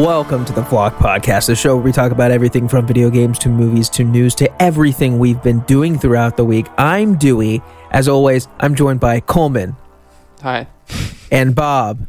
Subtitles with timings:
[0.00, 3.38] Welcome to the Vlog Podcast, the show where we talk about everything from video games
[3.40, 6.68] to movies to news to everything we've been doing throughout the week.
[6.78, 7.60] I'm Dewey.
[7.90, 9.76] As always, I'm joined by Coleman
[10.40, 10.68] Hi.
[11.30, 12.08] and Bob.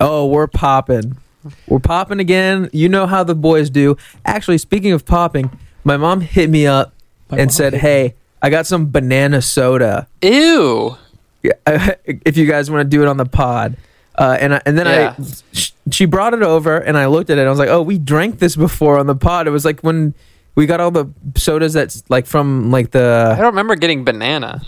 [0.00, 1.18] Oh, we're popping.
[1.66, 2.70] We're popping again.
[2.72, 3.98] You know how the boys do.
[4.24, 5.50] Actually, speaking of popping,
[5.84, 6.94] my mom hit me up
[7.30, 10.08] My and said, "Hey, I got some banana soda.
[10.22, 10.96] Ew.
[11.42, 11.52] Yeah,
[12.06, 13.76] if you guys want to do it on the pod."
[14.18, 15.14] Uh, and I, and then Yeah.
[15.18, 17.40] I sh- she brought it over and I looked at it.
[17.42, 19.80] and I was like, "Oh, we drank this before on the pod." It was like
[19.80, 20.14] when
[20.54, 21.06] we got all the
[21.36, 23.32] sodas that's like from like the.
[23.32, 24.62] I don't remember getting banana.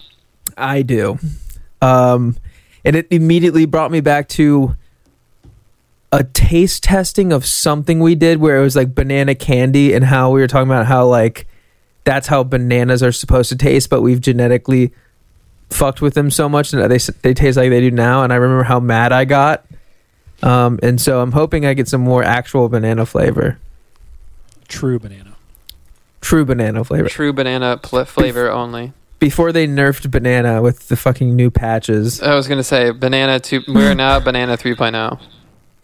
[0.56, 1.18] I do.
[1.80, 2.36] Um,
[2.84, 4.76] and it immediately brought me back to
[6.12, 10.30] a taste testing of something we did where it was like banana candy and how
[10.30, 11.46] we were talking about how like
[12.05, 14.92] that's how bananas are supposed to taste, but we've genetically
[15.70, 18.22] fucked with them so much that they they taste like they do now.
[18.22, 19.64] And I remember how mad I got.
[20.42, 23.58] Um, and so I'm hoping I get some more actual banana flavor,
[24.69, 25.34] True banana.
[26.20, 27.08] true banana flavor.
[27.08, 28.92] True banana pl- flavor only.
[29.19, 32.22] Before they nerfed banana with the fucking new patches.
[32.22, 33.62] I was gonna say banana two.
[33.66, 34.56] We're now at banana oh.
[34.56, 35.20] 3.0.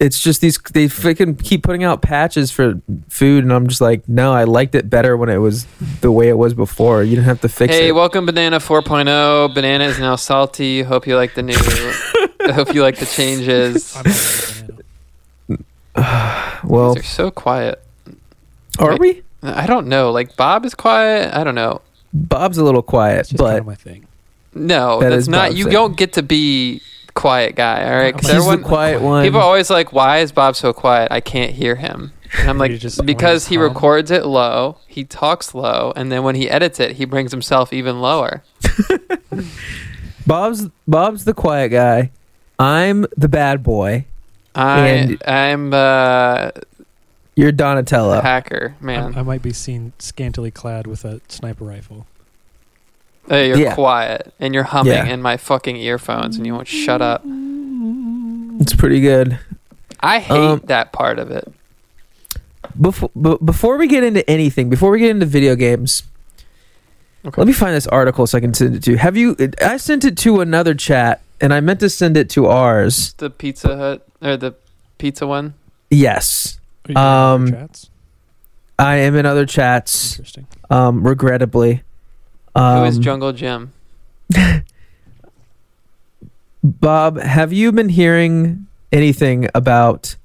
[0.04, 4.06] it's just these they freaking keep putting out patches for food and i'm just like
[4.08, 5.66] no i liked it better when it was
[6.00, 8.58] the way it was before you didn't have to fix Hey, it Hey, welcome banana
[8.58, 9.54] 4.0.
[9.54, 10.82] Banana is now salty.
[10.82, 11.54] Hope you like the new.
[11.56, 13.96] I hope you like the changes.
[13.96, 14.62] I'm not a
[15.98, 16.60] banana.
[16.64, 17.82] well they're so quiet.
[18.78, 20.10] are we I don't know.
[20.10, 21.32] Like Bob is quiet.
[21.34, 21.80] I don't know.
[22.12, 24.06] bob's a little quiet It's just kind but of my thing.
[24.54, 25.48] No, That that's is not.
[25.48, 25.72] Bob's You thing.
[25.72, 26.80] don't get to be
[27.14, 27.84] quiet guy.
[27.90, 30.32] All right, 'Cause He's he's everyone the quiet one People are always like, "Why is
[30.32, 31.08] Bob so quiet?
[31.10, 33.74] I can't hear him." And I'm like, just- because he when he's calm.
[33.76, 37.72] records it low, he talks low, and then when he edits it, he brings himself
[37.72, 38.42] even lower.
[40.26, 42.10] bob's bob's the quiet guy
[42.58, 44.04] i'm the bad boy
[44.56, 46.50] I, And- I'm uh,
[47.34, 49.18] you're a donatello hacker, I, man.
[49.18, 52.06] I might be seen scantily clad with a sniper rifle.
[53.28, 53.74] Hey, you're Yeah.
[53.74, 55.06] quiet, and you're humming Yeah.
[55.06, 57.22] in my fucking earphones, and you won't shut up.
[58.60, 59.38] it's pretty good
[60.00, 61.52] I hate Um, that part of it.
[62.80, 66.02] before b- before we get into anything before we get into video games
[67.26, 67.40] Okay.
[67.40, 69.76] let me find this article so i can send it to you have you i
[69.76, 73.76] sent it to another chat and i meant to send it to ours The Pizza
[73.76, 74.54] Hut or the
[74.98, 75.54] pizza one.
[75.90, 76.58] yes
[76.88, 77.90] Are you in other Um, chats?
[78.78, 80.46] I am in other chats, Interesting.
[80.70, 81.82] um, regrettably.
[82.54, 83.72] Who is Um, Jungle Jim?
[86.62, 90.16] Bob, have you been hearing anything about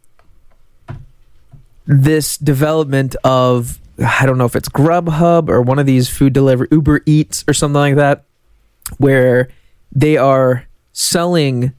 [1.86, 6.68] this development of I don't know if it's Grubhub or one of these food delivery
[6.72, 8.24] Uber Eats or something like that,
[8.98, 9.50] where
[9.92, 11.74] they are selling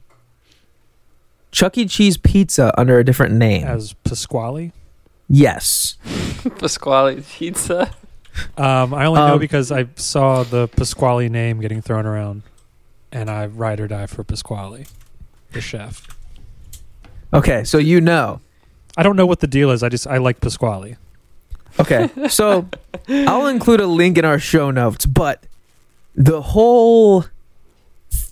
[1.51, 1.85] Chuck E.
[1.85, 3.65] Cheese pizza under a different name.
[3.65, 4.71] As Pasqually.
[5.27, 5.95] yes.
[6.05, 7.91] Pasqually Pizza.
[8.57, 12.43] Um, I only know Um, because I saw the Pasqually name getting thrown around,
[13.11, 14.87] and I ride or die for Pasqually,
[15.51, 16.07] the chef.
[17.33, 18.41] Okay, so you know.
[18.97, 19.83] I don't know what the deal is.
[19.83, 20.97] I just I like Pasqually.
[21.79, 22.67] Okay, so
[23.07, 25.45] I'll include a link in our show notes, but
[26.15, 27.25] the whole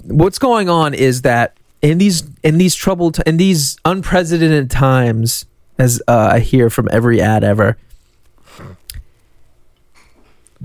[0.04, 5.46] what's going on is that in these in these troubled in these unprecedented times,
[5.78, 7.78] as uh, I hear from every ad ever,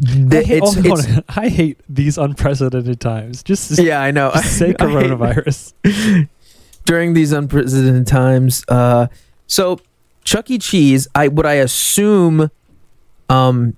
[0.02, 0.98] I hate, it's, hold on.
[0.98, 3.42] it's I hate these unprecedented times.
[3.42, 4.32] Just, yeah, I know.
[4.32, 5.72] just say coronavirus.
[6.84, 8.64] during these unprecedented times.
[8.68, 9.06] Uh,
[9.46, 9.80] so
[10.24, 10.58] Chuck E.
[10.58, 12.50] Cheese, I what I assume,
[13.28, 13.76] um,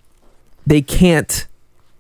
[0.66, 1.47] they can't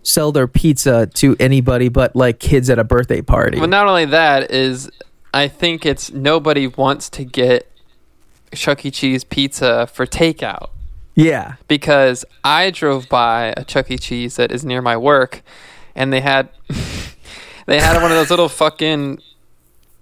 [0.02, 3.58] sell their pizza to anybody but like kids at a birthday party.
[3.58, 4.90] Well, not only that is,
[5.34, 7.70] I think it's nobody wants to get
[8.54, 8.90] Chuck E.
[8.90, 10.70] Cheese pizza for takeout
[11.16, 13.98] yeah, because I drove by a Chuck E.
[13.98, 15.42] Cheese that is near my work,
[15.96, 16.48] and they had
[17.66, 19.20] they had one of those little fucking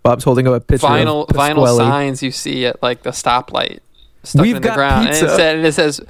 [0.02, 3.78] Bob's holding up a picture vinyl vinyl signs you see at like the stoplight
[4.22, 6.00] stuck We've in the ground, and it, said, and it says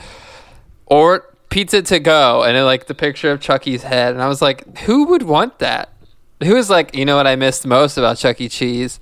[0.86, 4.26] or pizza to go, and it like the picture of Chuck E.'s head, and I
[4.26, 5.90] was like, who would want that?
[6.42, 8.48] Who was like, you know what I missed most about Chuck E.
[8.48, 8.98] Cheese?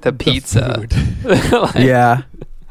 [0.00, 0.74] The The pizza.
[0.76, 0.92] food.
[1.52, 2.22] Like, Yeah,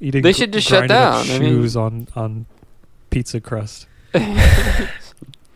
[0.00, 1.36] Eating They should just shut grinded up down.
[1.36, 2.46] I mean- Shoes on on
[3.10, 3.86] pizza crust.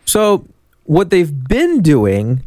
[0.07, 0.45] So
[0.83, 2.43] what they've been doing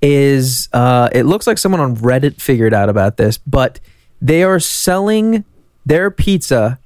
[0.00, 3.80] is uh, it looks like someone on Reddit figured out about this, but
[4.20, 5.44] they are selling
[5.84, 6.78] their pizza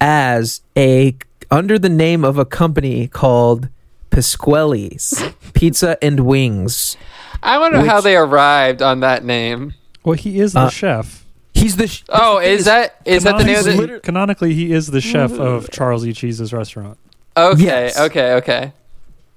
[0.00, 1.16] as a
[1.50, 3.68] under the name of a company called
[4.10, 5.22] Pasqually's
[5.54, 6.96] Pizza and Wings.
[7.42, 9.74] I wonder how they arrived on that name.
[10.04, 11.21] Well, he is the Uh, chef.
[11.54, 11.86] He He's the.
[11.86, 14.00] Sh- Oh, is that is that the name of Canonically- the?
[14.00, 16.12] Canonically, he is the chef of Charles E.
[16.12, 16.98] Cheese's restaurant.
[17.36, 17.98] Okay, Yes.
[17.98, 18.72] okay, okay.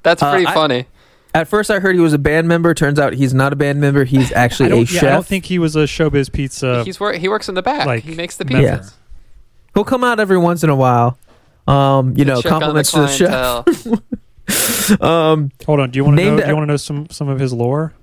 [0.03, 0.85] That's Uh, pretty I- funny.
[1.33, 2.73] At first, I heard he was a band member.
[2.73, 4.05] Turns out he's not a band member.
[4.05, 5.03] He's actually a don't, chef.
[5.03, 6.83] I don't think he was a Showbiz Pizza.
[6.85, 7.85] He's wor- he works in the back.
[7.85, 8.67] like, he makes the member.
[8.77, 8.93] pizzas.
[9.73, 11.17] He'll come out every once in a while.
[11.67, 13.87] Um, you know, Check on compliments to the chef.
[15.01, 15.89] Um, Hold on.
[15.89, 16.39] Do you want to know?
[16.39, 17.93] Do you want to know some some of his lore?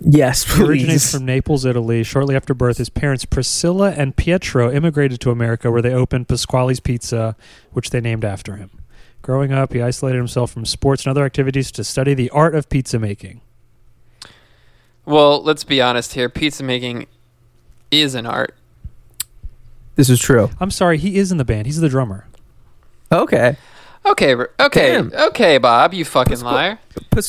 [0.00, 2.02] Yes, He originates from Naples, Italy.
[2.02, 6.80] Shortly after birth, his parents Priscilla and Pietro immigrated to America, where they opened Pasqually's
[6.80, 7.36] Pizza,
[7.72, 8.70] which they named after him.
[9.22, 12.68] Growing up, he isolated himself from sports and other activities to study the art of
[12.68, 13.40] pizza making.
[15.04, 16.28] well, let's be honest here.
[16.28, 17.06] Pizza making
[17.90, 18.54] is an art.
[19.96, 20.50] This is true.
[20.60, 21.66] I'm sorry, he is in the band.
[21.66, 22.26] He's the drummer.
[23.10, 23.56] Okay.
[24.06, 25.12] Okay, okay, Damn.
[25.12, 25.92] okay, Bob.
[25.92, 26.78] You fucking Pasqu- liar.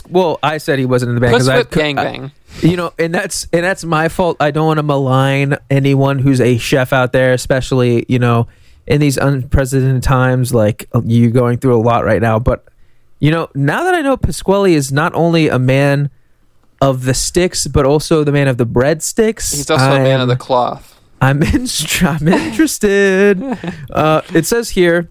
[0.10, 2.32] Well, I said he wasn't in the band Puss I gang I- bang.
[2.62, 4.38] you know, and that's and that's my fault.
[4.40, 8.48] I don't want to malign anyone who's a chef out there, especially you know
[8.86, 12.40] in these unprecedented times, like uh, you going through a lot right now.
[12.40, 12.66] But
[13.20, 16.10] you know, now that I know Pasqually is not only a man
[16.80, 19.56] of the sticks, but also the man of the breadsticks.
[19.56, 20.94] He's also a man of the cloth.
[21.20, 21.66] I'm in,
[22.02, 23.42] I'm interested.
[23.92, 25.10] uh, it says here,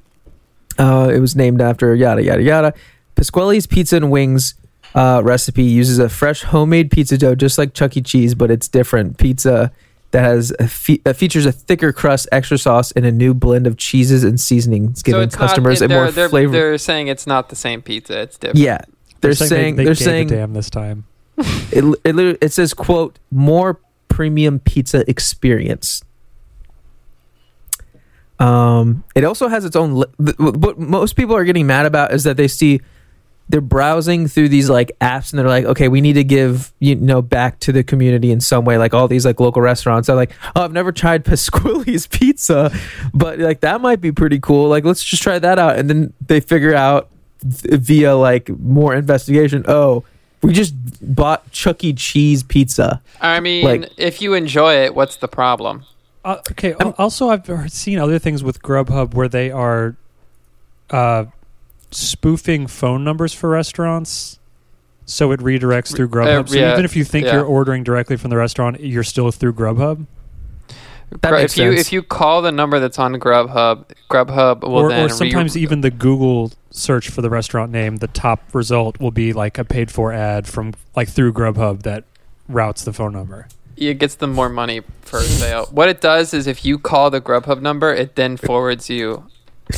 [0.78, 2.75] uh, it was named after yada yada yada.
[3.14, 4.55] Pasqually's Pizza and Wings
[4.94, 8.02] uh, recipe uses a fresh homemade pizza dough, just like Chuck E.
[8.02, 9.19] Cheese, but it's different.
[9.19, 9.73] Pizza
[10.11, 13.67] that has a fe- uh, features a thicker crust, extra sauce, and a new blend
[13.67, 16.52] of cheeses and seasonings, giving so it's customers not, a more they're, flavor.
[16.52, 18.20] They're saying it's not the same pizza.
[18.20, 18.58] It's different.
[18.58, 18.82] yeah,
[19.20, 21.05] they're, saying, they, they, are gave saying a damn this time.
[21.38, 26.02] it, it, it says quote more premium pizza experience
[28.40, 32.12] um it also has its own li- th- what most people are getting mad about
[32.12, 32.80] is that they see
[33.48, 36.94] they're browsing through these like apps and they're like okay we need to give you
[36.96, 40.16] know back to the community in some way like all these like local restaurants are
[40.16, 42.70] like oh i've never tried pasqually's pizza
[43.14, 46.12] but like that might be pretty cool like let's just try that out and then
[46.26, 47.08] they figure out
[47.40, 50.04] th- via like more investigation oh
[50.42, 51.92] we just bought Chuck E.
[51.94, 53.00] Cheese pizza.
[53.20, 55.82] I mean, Like- if you enjoy it, what's the problem?
[56.26, 56.75] Uh, okay.
[56.81, 59.96] al- also, I've seen other things with Grubhub where they are
[60.90, 61.26] uh,
[61.93, 64.40] spoofing phone numbers for restaurants,
[65.05, 66.44] so it redirects through Grubhub.
[66.44, 67.34] uh, so yeah, even if you think yeah.
[67.34, 70.05] you're ordering directly from the restaurant, you're still through Grubhub.
[71.11, 71.87] That Gr- makes if you sense.
[71.87, 75.62] if you call the number that's on Grubhub, Grubhub will or, then or sometimes re-
[75.62, 79.64] even the Google search for the restaurant name, the top result will be like a
[79.64, 82.02] paid for ad from like through Grubhub that
[82.49, 83.46] routes the phone number.
[83.76, 85.67] It gets them more money per sale.
[85.70, 89.26] What it does is if you call the Grubhub number, it then forwards you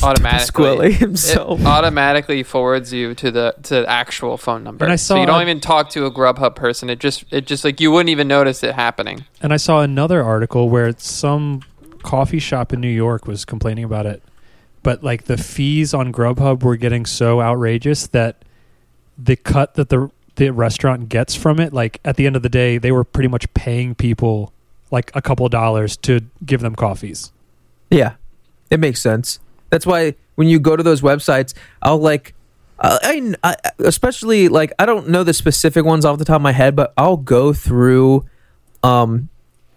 [0.03, 0.65] automatically.
[0.65, 1.59] Pasqually himself.
[1.59, 4.85] It automatically forwards you to the to the actual phone number.
[4.85, 6.89] And I so saw you don't a- even talk to a Grubhub person.
[6.89, 9.25] It just it just like you wouldn't even notice it happening.
[9.41, 11.61] And I saw another article where some
[12.03, 14.23] coffee shop in New York was complaining about it.
[14.83, 18.43] But like the fees on Grubhub were getting so outrageous that
[19.17, 22.49] the cut that the the restaurant gets from it, like at the end of the
[22.49, 24.51] day, they were pretty much paying people
[24.91, 27.31] like a couple dollars to give them coffees.
[27.91, 28.15] Yeah,
[28.71, 29.39] it makes sense.
[29.69, 32.33] That's why when you go to those websites, I'll like,
[32.79, 36.41] I, I, I- especially like I don't know the specific ones off the top of
[36.41, 38.25] my head, but I'll go through,
[38.81, 39.29] um,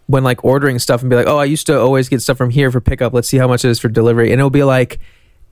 [0.06, 2.50] when like ordering stuff and be like, oh, I used to always get stuff from
[2.50, 3.12] here for pickup.
[3.14, 4.98] Let's see how much it is for delivery, and it'll be like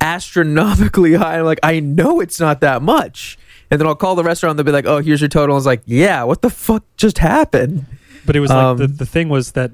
[0.01, 1.39] astronomically high.
[1.39, 3.39] I'm like, I know it's not that much,
[3.71, 4.53] and then I'll call the restaurant.
[4.53, 5.55] And They'll be like, oh, here's your total.
[5.55, 7.87] I was like, yeah, what the fuck just happened?
[8.27, 9.71] But it was like the, Um, the thing was that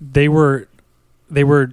[0.00, 0.68] they were
[1.30, 1.72] they were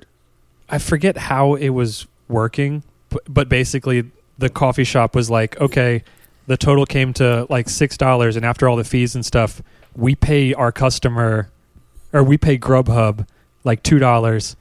[0.69, 6.03] I forget how it was working, but, but basically the coffee shop was like, okay,
[6.47, 9.61] the total came to like six dollars, and after all the fees and stuff,
[9.95, 11.49] we pay our customer
[12.13, 13.27] or we pay Grubhub
[13.63, 14.55] like two dollars,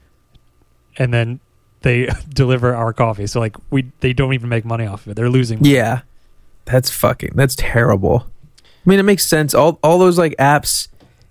[0.99, 1.41] and then
[1.83, 3.27] they deliver our coffee.
[3.27, 5.61] So like we they don't even make money off of it; they're losing.
[5.61, 5.75] Money.
[5.75, 6.01] Yeah,
[6.65, 7.33] that's fucking.
[7.35, 8.27] That's terrible.
[8.63, 9.55] I mean, it makes sense.
[9.55, 10.89] All all those like apps.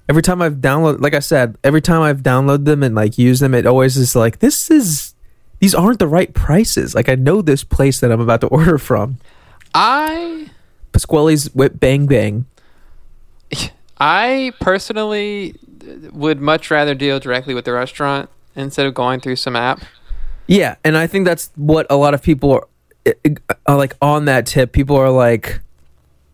[0.08, 3.40] Every time I've downloaded, like I said, every time I've downloaded them and like use
[3.40, 5.14] them, it always is like this is
[5.60, 6.96] these aren't the right prices.
[6.96, 9.18] Like I know this place that I'm about to order from,
[9.74, 10.50] I
[10.92, 12.46] Pasqually's Whip Bang Bang.
[14.00, 15.56] I personally
[16.12, 19.82] would much rather deal directly with the restaurant instead of going through some app.
[20.48, 22.68] Yeah, and I think that's what a lot of people
[23.68, 24.72] like on that tip.
[24.72, 25.60] People are like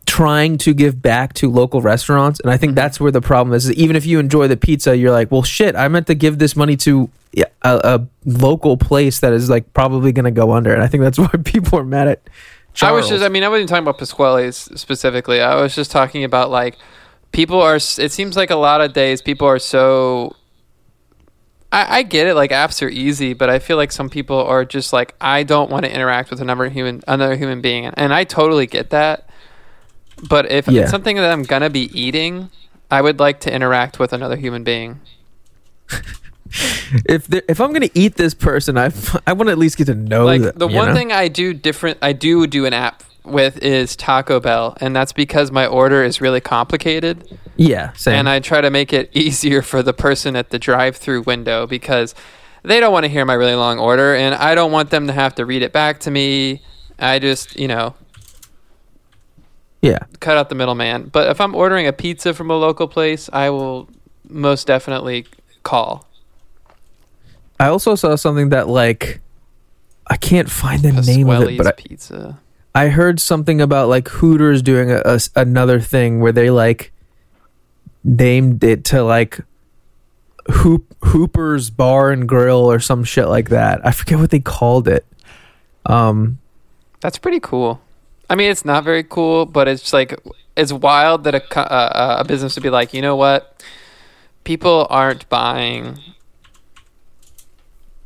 [0.06, 2.76] trying to give back to local restaurants, and I think Mhm.
[2.76, 3.66] that's where the problem is.
[3.66, 6.38] is Even if you enjoy the pizza, you're like, well, shit, I meant to give
[6.38, 10.74] this money to a, a local place that is like probably going to go under,
[10.74, 12.22] and I think that's why people are mad at.
[12.82, 15.42] I was just, I mean, I wasn't talking about Pasqually's specifically.
[15.42, 16.78] I was just talking about like
[17.32, 20.36] people are, it seems like a lot of days people are so
[21.72, 22.36] I, I get it.
[22.36, 25.70] Like apps are easy, but I feel like some people are just like, I don't
[25.70, 29.28] want to interact with another human, another human being, and I totally get that.
[30.30, 30.84] But if Yeah.
[30.84, 32.50] it's something that I'm gonna be eating,
[32.90, 35.02] I would like to interact with another human being.
[37.10, 38.86] If there, if I'm gonna eat this person, I
[39.28, 40.94] I want to at least get to know like them, the one know?
[40.94, 45.14] thing I do different, I do do an app with is Taco Bell, and that's
[45.14, 47.40] because my order is really complicated.
[47.58, 48.16] Yeah, same.
[48.16, 52.14] and I try to make it easier for the person at the drive-through window because
[52.64, 55.14] they don't want to hear my really long order and I don't want them to
[55.14, 56.62] have to read it back to me.
[56.98, 57.94] I just, you know,
[59.82, 61.10] yeah, cut out the middleman.
[61.10, 63.88] But if I'm ordering a pizza from a local place, I will
[64.28, 65.28] most definitely
[65.64, 66.08] call.
[67.60, 69.22] I also saw something that like
[70.08, 72.40] I can't find the name of it, but I, pizza.
[72.76, 76.92] I heard something about like Hooters doing a, a another thing where they like
[78.04, 79.40] named it to like
[80.52, 83.86] Hoop Hooper's Bar and Grill or some shit like that.
[83.88, 85.06] I forget what they called it.
[85.86, 86.40] Um,
[87.00, 87.80] That's pretty cool.
[88.30, 90.20] I mean, it's not very cool, but it's like
[90.58, 93.64] it's wild that a uh, a business would be like, you know what?
[94.44, 95.98] People aren't buying.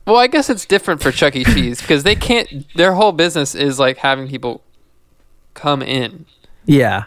[0.10, 1.44] Well, I guess it's different for Chuck E.
[1.44, 2.66] Cheese because they can't.
[2.74, 4.64] Their whole business is like having people
[5.54, 6.26] come in.
[6.66, 7.06] yeah,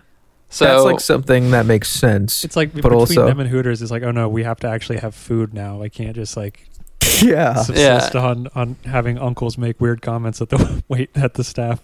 [0.51, 2.45] So that's like something that makes sense.
[2.45, 4.69] It's like But between also- them and Hooters, is like, oh no, we have to
[4.69, 5.83] actually have food now.
[5.83, 6.69] I can't just like
[7.23, 11.81] yeah, subsist on on having uncles make weird comments at the wait at the staff.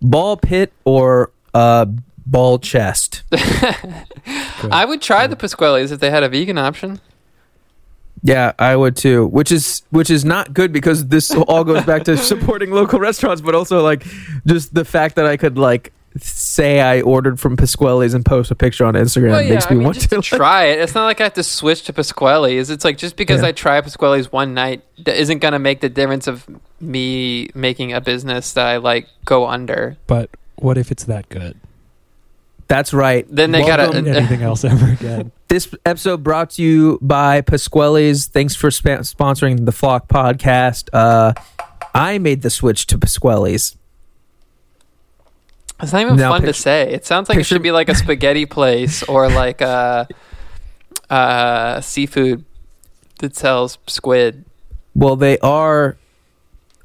[0.00, 1.86] ball pit or uh
[2.24, 3.24] ball chest.
[3.32, 7.00] I would try the Pasqually's if they had a vegan option.
[8.22, 9.26] Yeah, I would too.
[9.26, 13.40] Which is which is not good because this all goes back to supporting local restaurants,
[13.42, 14.04] but also like
[14.46, 18.54] just the fact that I could like say I ordered from Pasqually's and post a
[18.54, 20.16] picture on Instagram Well, yeah, makes I me mean, want just to.
[20.16, 20.78] to try it.
[20.78, 22.68] It's not like I have to switch to Pasqually's.
[22.70, 23.48] It's like just because Yeah.
[23.48, 26.46] I try Pasqually's one night d- isn't going to make the difference of
[26.80, 29.96] me making a business that I like go under.
[30.06, 31.56] But what if it's that good?
[32.68, 33.26] That's right.
[33.30, 35.32] Then they gotta- Welcome- uh, Anything else ever again?
[35.52, 38.26] This episode brought to you by Pasqually's.
[38.26, 40.88] Thanks for spa- sponsoring the Flock podcast.
[40.94, 41.34] Uh,
[41.94, 43.76] I made the switch to Pasqually's.
[45.82, 46.90] It's not even Now fun to say.
[46.90, 50.08] It sounds like it should be like a spaghetti place or like a,
[51.10, 52.46] uh seafood
[53.18, 54.46] that sells squid.
[54.94, 55.98] Well, they are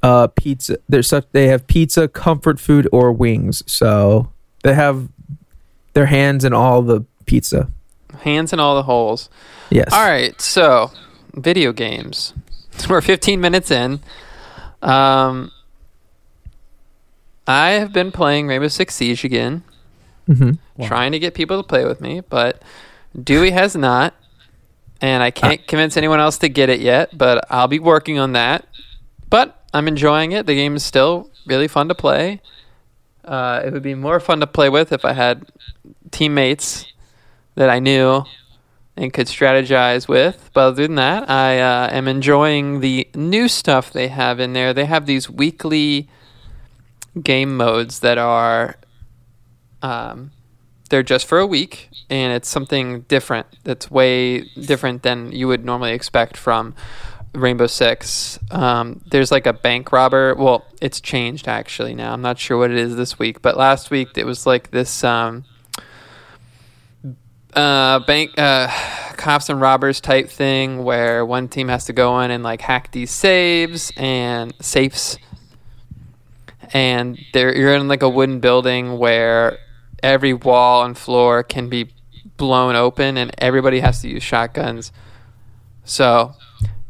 [0.02, 0.76] uh, pizza.
[0.90, 3.62] There's such they have pizza, comfort food, or wings.
[3.66, 4.30] So
[4.62, 5.08] they have
[5.94, 7.72] their hands in all the pizza.
[8.22, 9.28] Hands in all the holes.
[9.70, 9.92] Yes.
[9.92, 10.90] All right, so
[11.34, 12.32] video games.
[12.88, 14.00] We're 15 minutes in.
[14.82, 15.50] Um,
[17.46, 19.62] I have been playing Rainbow Six Siege again,
[20.26, 20.86] hmm Wow.
[20.86, 22.62] trying to get people to play with me, but
[23.20, 24.14] Dewey has not,
[25.00, 27.16] and I can't convince anyone else to get it yet.
[27.16, 28.66] But I'll be working on that.
[29.30, 30.46] But I'm enjoying it.
[30.46, 32.40] The game is still really fun to play.
[33.24, 35.46] Uh, it would be more fun to play with if I had
[36.10, 36.86] teammates
[37.58, 38.22] that I knew
[38.96, 40.48] and could strategize with.
[40.54, 44.72] But other than that, I uh, am enjoying the new stuff they have in there.
[44.72, 46.08] They have these weekly
[47.20, 48.76] game modes that are
[49.82, 50.30] um,
[50.88, 53.48] they're just for a week, and it's something different.
[53.64, 56.76] That's way different than you would normally expect from
[57.34, 58.38] Rainbow Six.
[58.52, 60.36] Um, there's like a bank robber.
[60.36, 62.12] Well, it's changed actually now.
[62.12, 65.02] I'm not sure what it is this week, but last week it was like this.
[65.02, 65.44] Um,
[67.54, 68.68] uh, bank uh,
[69.16, 72.92] cops and robbers type thing where one team has to go in and like hack
[72.92, 75.18] these saves and safes.
[76.72, 79.58] And there you're in like a wooden building where
[80.02, 81.90] every wall and floor can be
[82.36, 84.92] blown open and everybody has to use shotguns.
[85.84, 86.34] So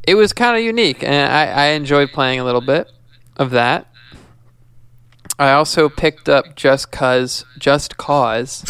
[0.06, 2.90] it was kind of unique and I, I enjoyed playing a little bit
[3.36, 3.86] of that.
[5.38, 8.64] I also picked up just cause just cause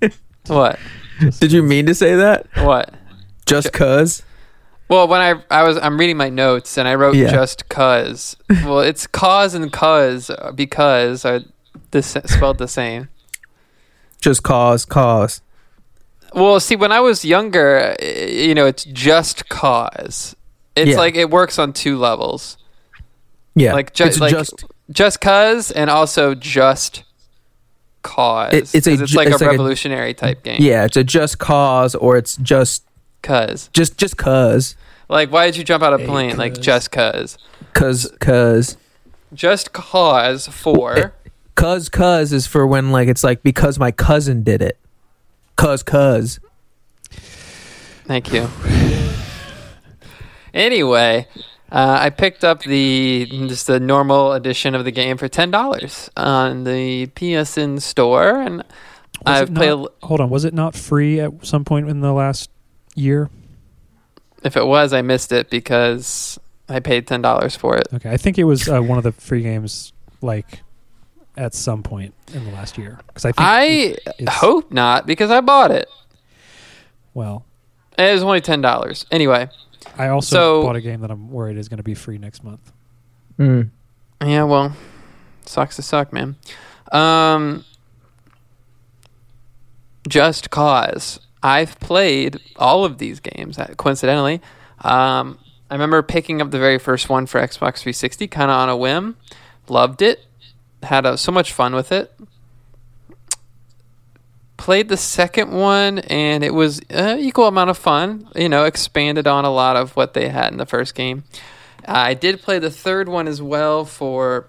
[0.48, 0.78] what
[1.40, 2.46] Did you mean to say that?
[2.56, 2.92] what
[3.46, 4.22] Just cuz?
[4.88, 7.30] Well, when I I was I'm reading my notes and I wrote Yeah.
[7.30, 8.36] just cause.
[8.64, 11.40] well, it's cause and cause uh, because are
[11.90, 13.08] the, spelled the same.
[14.20, 15.42] Just cause, cause.
[16.34, 20.34] Well, see, when I was younger, uh, you know, it's just cause.
[20.76, 20.96] It's Yeah.
[20.98, 22.56] like it works on two levels,
[23.54, 23.72] Yeah.
[23.74, 27.02] like, ju- it's like just just cause and also just
[28.02, 28.52] cause.
[28.52, 30.58] It- it's a 'Cause it's like it's a like a- revolutionary type game.
[30.60, 32.84] yeah, it's a just cause or it's just
[33.22, 34.76] cause just just cuz
[35.08, 36.36] like why did you jump out of a plane?
[36.36, 37.38] Like just cause.
[37.74, 38.76] cuz cuz
[39.34, 41.12] Just cause for.
[41.54, 44.78] cuz cuz is for when like it's like because my cousin did it.
[45.56, 46.38] Cuz cuz.
[48.06, 48.48] Thank you.
[50.54, 51.26] Anyway,
[51.70, 56.10] uh, I picked up the just the normal edition of the game for ten dollars
[56.16, 58.64] on the PSN store, and Was
[59.26, 59.68] I've it played.
[59.70, 62.50] not- hold on, was it not free at some point in the last
[62.94, 63.28] year?
[64.42, 67.88] If it was, I missed it because I paid ten dollars for it.
[67.92, 70.60] Okay, I think it was uh, one of the free games, like
[71.36, 72.98] at some point in the last year.
[73.08, 73.64] Because I I
[74.18, 75.88] it's- hope not because I bought it.
[77.14, 77.44] well,
[77.98, 79.06] It was only ten dollars.
[79.10, 79.48] Anyway,
[79.96, 82.42] I also So- bought a game that I'm worried is going to be free next
[82.44, 82.72] month.
[83.38, 83.70] Mm.
[84.24, 84.72] yeah, well,
[85.46, 86.36] sucks to suck, man.
[86.92, 87.64] Um,
[90.08, 91.20] Just Cause.
[91.42, 93.58] I've played all of these games.
[93.58, 94.40] uh, Coincidentally,
[94.80, 95.38] um,
[95.70, 98.76] I remember picking up the very first one for Xbox 360, kind of on a
[98.76, 99.16] whim.
[99.68, 100.24] Loved it.
[100.82, 102.12] Had uh so much fun with it.
[104.58, 108.28] Played the second one, and it was uh, equal amount of fun.
[108.36, 111.24] You know, expanded on a lot of what they had in the first game.
[111.86, 114.46] I did play the third one as well for,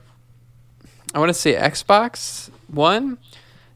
[1.14, 3.18] I want to say Xbox One.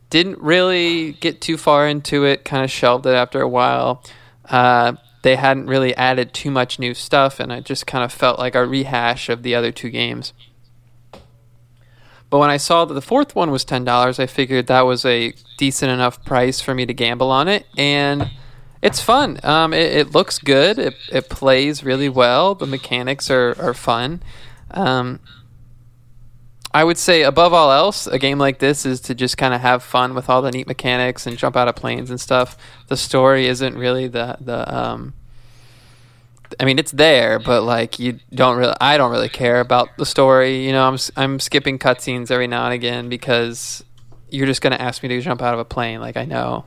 [0.09, 2.43] Didn't really get too far into it.
[2.43, 4.03] Kind of shelved it after a while.
[4.43, 8.37] Uh, they hadn't really added too much new stuff, and it just kind of felt
[8.37, 10.33] like a rehash of the other two games.
[12.33, 15.05] But when I saw that the fourth one was ten dollars, I figured that was
[15.05, 18.27] a decent enough price for me to gamble on it, and
[18.81, 19.39] it's fun.
[19.43, 20.79] Um, it, it looks good.
[20.79, 22.55] It, it plays really well.
[22.55, 24.23] The mechanics are are fun.
[24.71, 25.19] Um,
[26.73, 29.61] I would say above all else, a game like this is to just kind of
[29.61, 32.57] have fun with all the neat mechanics and jump out of planes and stuff.
[32.87, 35.13] The story isn't really the the um,
[36.60, 38.75] I mean, it's there, but like you don't really.
[38.79, 40.65] I don't really care about the story.
[40.65, 43.84] You know, I'm I'm skipping cutscenes every now and again because
[44.30, 45.99] you're just gonna ask me to jump out of a plane.
[45.99, 46.65] Like I know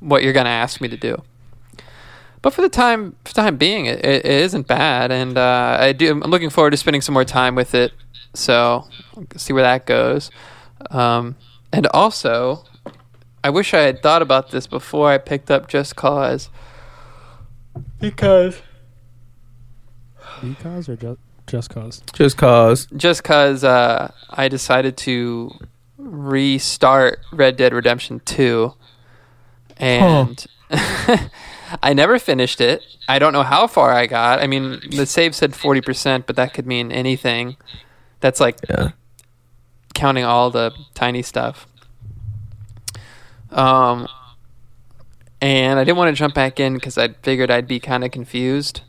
[0.00, 1.22] what you're gonna ask me to do.
[2.42, 5.92] But for the time for time being, it, it, it isn't bad, and uh, I
[5.92, 6.10] do.
[6.10, 7.92] I'm looking forward to spending some more time with it.
[8.34, 8.86] So
[9.36, 10.30] see where that goes.
[10.90, 11.36] Um,
[11.72, 12.64] and also,
[13.42, 16.50] I wish I had thought about this before I picked up Just Cause.
[17.98, 18.60] Because
[20.50, 22.02] Because or just just cause?
[22.14, 22.86] Just cause.
[22.96, 25.52] just because uh, I decided to
[25.98, 28.72] restart Red Dead Redemption 2.
[29.76, 30.44] And
[31.82, 32.82] I never finished it.
[33.08, 34.40] I don't know how far I got.
[34.40, 37.56] I mean, the save said 40%, but that could mean anything.
[38.20, 38.90] That's like Yeah.
[39.94, 41.66] counting all the tiny stuff.
[43.50, 44.08] Um,
[45.40, 48.10] and I didn't want to jump back in because I figured I'd be kind of
[48.10, 48.80] confused,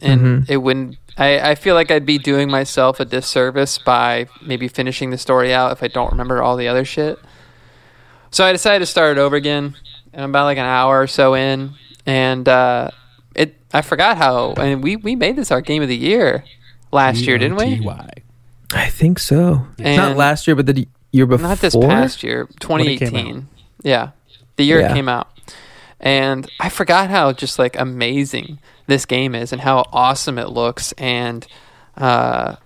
[0.00, 0.50] and Mhm.
[0.50, 0.96] it wouldn't.
[1.18, 5.52] I, I feel like I'd be doing myself a disservice by maybe finishing the story
[5.52, 7.18] out if I don't remember all the other shit.
[8.30, 9.76] So I decided to start it over again,
[10.12, 11.74] and I'm about like an hour or so in,
[12.06, 12.90] and uh,
[13.36, 13.56] it.
[13.74, 16.44] I forgot how, and we we made this our game of the year
[16.92, 17.76] last year, didn't we?
[17.76, 18.08] G-O-T-Y.
[18.74, 19.66] I think so.
[19.78, 21.46] And- Not last year, but the year before.
[21.46, 23.48] Not this past year, 2018.
[23.82, 24.10] Yeah,
[24.56, 25.28] the year it came out.
[26.00, 28.58] And I forgot how just like amazing
[28.92, 30.92] this game is and how awesome it looks.
[30.92, 31.46] And
[31.96, 32.56] uh,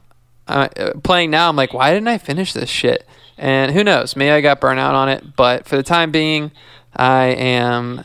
[0.48, 0.68] uh,
[1.02, 3.06] playing now, I'm like, why didn't I finish this shit?
[3.38, 4.16] And who knows?
[4.16, 5.36] Maybe I got burnt out on it.
[5.36, 6.50] But for the time being,
[6.94, 8.04] I am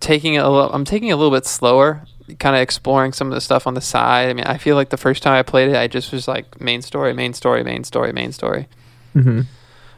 [0.00, 0.72] taking it a little.
[0.72, 2.02] I'm taking a little bit slower.
[2.38, 4.30] Kind of exploring some of the stuff on the side.
[4.30, 6.60] I mean, I feel like the first time I played it, I just was like
[6.60, 8.66] main story, main story, main story, main story.
[9.12, 9.42] hmm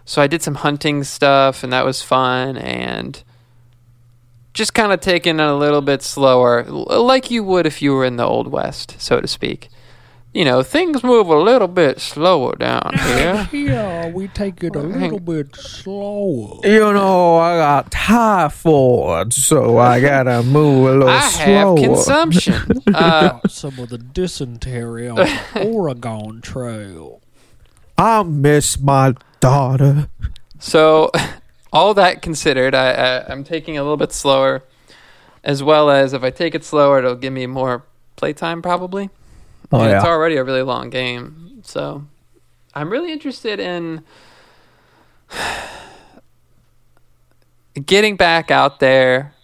[0.05, 3.23] So I did some hunting stuff, and that was fun, and
[4.57, 8.05] just kind of taking it a little bit slower, like you would if you were
[8.07, 9.69] in the Old West, so to speak.
[10.33, 13.49] You know, things move a little bit slower down here.
[13.53, 16.61] Yeah, we take it a little bit slower.
[16.65, 21.77] You know, I got typhoid, so I gotta move a little I have slower.
[21.77, 22.83] consumption.
[22.95, 27.21] Uh, some of the dysentery on the Oregon Trail.
[27.99, 30.09] I miss my daughter.
[30.59, 31.11] so,
[31.77, 34.65] all that considered, I, I, I'm taking a little bit slower,
[35.45, 37.85] as well as if I take it slower, it'll give me more
[38.17, 39.11] playtime probably.
[39.71, 39.97] Oh and yeah.
[39.97, 41.61] it's already a really long game.
[41.63, 42.07] So
[42.75, 44.03] I'm really interested in
[47.85, 49.35] getting back out there,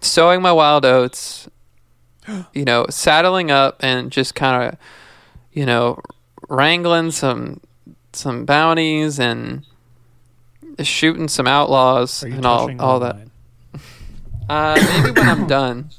[0.00, 1.46] sowing my wild oats,
[2.54, 4.78] you know, saddling up and just kind of,
[5.52, 6.00] you know,
[6.48, 7.60] wrangling some
[8.14, 9.66] some bounties and
[10.86, 13.16] shooting some outlaws and all all that.
[14.48, 15.90] Uh, maybe when I'm done.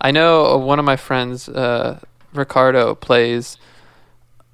[0.00, 2.00] I know one of my friends, uh,
[2.34, 3.56] Ricardo, plays,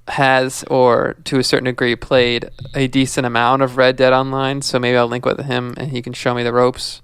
[0.08, 4.62] has, or to a certain degree, played a decent amount of Red Dead Online.
[4.62, 7.02] So maybe I'll link with him and he can show me the ropes.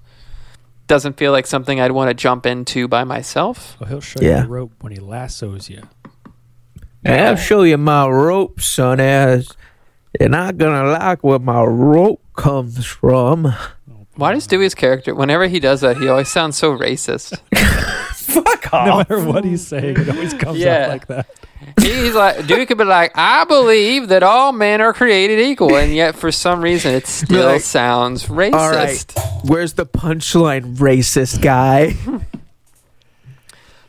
[0.87, 3.75] doesn't feel like something I'd want to jump into by myself.
[3.79, 4.37] Well, he'll show Yeah.
[4.37, 5.81] you the rope when he lassos you.
[7.03, 9.47] I'll show you my rope, son ass.
[10.19, 13.53] You're not gonna like where my rope comes from.
[14.15, 17.37] Why does Dewey's character, whenever he does that, he always sounds so racist?
[18.15, 18.87] Fuck off.
[18.87, 19.09] No off.
[19.09, 20.83] matter what he's saying, it always comes Yeah.
[20.83, 21.27] out like that.
[21.81, 25.93] He's like, Dewey could be like, I believe that all men are created equal, and
[25.93, 28.53] yet for some reason it still Like, sounds All right.
[28.53, 29.49] racist.
[29.49, 31.95] Where's the punchline, racist guy?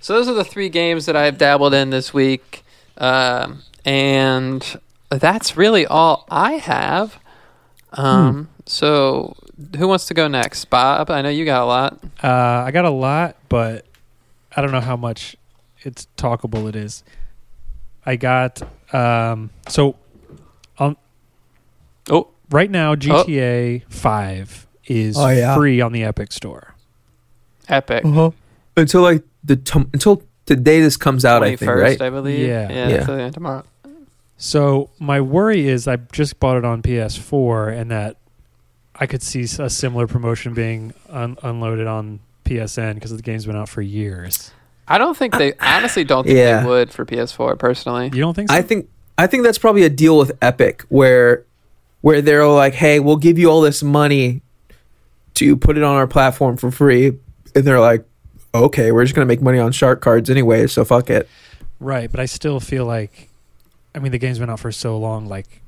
[0.00, 2.64] So those are the three games that I've dabbled in this week,
[2.98, 7.18] um, and that's really all I have.
[7.92, 9.36] Um, So
[9.78, 11.10] who wants to go next, Bob?
[11.10, 11.98] I know you got a lot.
[12.22, 13.86] Uh, I got a lot, but
[14.56, 15.36] I don't know how much
[15.82, 17.04] it's talkable it is.
[18.04, 19.96] I got um, so
[20.78, 20.96] on
[22.10, 25.54] Oh, right now GTA Five is Oh, yeah.
[25.56, 26.74] free on the Epic Store.
[27.68, 28.04] epic.
[28.04, 28.30] Uh-huh.
[28.76, 32.00] Until like the t- until the day this comes out, I think, right?
[32.00, 32.46] I believe.
[32.46, 32.70] Yeah.
[32.70, 33.06] yeah, Yeah.
[33.06, 33.64] so, yeah, tomorrow.
[34.36, 38.16] So my worry is I just bought it on PS4 and that
[38.94, 43.56] I could see a similar promotion being un- unloaded on PSN because the game's been
[43.56, 44.50] out for years.
[44.88, 46.60] I don't think they honestly don't think Yeah.
[46.60, 48.04] they would for PS4 personally.
[48.12, 48.56] You don't think so?
[48.56, 51.44] I think I think that's probably a deal with Epic where
[52.02, 54.42] where they're like, "Hey, we'll give you all this money
[55.34, 57.06] to put it on our platform for free,"
[57.54, 58.04] and they're like,
[58.54, 61.28] "Okay, we're just gonna make money on shark cards anyway, so fuck it."
[61.80, 63.28] Right, but I still feel like,
[63.96, 65.26] I mean, the game's been out for so long.
[65.26, 65.62] Like,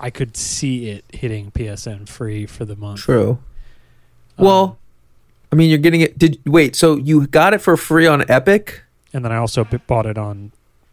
[0.00, 3.00] I could see it hitting PSN free for the month.
[3.00, 3.38] True.
[4.38, 4.78] Um, well,
[5.52, 6.18] I mean, you're getting it.
[6.18, 6.74] Did wait?
[6.74, 8.82] So you got it for free on Epic?
[9.12, 10.52] and then I also b- bought it on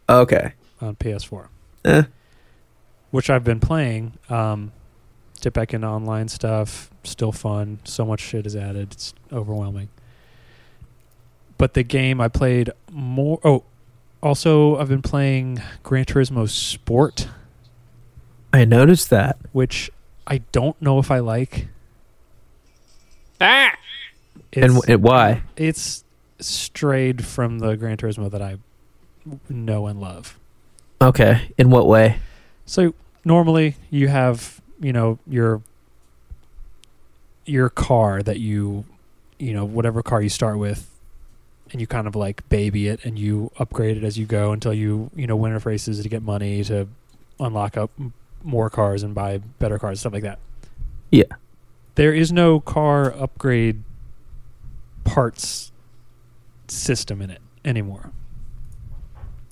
[0.10, 0.54] Okay.
[0.82, 1.50] on PS4,
[1.86, 2.04] Eh.
[3.12, 4.14] which I've been playing.
[4.28, 4.72] Um,
[5.40, 6.90] dip back into online stuff.
[7.04, 7.80] Still fun.
[7.84, 8.92] So much shit is added.
[8.94, 9.90] It's overwhelming.
[11.60, 13.40] But the game I played more.
[13.44, 13.64] Oh,
[14.22, 17.28] also I've been playing Gran Turismo Sport,
[18.54, 19.38] I noticed that.
[19.52, 19.92] which
[20.26, 21.68] I don't know if I like.
[23.40, 23.74] Ah!
[24.54, 25.44] And, It's- and why?
[25.56, 26.04] it's
[26.40, 28.58] strayed from the Gran Turismo that I
[29.50, 30.38] know and love.
[31.02, 31.52] Okay.
[31.58, 32.20] In what way?
[32.66, 32.94] So
[33.26, 35.62] normally you have, you know, your
[37.46, 38.86] your car that you
[39.40, 40.90] you know, whatever car you start with
[41.72, 44.74] and you kind of like baby it and you upgrade it as you go until
[44.74, 46.88] you, you know, win enough races to get money to
[47.40, 47.92] unlock up
[48.44, 50.40] more cars and buy better cars, stuff like that.
[51.12, 51.24] Yeah.
[51.96, 53.84] There is no car upgrade
[55.04, 55.72] parts
[56.68, 58.12] system in it anymore.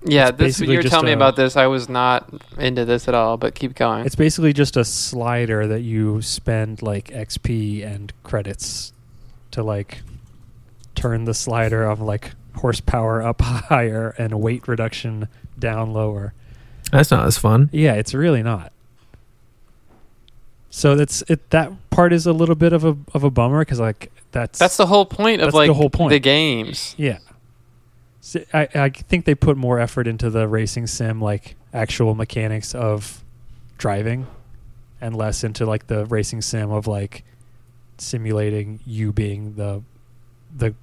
[0.08, 1.58] Yeah, It's this basically you were just telling me about this.
[1.58, 4.06] I was not into this at all, but keep going.
[4.06, 8.94] It's basically just a slider that you spend like XP and credits
[9.52, 10.04] to like
[11.06, 15.28] turn the slider of like horsepower up higher and weight reduction
[15.60, 16.34] down lower.
[16.92, 17.70] That's not as fun.
[17.72, 18.72] Yeah, it's really not.
[20.72, 21.50] So that's it.
[21.52, 24.78] That part is a little bit of a of a bummer because like that's That's
[24.78, 26.10] the whole point of like the whole point.
[26.10, 26.96] the games.
[26.98, 27.20] yeah.
[28.22, 32.74] So I I think they put more effort into the racing sim like actual mechanics
[32.74, 33.24] of
[33.78, 34.26] driving,
[35.00, 37.24] and less into like the racing sim of like
[37.98, 39.84] simulating you being the
[40.54, 40.74] the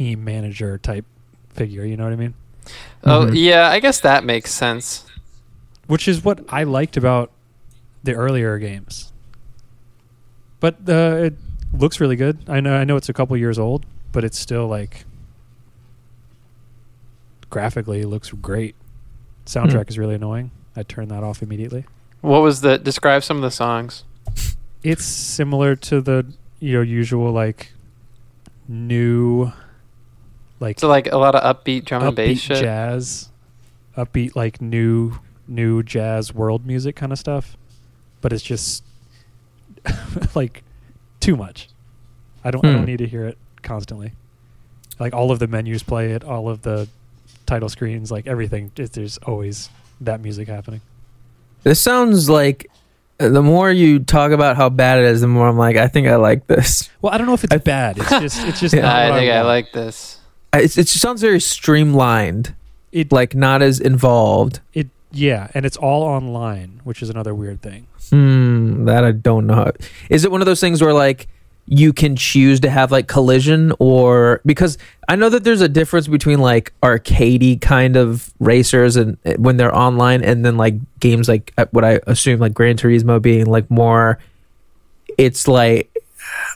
[0.00, 1.04] team manager type
[1.50, 1.84] figure.
[1.84, 2.32] You know what I mean?
[3.04, 3.32] Oh Mhm.
[3.34, 5.04] yeah, I guess that makes sense.
[5.88, 7.32] which is what I liked about
[8.04, 9.12] the earlier games.
[10.60, 11.34] But uh, it
[11.76, 12.38] looks really good.
[12.48, 15.04] I know I know it's a couple years old, but it's still like
[17.50, 18.74] graphically it looks great.
[19.46, 19.88] Soundtrack Hmm.
[19.90, 20.50] is really annoying.
[20.76, 21.84] I turned that off immediately.
[22.20, 24.04] What was the describe some of the songs?
[24.84, 26.24] It's similar to the
[26.60, 27.72] you know usual like
[28.68, 29.50] new
[30.60, 32.58] like So like a lot of upbeat drum and bass shit.
[32.60, 33.28] jazz,
[33.96, 35.18] upbeat like new
[35.48, 37.56] new jazz world music kind of stuff,
[38.20, 38.84] but it's just
[40.34, 40.62] like
[41.20, 41.68] too much.
[42.44, 42.76] I don't I Hmm.
[42.76, 44.12] don't need to hear it constantly.
[44.98, 46.88] Like all of the menus play it, all of the
[47.46, 48.70] title screens, like everything.
[48.76, 49.70] It, there's always
[50.00, 50.80] that music happening.
[51.62, 52.70] This sounds like
[53.18, 55.88] uh, the more you talk about how bad it is, the more I'm like, I
[55.88, 56.88] think I like this.
[57.02, 57.98] Well, I don't know if it's I- bad.
[57.98, 58.74] It's just it's just.
[58.80, 58.82] Yeah.
[58.82, 59.46] not I think I want.
[59.48, 60.19] like this.
[60.52, 62.54] It just sounds very streamlined,
[62.92, 63.12] it.
[63.12, 64.60] like not as involved.
[64.74, 67.86] It yeah, and it's all online, which is another weird thing.
[68.10, 69.70] Hmm, that I don't know.
[70.08, 71.28] Is it one of those things where like
[71.66, 74.76] you can choose to have like collision or because
[75.08, 79.56] I know that there's a difference between like arcadey kind of racers and uh, when
[79.56, 83.46] they're online and then like games like uh, what I assume like Gran Turismo being
[83.46, 84.18] like more
[85.16, 85.90] it's like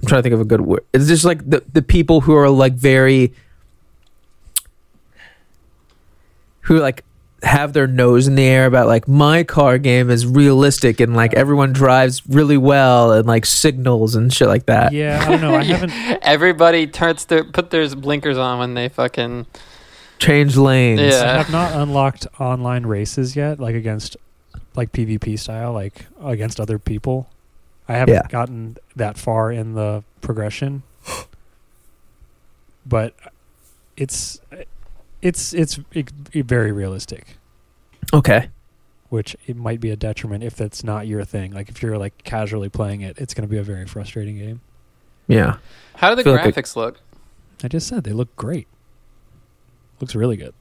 [0.01, 0.85] I'm trying to think of a good word.
[0.93, 3.33] It's just like the the people who are like very
[6.65, 7.03] who like
[7.43, 11.35] have their nose in the air about like my car game is realistic and like
[11.35, 14.93] everyone drives really well and like signals and shit like that.
[14.93, 15.55] Yeah, I don't know.
[15.55, 15.91] I haven't.
[16.23, 19.47] Everybody turns their put their blinkers on when they fucking
[20.19, 21.01] Change lanes.
[21.01, 24.17] Yeah, I have not unlocked online races yet, like against
[24.75, 27.29] like PvP style, like against other people.
[27.89, 28.27] I haven't Yeah.
[28.29, 30.83] gotten that far in the progression,
[32.87, 33.15] but
[33.97, 34.41] it's
[35.25, 36.11] it's it's it,
[36.47, 37.39] very realistic,
[38.13, 38.51] Okay.
[39.09, 41.53] which it might be a detriment if that's not your thing.
[41.53, 44.61] Like if you're like casually playing it, it's going to be a very frustrating game.
[45.27, 45.57] Yeah.
[45.97, 47.01] How do the Feel like a- graphics look?
[47.63, 48.69] I just said they look great.
[50.01, 50.53] Looks really good.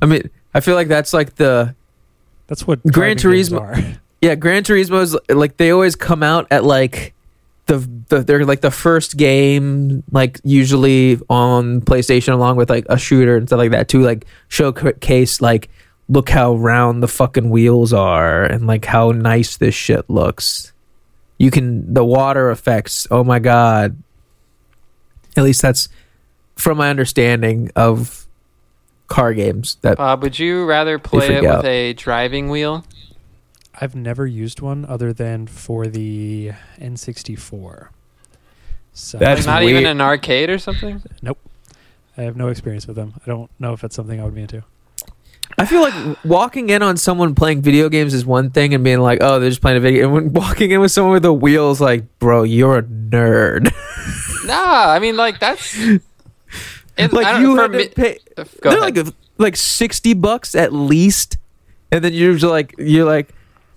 [0.00, 1.74] I mean, I feel like that's like the
[2.46, 4.00] That's what Gran driving games Turismo- are.
[4.22, 7.12] yeah, Gran Turismo's like they always come out at like
[7.66, 12.98] the, the they're like the first game like usually on PlayStation along with like a
[12.98, 15.68] shooter and stuff like that to like showcase like
[16.08, 20.72] look how round the fucking wheels are and like how nice this shit looks.
[21.38, 23.06] You can the water effects.
[23.10, 23.96] Oh my god.
[25.36, 25.88] At least that's
[26.56, 28.26] from my understanding of
[29.06, 31.64] car games that Bob, would you rather play it with out.
[31.64, 32.84] a driving wheel?
[33.80, 37.88] I've never used one other than for the N64.
[38.92, 39.76] So That's Not weird.
[39.80, 41.02] even an arcade or something?
[41.22, 41.38] Nope,
[42.16, 43.14] I have no experience with them.
[43.16, 44.64] I don't know if it's something I would be into.
[45.56, 49.00] I feel like walking in on someone playing video games is one thing, and being
[49.00, 51.32] like, "Oh, they're just playing a video." And when walking in with someone with a
[51.32, 53.72] wheel is like, "Bro, you're a nerd."
[54.46, 55.76] Nah, I mean like that's
[56.96, 58.18] it, like you for had to me- pay.
[58.36, 58.96] Go they're ahead.
[59.06, 61.38] like like sixty bucks at least,
[61.90, 63.28] and then you're just like you're like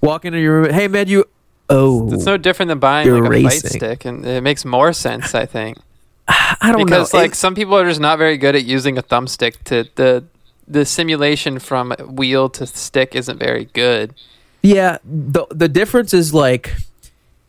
[0.01, 0.73] walking into your room.
[0.73, 1.25] Hey man, you.
[1.71, 3.69] Oh, it's no different than buying like a fight racing.
[3.79, 5.77] stick, and it makes more sense, I think,
[6.27, 7.19] I don't know because know.
[7.19, 9.63] like It- some people are just not very good at using a thumbstick.
[9.65, 10.23] To the
[10.67, 14.13] the simulation from wheel to stick isn't very good.
[14.61, 16.73] Yeah, the the difference is like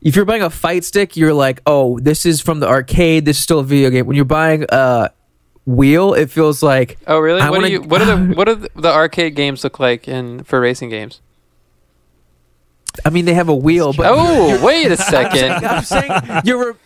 [0.00, 3.24] if you're buying a fight stick, you're like, oh, this is from the arcade.
[3.24, 4.06] This is still a video game.
[4.06, 5.11] When you're buying a
[5.64, 7.40] wheel, it feels like Oh, really?
[7.40, 7.82] I what do wanna- you?
[7.82, 11.20] What are the what do the, the arcade games look like in for racing games?
[13.05, 15.35] I mean they have a wheel, but oh, wait a I'm second.
[15.35, 16.76] saying, I'm saying you're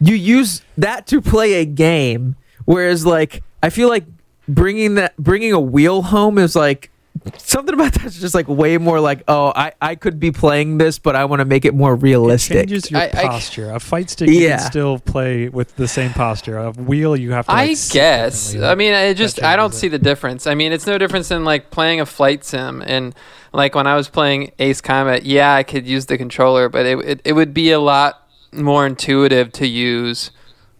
[0.00, 4.04] you use that to play a game, whereas like I feel like
[4.48, 6.90] bringing that bringing a wheel home is like
[7.38, 10.98] something about that's just like way more like oh I I could be playing this,
[10.98, 12.52] but I want to make it more realistic.
[12.52, 12.90] It realistic.
[12.90, 13.70] changes your I- I- posture.
[13.72, 14.58] A fight stick you Yeah.
[14.58, 16.58] can still play with the same posture.
[16.58, 17.52] A wheel you have to.
[17.52, 18.54] Like, I guess.
[18.56, 20.46] I mean, I just I don't changes see the difference.
[20.46, 23.14] I mean, it's no difference in like playing a flight sim and
[23.52, 25.24] like when I was playing Ace Combat.
[25.24, 28.86] Yeah, I could use the controller, but it it, it would be a lot more
[28.86, 30.30] intuitive to use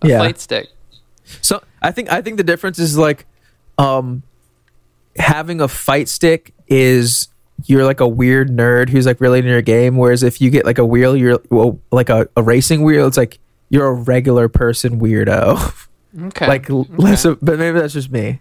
[0.02, 0.18] a Yeah.
[0.18, 0.68] flight stick.
[1.42, 3.26] So I think I think the difference is like
[3.78, 4.22] um
[5.18, 7.28] having a fight stick is
[7.64, 10.64] you're like a weird nerd who's like really into your game, whereas if you get
[10.64, 13.38] like a wheel, you're well, like a, a racing wheel, it's like
[13.70, 15.82] you're a regular person weirdo.
[16.18, 16.46] Okay.
[16.46, 18.38] like l less of, but maybe that's just me.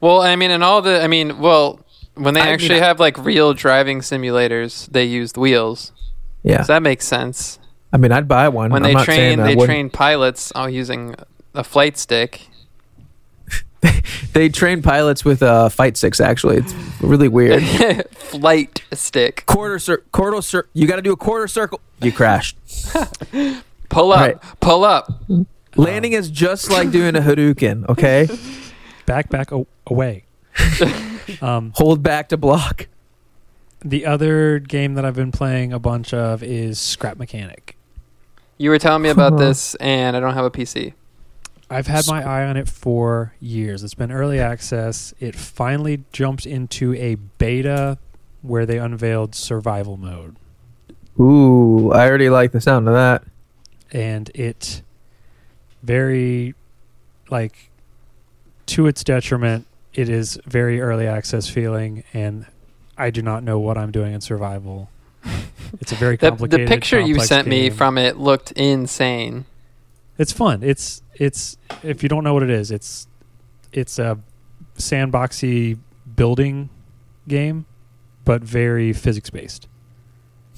[0.00, 1.80] well, I mean, and all the I mean, well,
[2.14, 5.92] when they I actually I- have like real driving simulators, they used wheels.
[6.42, 6.62] Yeah.
[6.62, 7.58] So that makes sense.
[7.92, 8.70] I mean, I'd buy one.
[8.70, 9.66] When I'm they train they wouldn't.
[9.66, 11.14] train pilots oh, using
[11.54, 12.48] a flight stick.
[14.32, 16.20] They train pilots with uh, fight sticks.
[16.20, 17.64] Actually, it's really weird.
[18.14, 19.44] flight stick.
[19.46, 21.80] quarter cir- quarter cir- You got to do a quarter circle.
[22.00, 22.56] You crashed.
[23.88, 24.20] Pull up.
[24.20, 24.36] Right.
[24.60, 25.10] Pull up.
[25.74, 27.88] Landing is just like doing a Hadouken.
[27.88, 28.28] Okay,
[29.06, 30.24] back back a- away.
[31.42, 32.86] um, hold back to block.
[33.84, 37.76] the other game that I've been playing a bunch of is Scrap Mechanic.
[38.58, 40.92] You were telling me about this, and I don't have a PC.
[41.70, 43.84] I've had my eye on it for years.
[43.84, 45.14] It's been early access.
[45.20, 47.98] It finally jumped into a beta
[48.42, 50.36] where they unveiled survival mode.
[51.18, 53.22] Ooh, I already like the sound of that.
[53.92, 54.82] and it
[55.82, 56.54] very
[57.30, 57.70] like
[58.66, 62.44] to its detriment it is very early access feeling and
[62.98, 64.90] i do not know what i'm doing in survival
[65.80, 69.44] it's a very The, complicated the picture you complex sent me from it looked insane.
[70.20, 73.06] It's fun it's it's if you don't know what it is it's
[73.72, 74.18] it's a
[74.76, 75.78] sandboxy
[76.16, 76.68] building
[77.28, 77.66] game
[78.24, 79.66] but very physics based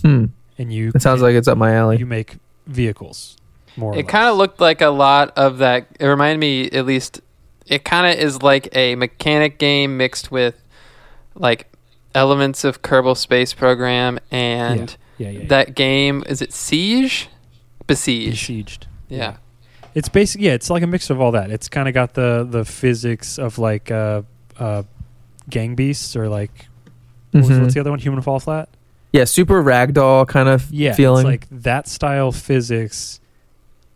[0.02, 0.26] Hmm.
[0.58, 1.98] and you It sounds like it's up my alley.
[1.98, 3.36] you make vehicles
[3.76, 5.86] more It kind of looked like a lot of that.
[6.00, 7.20] It reminded me, at least,
[7.66, 10.56] it kind of is like a mechanic game mixed with
[11.34, 11.72] like
[12.14, 15.46] elements of Kerbal Space Program and yeah, yeah, yeah.
[15.48, 16.24] that game.
[16.28, 17.28] Is it Siege?
[17.86, 18.32] besieged.
[18.32, 18.86] besieged.
[19.08, 19.36] Yeah.
[19.94, 21.50] It's basically Yeah, it's like a mix of all that.
[21.50, 24.22] It's kind of got the the physics of like uh,
[24.58, 24.82] uh,
[25.50, 26.66] gang beasts or like
[27.32, 27.60] what was- Mhm.
[27.62, 27.98] what's the other one?
[27.98, 28.68] Human Fall Flat.
[29.12, 31.26] Yeah, super ragdoll kind of Yeah, feeling.
[31.26, 33.20] it's like that style physics,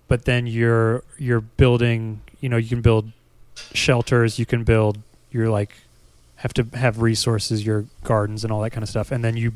[0.08, 2.20] but then you're you're building.
[2.40, 3.12] You know, you can build
[3.72, 4.38] shelters.
[4.38, 4.98] You can build.
[5.30, 5.74] You're like
[6.40, 9.52] have to have resources, your gardens and all that kind of stuff, and then you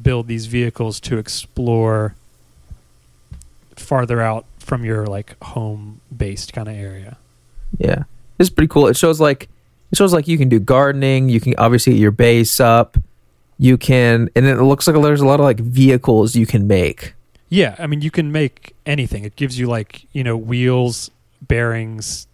[0.00, 2.14] build these vehicles to explore
[3.76, 7.18] farther out from your like home based kind of area.
[7.76, 8.04] Yeah,
[8.38, 8.86] it's pretty cool.
[8.86, 9.48] It shows like
[9.90, 11.28] it shows like you can do gardening.
[11.28, 12.96] You can obviously get your base up.
[13.58, 17.14] You can, and it looks like there's a lot of like vehicles you can make.
[17.48, 19.24] Yeah, I mean, you can make anything.
[19.24, 21.10] It gives you like you know wheels,
[21.42, 22.28] bearings,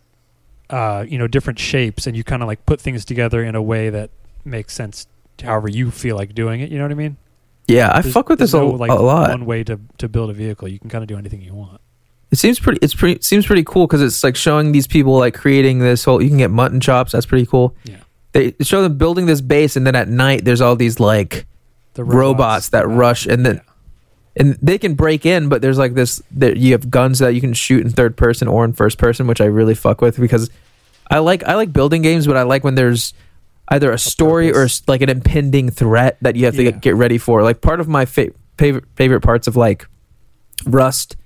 [0.69, 3.63] uh, you know, different shapes, and you kind of like put things together in a
[3.63, 4.11] way that
[4.45, 5.07] makes sense.
[5.43, 6.71] However, you feel like doing it.
[6.71, 7.17] You know what I mean?
[7.67, 9.31] Yeah, I There's- fuck with this a, like, a lot.
[9.31, 11.81] One way to to build a vehicle, you can kind of do anything you want.
[12.31, 12.79] It seems pretty.
[12.83, 13.21] It's pretty.
[13.23, 16.21] Seems pretty cool because it's like showing these people like creating this whole.
[16.23, 17.13] You can get mutton chops.
[17.13, 17.75] That's pretty cool.
[17.85, 17.97] Yeah.
[18.33, 21.47] They show them building this base, and then at night there's all these like
[21.95, 23.61] The robots, that rush, and then Yeah.
[24.43, 26.21] and they can break in, but there's like this.
[26.33, 29.27] That you have guns that you can shoot in third person or in first person,
[29.29, 30.51] which I really fuck with because
[31.11, 33.15] I like I like building games, but I like when there's
[33.69, 34.81] either a story or purpose.
[34.83, 36.73] s- like an impending threat that you have to Yeah.
[36.73, 37.43] get, get ready for.
[37.45, 39.87] Like part of my fa- favorite favorite parts of like
[40.67, 41.17] Rust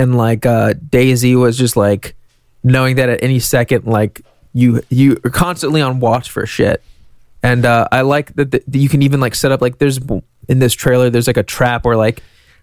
[0.00, 2.16] and like uh DayZ was just like
[2.64, 4.22] knowing that at any second like
[4.54, 6.82] you you are constantly on watch for shit.
[7.42, 10.00] And uh I like that, that you can even like set up like there's
[10.48, 12.22] in this trailer there's like a trap where like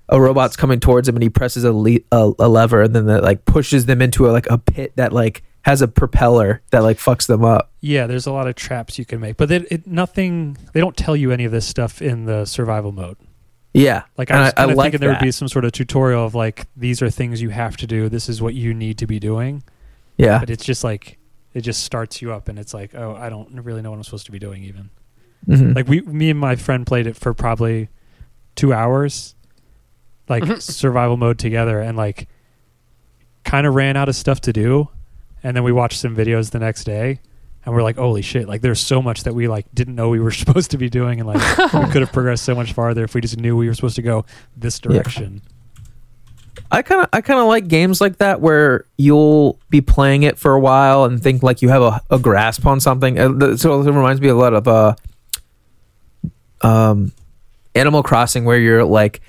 [0.09, 3.05] a robot's coming towards him and he presses a, le- a, a lever and then
[3.05, 6.79] that like pushes them into a, like a pit that like has a propeller that
[6.79, 7.71] like fucks them up.
[7.81, 10.57] Yeah, there's a lot of traps you can make, but it, it nothing.
[10.71, 13.17] They don't tell you any of this stuff in the survival mode.
[13.77, 14.03] Yeah.
[14.17, 16.35] Like I was kind of like thinking there would be some sort of tutorial of
[16.35, 18.09] like these are things you have to do.
[18.09, 19.63] This is what you need to be doing.
[20.17, 20.39] Yeah.
[20.39, 21.17] But it's just like
[21.53, 24.03] it just starts you up, and it's like, oh, I don't really know what I'm
[24.03, 24.63] supposed to be doing.
[24.63, 24.89] Even
[25.47, 25.75] Mhm.
[25.75, 27.89] like we, me and my friend played it for probably
[28.55, 29.35] two hours,
[30.27, 32.27] like survival mode together, and like
[33.43, 34.89] kind of ran out of stuff to do,
[35.43, 37.19] and then we watched some videos the next day.
[37.67, 38.47] And we're like, holy shit!
[38.47, 41.19] Like, there's so much that we like didn't know we were supposed to be doing,
[41.19, 43.73] and like we could have progressed so much farther if we just knew we were
[43.73, 44.23] supposed to go
[44.55, 44.93] this Yeah.
[44.93, 45.41] direction.
[46.71, 50.37] I kind of I kind of like games like that where you'll be playing it
[50.39, 53.19] for a while and think like you have a, a grasp on something.
[53.19, 54.95] Uh, th- So it reminds me a lot of uh,
[56.61, 57.11] um,
[57.75, 59.21] Animal Crossing, where you're like,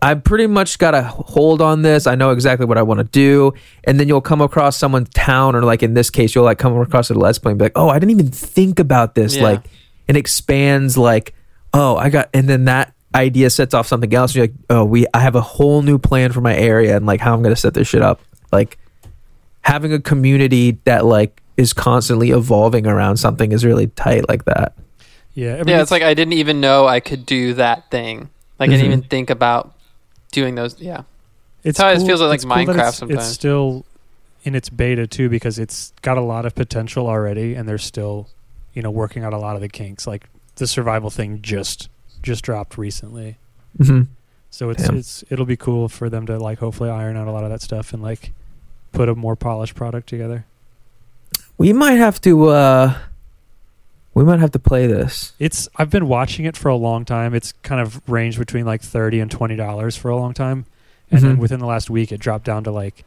[0.00, 2.06] I pretty much got a hold on this.
[2.06, 3.52] I know exactly what I want to do,
[3.84, 6.76] and then you'll come across someone's town, or like in this case, you'll like come
[6.78, 9.36] across a let's play and be like, oh, I didn't even think about this.
[9.36, 9.42] Yeah.
[9.42, 9.64] Like,
[10.08, 11.34] it expands like,
[11.74, 14.34] oh, I got, and then that idea sets off something else.
[14.34, 17.20] You're like, oh, we, I have a whole new plan for my area and like
[17.20, 18.20] how I'm gonna set this shit up.
[18.52, 18.78] Like,
[19.60, 24.74] having a community that like is constantly evolving around something is really tight like that.
[25.34, 28.30] Yeah, I mean, yeah, it's, like I didn't even know I could do that thing.
[28.58, 28.92] Like I didn't Mhm.
[28.98, 29.74] even think about
[30.32, 30.80] doing those.
[30.80, 31.02] Yeah,
[31.64, 33.24] it's how it feels like it's that Minecraft it's- sometimes.
[33.26, 33.84] It's still
[34.44, 38.28] in its beta too because it's got a lot of potential already, and they're still,
[38.74, 40.06] you know, working out a lot of the kinks.
[40.06, 41.88] Like the survival thing just
[42.22, 43.36] just dropped recently,
[43.76, 44.02] hmm
[44.50, 44.96] so it's Damn.
[44.96, 47.60] it's it'll be cool for them to like hopefully iron out a lot of that
[47.60, 48.32] stuff and like
[48.92, 50.46] put a more polished product together.
[51.58, 52.48] We might have to.
[52.48, 52.94] uh
[54.16, 55.34] We might have to play this.
[55.38, 57.34] It's I've been watching it for a long time.
[57.34, 60.64] It's kind of ranged between like thirty and twenty dollars for a long time,
[61.10, 61.40] and then Mhm.
[61.40, 63.04] within the last week, it dropped down to like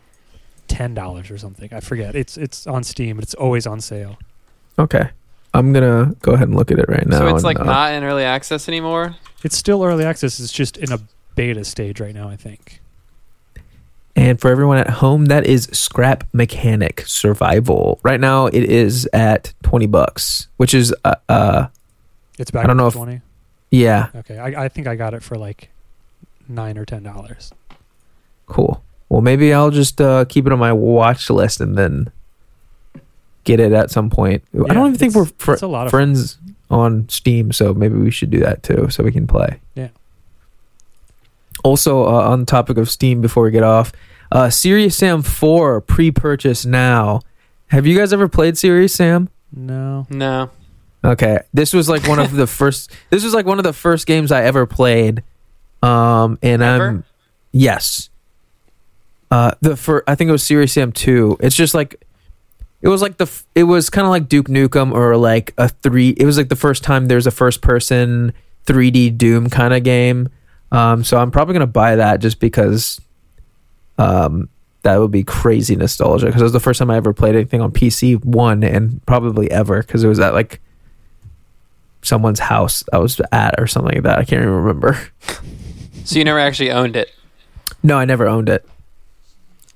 [0.67, 1.74] ten dollars or something.
[1.74, 2.15] I forget.
[2.15, 4.19] It's it's on Steam, but it's always on sale.
[4.78, 5.10] Okay,
[5.52, 7.17] I'm gonna go ahead and look at it right now.
[7.17, 9.15] so it's and, like uh, not in early access anymore.
[9.43, 10.39] It's still early access.
[10.39, 11.00] It's just in a
[11.34, 12.30] beta stage right now.
[12.30, 12.82] I think.
[14.16, 17.99] And for everyone at home, that is Scrap Mechanic Survival.
[18.03, 21.68] Right now, it is at twenty bucks, which is uh, uh
[22.38, 22.66] It's back.
[22.66, 23.22] I don't know if- twenty.
[23.72, 25.70] yeah, Okay, I, I think I got it for like
[26.47, 27.51] nine or ten dollars.
[28.47, 28.84] cool.
[29.10, 32.12] Well, maybe I'll just uh, keep it on my watch list and then
[33.43, 34.43] get it at some point.
[34.53, 36.38] I don't even think we're fr- it's a lot of friends
[36.70, 39.60] on Steam, so maybe we should do that too, so we can play.
[39.74, 39.88] Yeah.
[41.64, 43.91] Also, uh, on the topic of Steam, before we get off,
[44.32, 47.22] uh, Serious Sam Four pre-purchase now.
[47.68, 49.30] Have you guys ever played Serious Sam?
[49.53, 50.07] No.
[50.10, 50.49] No,
[51.03, 52.91] Okay, this was like one of the first.
[53.10, 55.24] This was like one of the first games I ever played.
[55.82, 56.88] Um, and Ever?
[56.89, 57.03] I'm
[57.51, 58.10] yes.
[59.32, 61.38] Uh, the for I think it was Serious Sam two.
[61.39, 62.03] It's just like
[62.82, 65.70] it was like the f- it was kind of like Duke Nukem or like a
[65.70, 66.10] three.
[66.10, 68.34] It was like the first time there's a first person
[68.66, 70.30] 3D Doom kind of game.
[70.72, 72.99] Um, so I'm probably gonna buy that just because
[73.97, 74.47] Um,
[74.84, 77.59] that would be crazy nostalgia because it was the first time I ever played anything
[77.59, 80.61] on PC one and probably ever because it was at like
[82.01, 84.20] someone's house I was at or something like that.
[84.20, 84.97] I can't even remember.
[86.05, 87.11] So you never actually owned it.
[87.84, 88.67] No, I never owned it.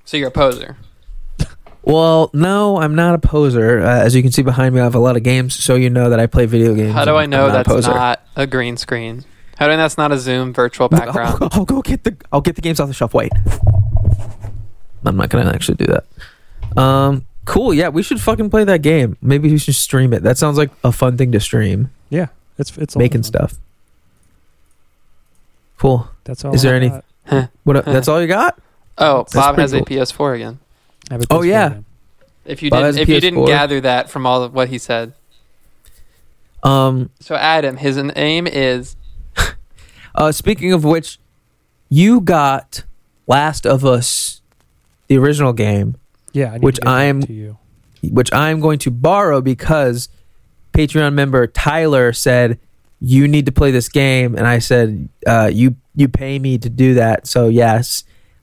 [0.04, 0.76] So you're a poser.
[1.82, 3.80] Well, no, I'm not a poser.
[3.80, 5.90] Uh, as you can see behind me, I have a lot of games, so you
[5.90, 6.92] know that I play video games.
[6.92, 9.24] How do I know I'm that's not a green screen?
[9.64, 11.38] How do I know that's not a Zoom virtual background?
[11.40, 13.14] I'll, I'll go get the I'll get the games off the shelf.
[13.14, 13.32] Wait,
[15.06, 16.78] I'm not gonna actually do that.
[16.78, 17.72] Um, cool.
[17.72, 19.16] Yeah, we should fucking play that game.
[19.22, 20.22] Maybe we should stream it.
[20.22, 21.90] That sounds like a fun thing to stream.
[22.10, 22.26] Yeah,
[22.58, 23.54] it's it's making stuff.
[25.78, 26.08] Cool.
[26.24, 26.54] That's all.
[26.54, 27.50] Is there I any- got.
[27.62, 27.82] What?
[27.86, 28.60] That's all you got?
[28.98, 30.58] Oh, That's Bob has a PS4 again.
[31.10, 31.68] I have a Oh, PS4 yeah.
[31.70, 31.84] game.
[32.44, 34.68] If you Bob didn't, has a if you didn't gather that from all of what
[34.68, 35.14] he said.
[36.62, 37.08] Um.
[37.20, 38.96] So Adam, his name is
[40.14, 40.32] Uh.
[40.32, 41.18] Speaking of which,
[41.88, 42.84] you got
[43.26, 44.40] Last of Us,
[45.08, 45.96] the original game,
[46.32, 47.58] Yeah, I need Which to get I'm- to you.
[48.10, 50.08] which I'm going to borrow because
[50.74, 52.58] Patreon member Tyler said
[53.00, 56.68] you need to play this game, and I said uh, you you pay me to
[56.68, 58.02] do that, so yes.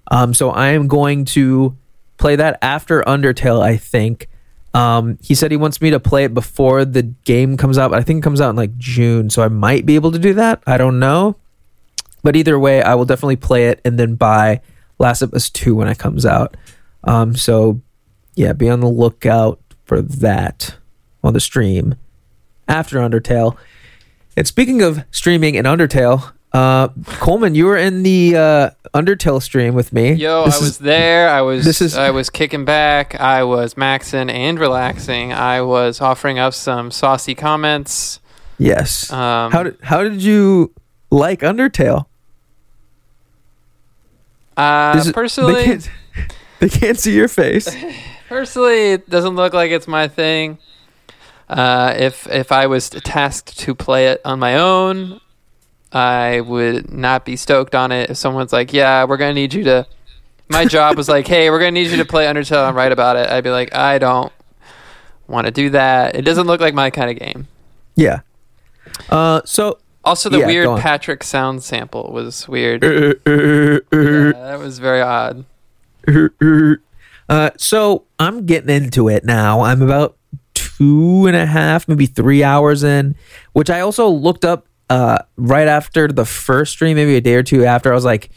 [0.09, 1.75] Um, so I am going to
[2.17, 3.61] play that after Undertale.
[3.61, 4.27] I think.
[4.73, 7.99] Um, he said he wants me to play it before the game comes out, but
[7.99, 10.33] I think it comes out in like June, so I might be able to do
[10.35, 10.63] that.
[10.65, 11.35] I don't know,
[12.23, 14.61] but either way, I will definitely play it and then buy
[14.99, 16.55] Last of Us Two when it comes out.
[17.03, 17.81] Um, so
[18.35, 20.75] yeah, be on the lookout for that
[21.23, 21.95] on the stream
[22.67, 23.57] after Undertale.
[24.37, 29.73] And speaking of streaming and Undertale, uh, Coleman, you were in the uh, Undertale stream
[29.73, 30.13] with me.
[30.13, 31.29] Yo, This I is- was there.
[31.29, 33.19] I was this is- I was kicking back.
[33.19, 35.33] I was maxing and relaxing.
[35.33, 38.19] I was offering up some saucy comments.
[38.57, 39.11] yes.
[39.11, 40.73] Um, how did how did you
[41.09, 42.05] like Undertale?
[44.61, 45.89] Uh, is- personally, they can't,
[46.59, 47.73] they can't see your face.
[48.29, 50.57] personally, it doesn't look like it's my thing.
[51.49, 55.19] Uh, if if I was tasked to play it on my own,
[55.91, 58.09] I would not be stoked on it.
[58.09, 59.85] If someone's like, "Yeah, we're gonna need you to,"
[60.49, 63.17] my job was like, "Hey, we're gonna need you to play Undertale and write about
[63.17, 64.31] it," I'd be like, "I don't
[65.27, 66.15] want to do that.
[66.15, 67.47] It doesn't look like my kind of game."
[67.95, 68.21] Yeah.
[69.09, 70.79] Uh, so Also, the Yeah, weird.
[70.79, 72.83] Patrick sound sample was weird.
[72.83, 72.87] uh,
[73.25, 75.45] Yeah, that was very odd.
[77.29, 79.61] Uh, so I'm getting into it now.
[79.61, 80.17] I'm about
[80.53, 83.15] two and a half, maybe three hours in,
[83.53, 87.43] which I also looked up uh, right after the first stream, maybe a day or
[87.43, 87.91] two after.
[87.91, 88.31] I was like,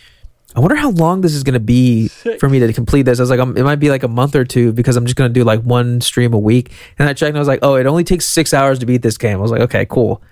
[0.54, 2.08] I wonder how long this is going to be
[2.38, 3.18] for me to complete this.
[3.18, 5.16] I was like, um, it might be like a month or two because I'm just
[5.16, 6.70] going to do like one stream a week.
[6.98, 9.02] And I checked and I was like, oh, it only takes six hours to beat
[9.02, 9.38] this game.
[9.38, 10.22] I was like, okay, cool.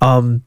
[0.00, 0.42] Um,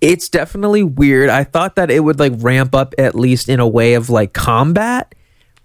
[0.00, 1.28] it's definitely weird.
[1.30, 4.32] I thought that it would like ramp up at least in a way of like
[4.32, 5.14] combat,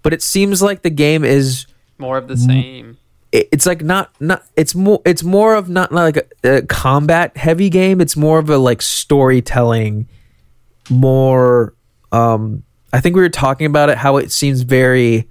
[0.02, 1.66] but it seems like the game is
[1.98, 2.98] More of the same.
[3.32, 6.62] it- it's like not not it's more it's more of not, not like a, a
[6.62, 10.06] combat heavy game it's more of a like storytelling
[10.88, 11.74] more
[12.12, 12.62] um
[12.92, 15.28] i think we were talking about it how it seems very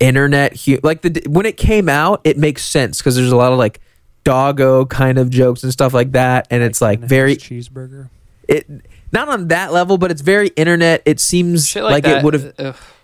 [0.00, 3.52] internet hu- like the when it came out it makes sense because there's a lot
[3.52, 3.80] of like
[4.24, 8.08] doggo kind of jokes and stuff like that and it's like very cheeseburger.
[8.48, 8.66] it
[9.10, 12.34] not on that level but it's very internet it seems Shit like, like, it would
[12.34, 12.94] have.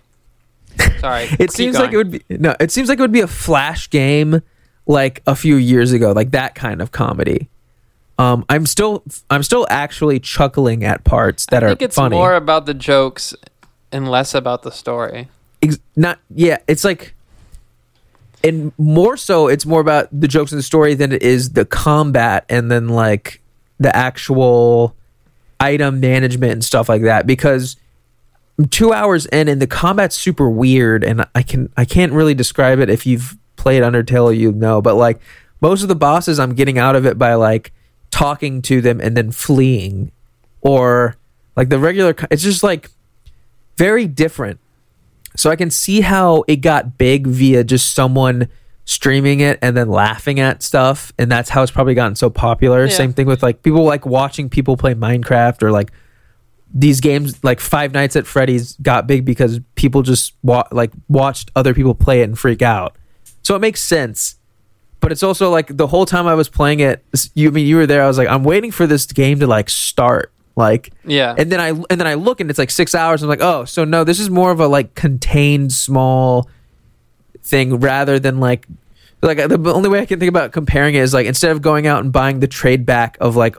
[1.01, 1.25] Sorry.
[1.31, 3.27] it keep seems like it would be no it seems like it would be a
[3.27, 4.43] flash game
[4.87, 7.49] like a few years ago like that kind of comedy
[8.19, 12.17] um i'm still i'm still actually chuckling at parts that I are think it's funny
[12.17, 13.35] more about the jokes
[13.93, 15.29] and less about the story.
[15.63, 17.15] Ex- not yeah it's like
[18.45, 21.65] and more so it's more about the jokes in the story than it is the
[21.65, 23.43] combat and then like
[23.79, 24.95] the actual
[25.61, 27.27] item management and stuff like that.
[27.27, 27.77] Because
[28.71, 32.79] two hours in and the combat's super weird and i can i can't really describe
[32.79, 32.91] it.
[32.91, 34.81] If you've played undertale you know.
[34.81, 35.21] But like
[35.61, 37.73] most of the bosses i'm getting out of it by like
[38.11, 40.13] talking to them and then fleeing.
[40.61, 41.17] Or
[41.57, 42.91] like the regular it's just like
[43.77, 44.61] very different
[45.39, 48.49] so I can see how it got big via just someone
[48.85, 52.87] streaming it and then laughing at stuff, and that's how it's probably gotten so popular.
[52.87, 52.91] Yeah.
[52.91, 55.93] Same thing with like people like watching people play Minecraft or like
[56.75, 61.53] these games like Five Nights at Freddy's got big because people just wa- like watched
[61.55, 62.97] other people play it and freak out.
[63.43, 64.35] So it makes sense.
[64.99, 67.77] But it's also like the whole time I was playing it, you I mean you
[67.77, 68.03] were there.
[68.03, 70.33] I was like, I'm waiting for this game to like start.
[70.59, 71.35] Like Yeah.
[71.39, 73.23] and then I and then I look and it's like six hours.
[73.23, 76.51] I'm like, oh, so no, this is more of a like contained small
[77.43, 78.67] thing rather than like
[79.23, 81.87] like the only way I can think about comparing it is like instead of going
[81.87, 83.57] out and buying the trade back of like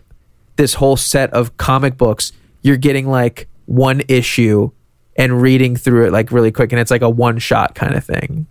[0.58, 2.34] this whole set of comic books,
[2.64, 4.70] you're getting like one issue
[5.16, 8.04] and reading through it like really quick and it's like a one shot kind of
[8.04, 8.45] thing.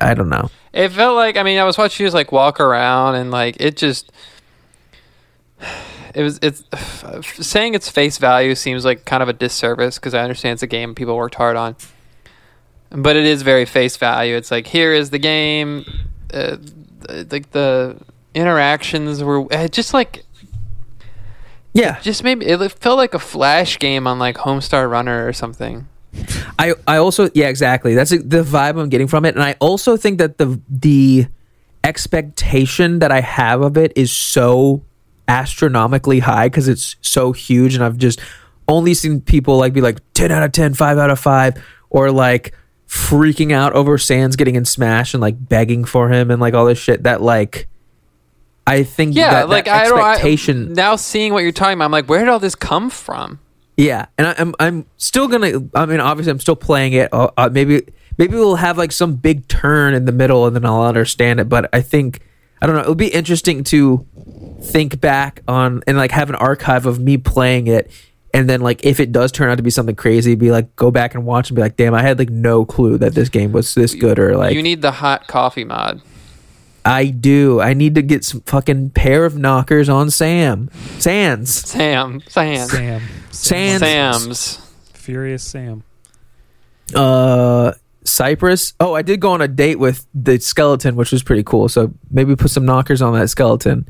[0.00, 0.50] I don't know.
[0.74, 3.56] It felt like I mean I was watching you just like walk around and like
[3.60, 4.12] it just
[6.14, 6.64] it was it's
[7.46, 10.66] saying its face value seems like kind of a disservice because I understand it's a
[10.66, 11.76] game people worked hard on,
[12.90, 14.36] but it is very face value.
[14.36, 15.84] It's like here is the game,
[16.34, 16.56] uh,
[17.30, 17.96] like the
[18.34, 20.24] interactions were just like
[21.72, 21.98] Yeah.
[22.00, 25.86] just maybe it felt like a flash game on like Homestar Runner or something.
[26.58, 29.96] I I also yeah exactly that's the vibe I'm getting from it, and I also
[29.96, 31.26] think that the the
[31.84, 34.82] expectation that I have of it is so
[35.30, 38.20] astronomically high because it's so huge, and I've just
[38.66, 42.10] only seen people like be like ten out of 10, 5 out of five, or
[42.10, 42.52] like
[42.88, 46.66] freaking out over Sans getting in Smash and like begging for him and like all
[46.66, 47.68] this shit that like.
[48.66, 50.00] I think Yeah, that, like that I don't.
[50.00, 52.90] I, expectation now seeing what you're talking about, I'm like, where did all this come
[52.90, 53.40] from?
[53.76, 55.62] Yeah, and I, I'm I'm still gonna.
[55.74, 57.12] I mean, obviously, I'm still playing it.
[57.12, 57.82] Uh, uh, maybe
[58.18, 61.48] maybe we'll have like some big turn in the middle, and then I'll understand it.
[61.48, 62.20] But I think
[62.62, 62.82] I don't know.
[62.82, 64.06] It'll be interesting to
[64.62, 67.90] think back on and like have an archive of me playing it,
[68.34, 70.90] and then like if it does turn out to be something crazy, be like go
[70.90, 73.52] back and watch and be like, damn, I had like no clue that this game
[73.52, 76.02] was this good, or like you need the hot coffee mod.
[76.84, 77.60] I do.
[77.60, 83.02] I need to get some fucking pair of knockers on Sam Sans Sam, Sam, Sam.
[83.30, 83.80] Sans.
[83.80, 84.72] Sam's.
[84.94, 85.82] Furious Sam.
[86.94, 87.72] uh
[88.04, 88.74] Cypress.
[88.80, 91.68] Oh, I did go on a date with the skeleton, which was pretty cool.
[91.68, 93.88] So maybe put some knockers on that skeleton.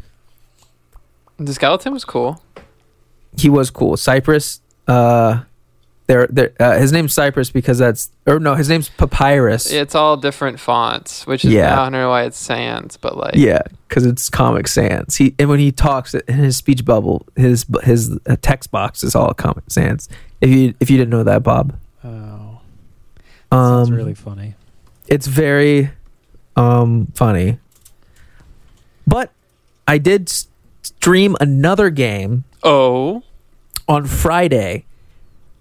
[1.39, 2.43] The skeleton was cool.
[3.39, 3.97] He was cool.
[3.97, 4.61] Cypress.
[4.87, 5.43] Uh,
[6.11, 6.53] there, there.
[6.59, 9.71] Uh, his name's Cypress because that's or no, his name's Papyrus.
[9.71, 11.73] It's all different fonts, which is Yeah.
[11.73, 15.15] I don't know why it's Sans, but like Yeah, because it's Comic Sans.
[15.15, 19.15] He and when he talks in his speech bubble, his his uh, text box is
[19.15, 20.09] all Comic Sans.
[20.41, 21.79] If you if you didn't know that, Bob,
[23.53, 24.55] um, sounds really funny.
[25.09, 25.91] it's very
[26.57, 27.59] um funny.
[29.07, 29.33] But
[29.89, 30.29] I did
[30.83, 33.23] stream another game Oh,
[33.89, 34.85] on Friday,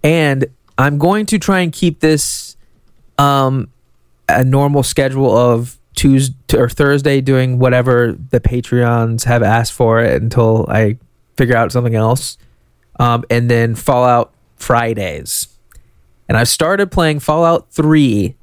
[0.04, 0.44] and
[0.78, 2.56] I'm going to try and keep this
[3.18, 3.68] um
[4.28, 10.22] a normal schedule of Tuesday or Thursday doing whatever the Patreons have asked for it
[10.22, 10.96] until I
[11.36, 12.38] figure out something else.
[13.00, 15.48] Um, and then Fallout Fridays.
[16.30, 18.36] And I started playing Fallout 3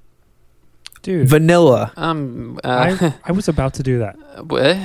[1.03, 1.93] Dude, Vanilla.
[1.95, 4.17] um, I, uh, I was about to do that.
[4.45, 4.75] what?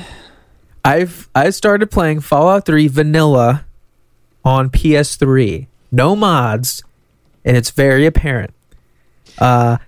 [0.84, 3.64] I've I started playing Fallout 3 Vanilla
[4.44, 5.66] on PS3.
[5.90, 6.84] No mods,
[7.44, 8.54] and it's very apparent.
[9.38, 9.78] Uh,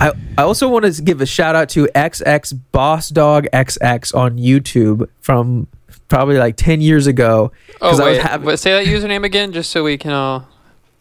[0.00, 4.38] I I also want to give a shout out to XX Boss Dog XX on
[4.38, 5.66] YouTube from
[6.06, 7.50] probably like ten years ago.
[7.80, 10.46] Oh 'Cause I was wait, having- say that username again, just so we can all.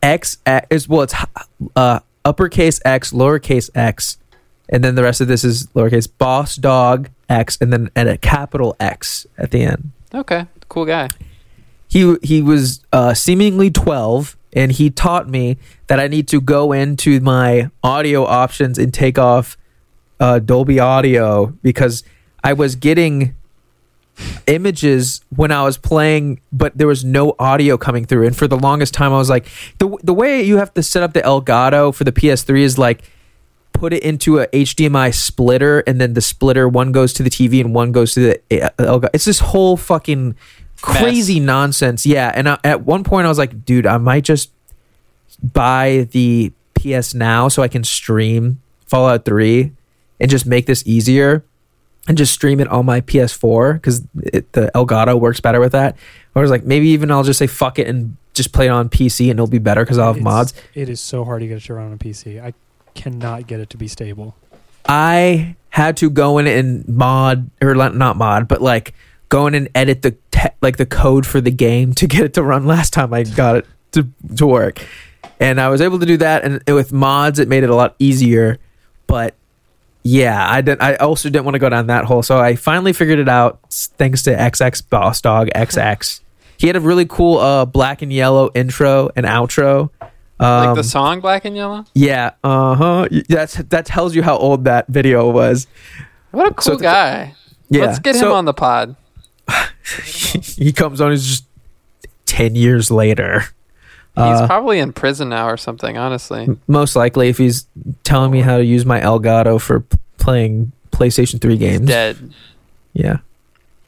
[0.02, 0.38] X
[0.70, 1.16] is well, it's
[1.76, 4.18] uh, uppercase X, lowercase X,
[4.70, 8.18] and then the rest of this is lowercase Boss Dog X, and then and a
[8.18, 9.92] capital X at the end.
[10.14, 11.08] Okay, cool guy.
[11.88, 16.72] he he was uh, seemingly 12 and he taught me that i need to go
[16.72, 19.56] into my audio options and take off
[20.20, 22.04] uh, dolby audio because
[22.44, 23.36] i was getting
[24.48, 28.28] images when i was playing but there was no audio coming through.
[28.28, 29.48] And for the longest time i was like
[29.78, 33.04] the, the way you have to set up the elgato for the ps3 is like
[33.74, 37.62] put it into a hdmi splitter and then the splitter one goes to the tv
[37.62, 39.10] and one goes to the uh, elgato.
[39.14, 40.36] It's this whole fucking
[40.82, 42.06] crazy nonsense.
[42.06, 44.52] Yeah, and I, at one point I was like, dude, I might just
[45.42, 49.72] buy the PS Now so I can stream Fallout 3
[50.20, 51.44] and just make this easier
[52.10, 55.96] and just stream it on my PS4 because the Elgato works better with that.
[56.36, 58.70] Or I was like, maybe even I'll just say fuck it and just play it
[58.70, 60.54] on PC and it'll be better because I'll have It's- mods.
[60.74, 62.44] It is so hard to get it to run on a PC.
[62.44, 62.54] I
[62.96, 64.36] cannot get it to be stable.
[64.88, 68.94] I had to go in and mod or not not mod, but like
[69.30, 72.34] go in and edit the te- like the code for the game to get it
[72.34, 72.66] to run.
[72.76, 74.08] Last time I got it to
[74.38, 74.84] to work,
[75.40, 76.44] and I was able to do that.
[76.44, 78.58] And with mods, it made it a lot easier.
[79.06, 79.36] But
[80.10, 80.82] yeah, I did.
[80.82, 83.60] I also didn't want to go down that hole, so I finally figured it out
[83.72, 86.22] thanks to XX Boss Dog XX.
[86.58, 89.90] He had a really cool uh, black and yellow intro and outro.
[90.42, 91.86] Um, Like the song Black and Yellow.
[91.94, 93.08] yeah, uh huh.
[93.28, 95.68] That's that tells you how old that video was.
[96.32, 97.36] What a cool So guy.
[97.70, 98.96] Yeah, Let's get him on the pod.
[100.44, 101.12] he comes on.
[101.12, 101.46] He's just
[102.26, 103.44] ten years later.
[104.16, 105.98] He's Uh, probably in prison now or something.
[105.98, 107.66] Honestly, most likely, if he's
[108.04, 111.88] telling me how to use my Elgato for p- playing PlayStation Three he's games.
[111.88, 112.18] dead.
[112.94, 113.18] Yeah.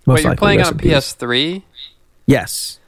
[0.06, 0.78] Wait, you're likely, playing on in.
[0.80, 1.64] PS3?
[2.26, 2.80] Yes.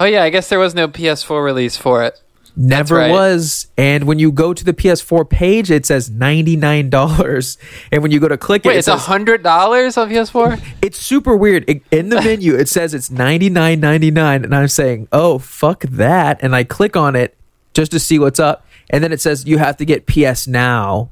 [0.00, 2.20] Oh yeah, I guess there was no PS4 release for it.
[2.58, 3.10] Never right.
[3.10, 3.66] was.
[3.76, 7.56] And when you go to the PS4 page, it says $99.
[7.92, 10.08] And when you go to click it, Wait, it it's a says, hundred dollars on
[10.08, 10.60] PS4.
[10.82, 11.68] it's super weird.
[11.68, 14.44] It, in the menu, it says it's $99.99.
[14.44, 16.38] And I'm saying, oh, fuck that.
[16.42, 17.36] And I click on it
[17.74, 18.66] just to see what's up.
[18.88, 21.10] And then it says you have to get PS Now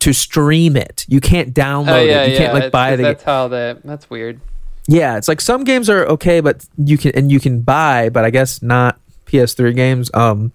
[0.00, 1.06] to stream it.
[1.08, 2.26] You can't download Oh yeah, it.
[2.28, 2.38] You yeah.
[2.38, 3.82] can't like it's- buy the That's how that.
[3.84, 4.40] That's weird.
[4.86, 8.26] Yeah, it's like some games are okay, but you can and you can buy, but
[8.26, 10.10] I guess not PS3 games.
[10.12, 10.52] Um,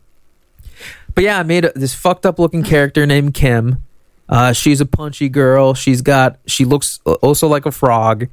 [1.20, 3.84] but yeah, I made a, this fucked up looking character named Kim.
[4.30, 5.74] Uh, she's a punchy girl.
[5.74, 8.28] She's got she looks also like a frog,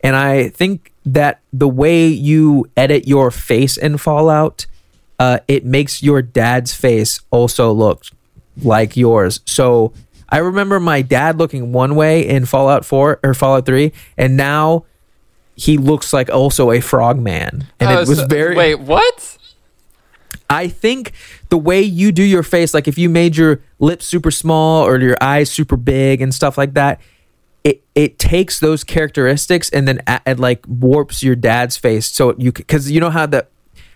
[0.00, 4.66] and I think that the way you edit your face in Fallout,
[5.20, 8.06] uh, it makes your dad's face also look
[8.60, 9.38] like yours.
[9.46, 9.92] So
[10.28, 14.84] I remember my dad looking one way in Fallout 4 or Fallout 3, and now
[15.54, 17.68] he looks like also a frog man.
[17.78, 19.38] And Oh, it was so- very Wait, what?
[20.50, 21.12] I think
[21.52, 24.98] the way you do your face, like if you made your lips super small or
[24.98, 26.98] your eyes super big and stuff like that,
[27.62, 32.06] it it takes those characteristics and then a- it like warps your dad's face.
[32.06, 33.50] So you because you know how that.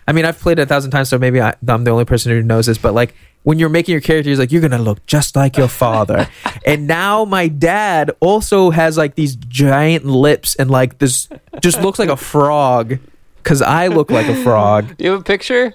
[0.07, 2.31] I mean I've played it a thousand times, so maybe I, I'm the only person
[2.31, 5.35] who knows this, but like when you're making your characters, like you're gonna look just
[5.35, 6.29] like your father.
[6.67, 11.27] and now my dad also has like these giant lips and like this
[11.63, 12.99] just looks like a frog.
[13.45, 14.95] Cause I look like a frog.
[14.99, 15.73] You have a picture?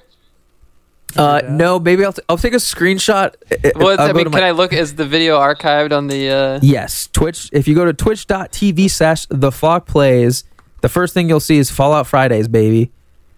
[1.18, 1.57] Uh, Figure it out.
[1.57, 3.34] no, maybe I'll, t- I'll take a screenshot.
[3.51, 4.74] I- Well, I'll I go mean, to can my- I look?
[4.74, 6.30] Is the video archived on the?
[6.30, 7.49] uh Yes, Twitch.
[7.51, 10.43] If you go to twitch.tv slash the flock plays,
[10.82, 12.91] the first thing you'll see is Fallout Fridays, baby.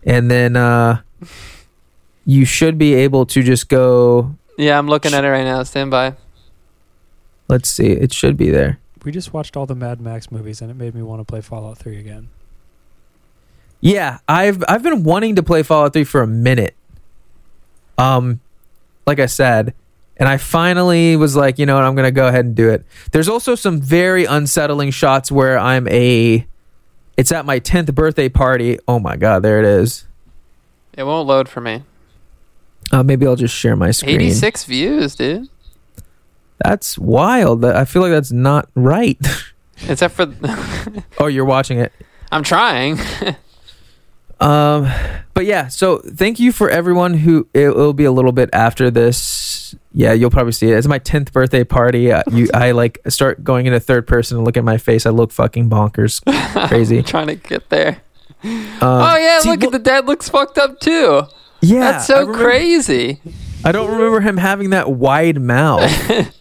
[0.06, 1.02] And then uh,
[2.26, 4.36] you should be able to just go.
[4.58, 5.64] Yeah, I'm looking at it right now.
[5.64, 6.16] Stand by.
[7.48, 7.88] Let's see.
[7.88, 8.80] It should be there.
[9.04, 11.42] We just watched all the Mad Max movies, and it made me want to play
[11.42, 12.30] Fallout 3 again.
[13.82, 16.74] Yeah, I've I've been wanting to play Fallout 3 for a minute.
[17.98, 18.40] Um
[19.06, 19.74] like I said,
[20.18, 22.86] and I finally was like, you know what, I'm to go ahead and do it.
[23.12, 26.48] There's also some very unsettling shots where I'm a
[27.18, 28.80] it's at my 10th birthday party.
[28.88, 30.06] Oh my god, there it is.
[30.94, 31.84] It won't load for me.
[32.92, 34.16] Uh, maybe I'll just share my screen.
[34.16, 35.50] 86 views, dude.
[36.64, 37.66] That's wild.
[37.66, 39.20] I feel like that's not right.
[39.88, 40.34] Except for,
[41.18, 41.92] oh, you're watching it.
[42.32, 43.00] I'm trying.
[44.44, 44.90] Um,
[45.34, 48.92] but yeah, so thank you for everyone who it will be a little bit after
[48.92, 49.74] this.
[49.94, 50.78] Yeah, you'll probably see it.
[50.78, 52.12] It's my tenth birthday party.
[52.12, 55.06] Uh, you, I like start going into third person and look at my face.
[55.06, 56.22] I look fucking bonkers,
[56.68, 57.02] crazy.
[57.04, 58.02] Trying to get there.
[58.44, 61.24] Um, oh yeah, see, look at the dad looks fucked up too.
[61.62, 63.22] Yeah, That's I so remember- crazy.
[63.64, 65.90] I don't remember him having that wide mouth.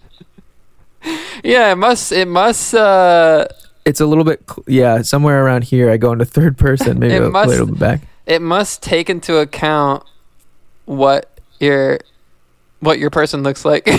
[1.44, 2.12] Yeah, it must.
[2.12, 2.72] It must.
[2.74, 3.48] uh
[3.84, 5.90] it's a little bit, yeah, somewhere around here.
[5.90, 6.98] I go into third person.
[6.98, 8.00] Maybe It a must- little bit back.
[8.26, 10.04] It must take into account
[10.84, 11.28] what
[11.58, 11.98] your
[12.80, 13.86] what your person looks like.
[13.86, 13.98] yeah,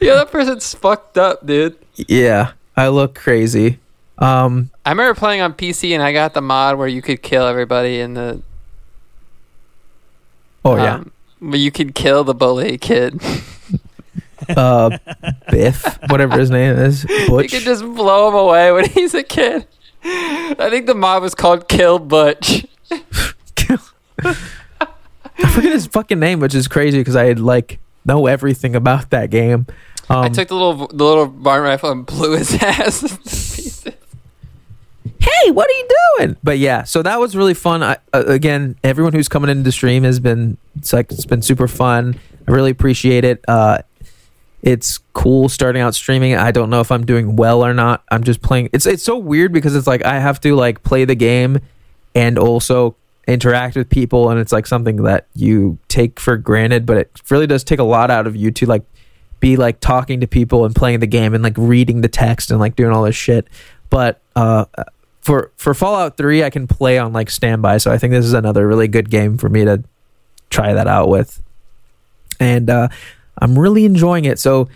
[0.00, 1.76] that person's fucked up, dude.
[1.96, 3.78] Yeah, I look crazy.
[4.18, 7.46] Um, I remember playing on PC and I got the mod where you could kill
[7.46, 8.42] everybody in the.
[10.64, 11.10] oh yeah, um,
[11.54, 13.20] you could kill the bully kid.
[14.56, 14.96] uh,
[15.50, 17.44] Biff, whatever his name is, Butch.
[17.52, 19.66] you could just blow him away when he's a kid.
[20.04, 22.66] I think the mob was called Kill Butch.
[24.20, 24.34] I
[25.52, 29.66] forget his fucking name, which is crazy because I like know everything about that game.
[30.10, 33.84] Um, I took the little the little barn rifle and blew his ass.
[35.20, 35.88] hey, what are you
[36.18, 36.36] doing?
[36.42, 37.82] But yeah, so that was really fun.
[37.82, 41.42] I, uh, again, everyone who's coming into the stream has been it's like it's been
[41.42, 42.18] super fun.
[42.46, 43.44] I really appreciate it.
[43.46, 43.78] Uh,
[44.62, 46.34] it's cool starting out streaming.
[46.34, 48.04] I don't know if I'm doing well or not.
[48.10, 48.70] I'm just playing.
[48.72, 51.60] It's it's so weird because it's like I have to like play the game
[52.14, 52.96] and also
[53.28, 57.46] interact with people and it's like something that you take for granted but it really
[57.46, 58.82] does take a lot out of you to like
[59.38, 62.58] be like talking to people and playing the game and like reading the text and
[62.58, 63.46] like doing all this shit
[63.90, 64.64] but uh
[65.20, 68.32] for for Fallout 3 I can play on like standby so I think this is
[68.32, 69.84] another really good game for me to
[70.48, 71.42] try that out with
[72.40, 72.88] and uh
[73.40, 74.68] I'm really enjoying it so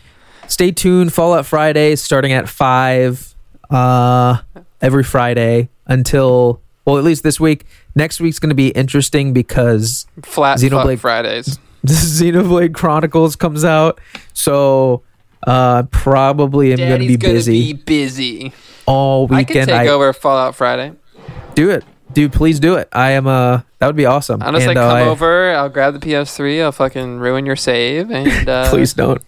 [0.49, 3.35] stay tuned Fallout Friday starting at 5
[3.71, 4.39] uh
[4.81, 10.07] every Friday until well at least this week next week's going to be interesting because
[10.23, 11.59] Flat Xenoblade- Fridays.
[11.87, 14.01] Xenoblade Chronicles comes out
[14.35, 15.03] so
[15.47, 18.53] uh probably am going to be busy be busy.
[18.87, 19.51] all weekend.
[19.51, 20.93] I can take I, over Fallout Friday.
[21.55, 21.85] do it
[22.15, 24.85] dude please do it i am uh that would be awesome I'll just like And,
[24.85, 25.55] uh, come I- over.
[25.55, 26.63] I'll grab the PS3.
[26.63, 29.21] I'll fucking ruin your save and uh, please don't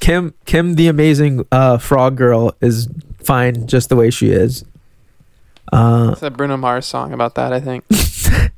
[0.00, 2.88] kim kim the amazing uh frog girl is
[3.24, 4.64] fine just the way she is
[5.72, 7.52] uh It's a Bruno Mars song about that.
[7.52, 7.84] I think.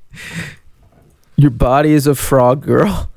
[1.37, 3.09] Your body is a frog girl.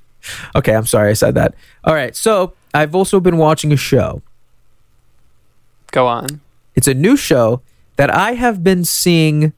[0.54, 1.54] okay, I'm sorry I said that.
[1.82, 4.22] All right, so I've also been watching a show.
[5.90, 6.40] Go on.
[6.74, 7.60] It's a new show
[7.96, 9.52] that I have been seeing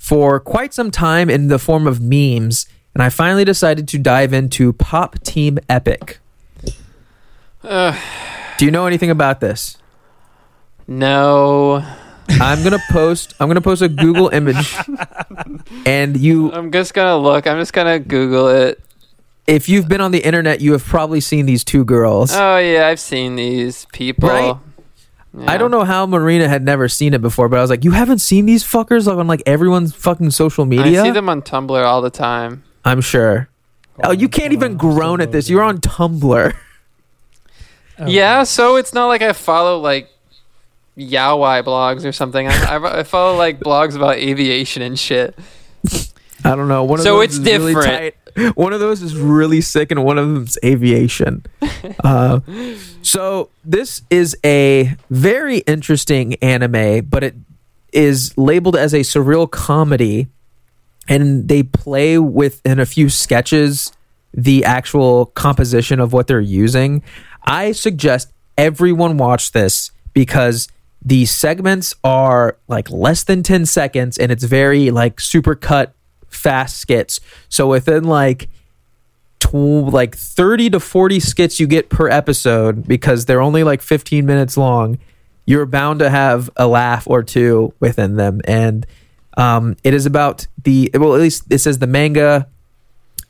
[0.00, 4.32] for quite some time in the form of memes, and I finally decided to dive
[4.32, 6.18] into Pop Team Epic.
[7.62, 7.94] Ugh.
[8.58, 9.76] Do you know anything about this?
[10.88, 11.84] No.
[12.28, 13.34] I'm gonna post.
[13.40, 14.74] I'm gonna post a Google image,
[15.86, 17.46] and you, I'm just gonna look.
[17.46, 18.80] I'm just gonna Google it.
[19.46, 22.32] if you've been on the internet, you have probably seen these two girls.
[22.34, 24.28] Oh yeah, I've seen these people.
[24.28, 24.56] Right?
[25.46, 27.92] I don't know how Marina had never seen it before, but I was like, "You
[27.92, 31.42] haven't seen these fuckers like on like everyone's fucking social media." I see them on
[31.42, 32.64] Tumblr all the time.
[32.84, 33.48] I'm sure.
[34.02, 35.48] Oh, you can't even groan at this.
[35.48, 36.54] You're on Tumblr.
[37.98, 40.08] Oh, yeah, so it's not like I follow like
[40.98, 42.48] yaoi blogs or something.
[42.48, 45.38] I, I, I follow like blogs about aviation and shit.
[46.44, 46.84] I don't know.
[46.84, 48.14] One of So those it's is really different.
[48.36, 48.56] tight.
[48.56, 51.44] One of those is really sick, and one of them's aviation.
[52.04, 52.40] uh,
[53.02, 57.34] so this is a very interesting anime, but it
[57.92, 60.28] is labeled as a surreal comedy,
[61.08, 63.92] and they play with in a few sketches
[64.32, 67.02] the actual composition of what they're using.
[67.44, 70.68] I suggest everyone watch this because
[71.02, 75.94] the segments are like less than 10 seconds and it's very like super cut
[76.28, 77.20] fast skits.
[77.48, 78.48] So within like
[79.50, 84.24] tw- like 30 to 40 skits you get per episode because they're only like 15
[84.26, 84.98] minutes long,
[85.46, 88.86] you're bound to have a laugh or two within them and
[89.36, 92.46] um, it is about the well at least it says the manga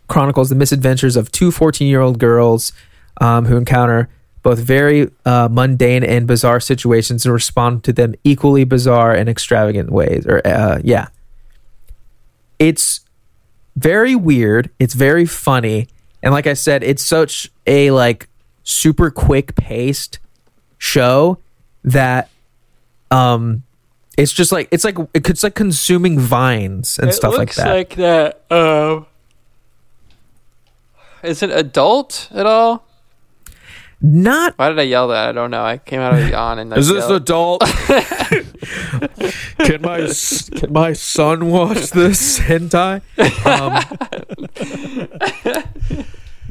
[0.09, 2.73] chronicles the misadventures of two 14 year old girls
[3.21, 4.09] um, who encounter
[4.43, 9.91] both very uh, mundane and bizarre situations and respond to them equally bizarre and extravagant
[9.91, 10.27] ways.
[10.27, 11.09] Or uh, yeah,
[12.59, 13.01] it's
[13.77, 14.71] very weird.
[14.79, 15.89] It's very funny,
[16.23, 18.29] and like I said, it's such a like
[18.63, 20.19] super quick paced
[20.79, 21.39] show
[21.85, 22.29] that
[23.11, 23.63] um
[24.17, 27.67] it's just like it's like it's like consuming vines and stuff like that.
[27.75, 28.43] like that.
[28.51, 29.07] Um,
[31.23, 32.85] is it adult at all?
[34.03, 35.29] Not Why did I yell that?
[35.29, 35.63] I don't know.
[35.63, 37.23] I came out of the yawn and I Is this yelled.
[37.23, 37.63] adult?
[39.59, 40.09] can my
[40.57, 43.03] can my son watch this hentai?
[43.47, 43.85] Um,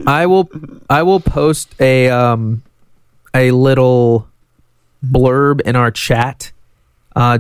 [0.07, 0.49] I will
[0.89, 2.63] I will post a um
[3.33, 4.27] a little
[5.05, 6.51] blurb in our chat
[7.15, 7.39] uh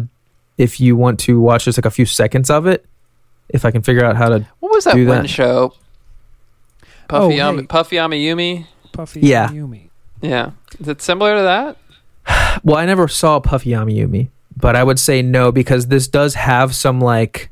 [0.57, 2.85] if you want to watch just like a few seconds of it
[3.49, 5.27] if I can figure out how to what was that do one that.
[5.29, 5.73] show?
[7.11, 7.65] Oh, Puffy, Am- hey.
[7.65, 8.67] Puffy AmiYumi.
[8.91, 9.47] Puffy Yeah.
[9.49, 9.89] Yumi.
[10.21, 11.77] Yeah, is it similar to that?
[12.63, 16.75] Well, I never saw Puffy Yumi, but I would say no because this does have
[16.75, 17.49] some like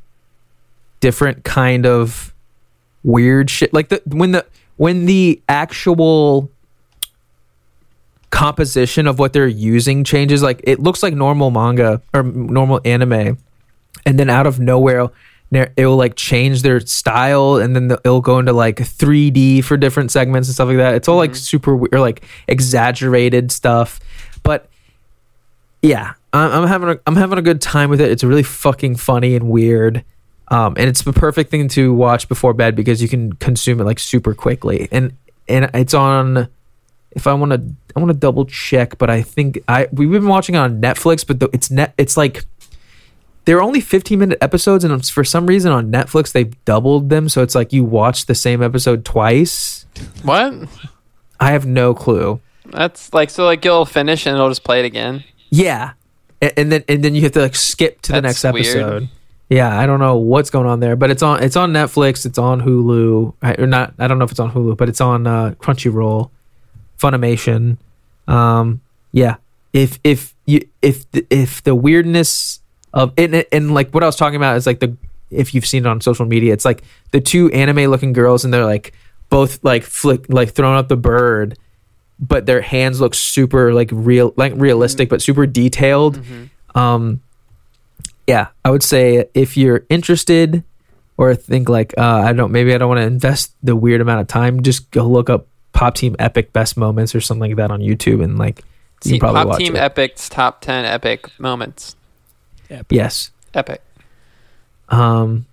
[0.99, 2.33] different kind of
[3.03, 3.73] weird shit.
[3.73, 4.45] Like the when the
[4.77, 6.51] when the actual
[8.29, 13.37] composition of what they're using changes, like it looks like normal manga or normal anime,
[14.05, 15.09] and then out of nowhere.
[15.49, 19.77] It will like change their style, and then the, it'll go into like 3D for
[19.77, 20.95] different segments and stuff like that.
[20.95, 21.37] It's all like mm-hmm.
[21.37, 24.01] super weird, or like exaggerated stuff.
[24.43, 24.69] But
[25.81, 28.11] yeah, I'm, I'm having a I'm having a good time with it.
[28.11, 30.03] It's really fucking funny and weird,
[30.49, 33.83] um, and it's the perfect thing to watch before bed because you can consume it
[33.83, 34.87] like super quickly.
[34.91, 35.13] And
[35.47, 36.49] and it's on.
[37.11, 37.63] If I want to,
[37.95, 41.25] I want to double check, but I think I we've been watching it on Netflix,
[41.25, 41.93] but the, it's net.
[41.97, 42.45] It's like
[43.45, 47.41] they're only 15 minute episodes, and for some reason on Netflix they've doubled them, so
[47.41, 49.85] it's like you watch the same episode twice.
[50.21, 50.67] What?
[51.39, 52.41] I have no clue.
[52.65, 53.45] That's like so.
[53.45, 55.23] Like you'll finish and it'll just play it again.
[55.49, 55.91] Yeah,
[56.41, 58.65] A- and then and then you have to like skip to the That's next weird.
[58.77, 59.09] episode.
[59.49, 62.37] Yeah, I don't know what's going on there, but it's on it's on Netflix, it's
[62.37, 63.93] on Hulu, I- or not.
[63.97, 66.29] I don't know if it's on Hulu, but it's on uh, Crunchyroll,
[66.99, 67.77] Funimation.
[68.27, 68.81] Um,
[69.11, 69.35] yeah,
[69.73, 72.59] if if you if the, if the weirdness
[72.93, 74.95] of and, and like what I was talking about is like the
[75.31, 78.53] if you've seen it on social media, it's like the two anime looking girls and
[78.53, 78.93] they're like
[79.29, 81.57] both like flick like throwing up the bird,
[82.19, 86.19] but their hands look super like real like realistic but super detailed.
[86.75, 87.21] Um,
[88.27, 90.63] yeah, I would say if you're interested
[91.17, 94.21] or think like uh, I don't maybe I don't want to invest the weird amount
[94.21, 97.71] of time, just go look up Pop Team Epic Best Moments or something like that
[97.71, 98.59] on YouTube and like
[99.03, 99.79] you See, can probably Pop watch Team it.
[99.79, 101.95] Epic's top ten epic moments.
[102.89, 103.31] yes.
[103.53, 103.81] Epic.
[104.89, 105.45] Um,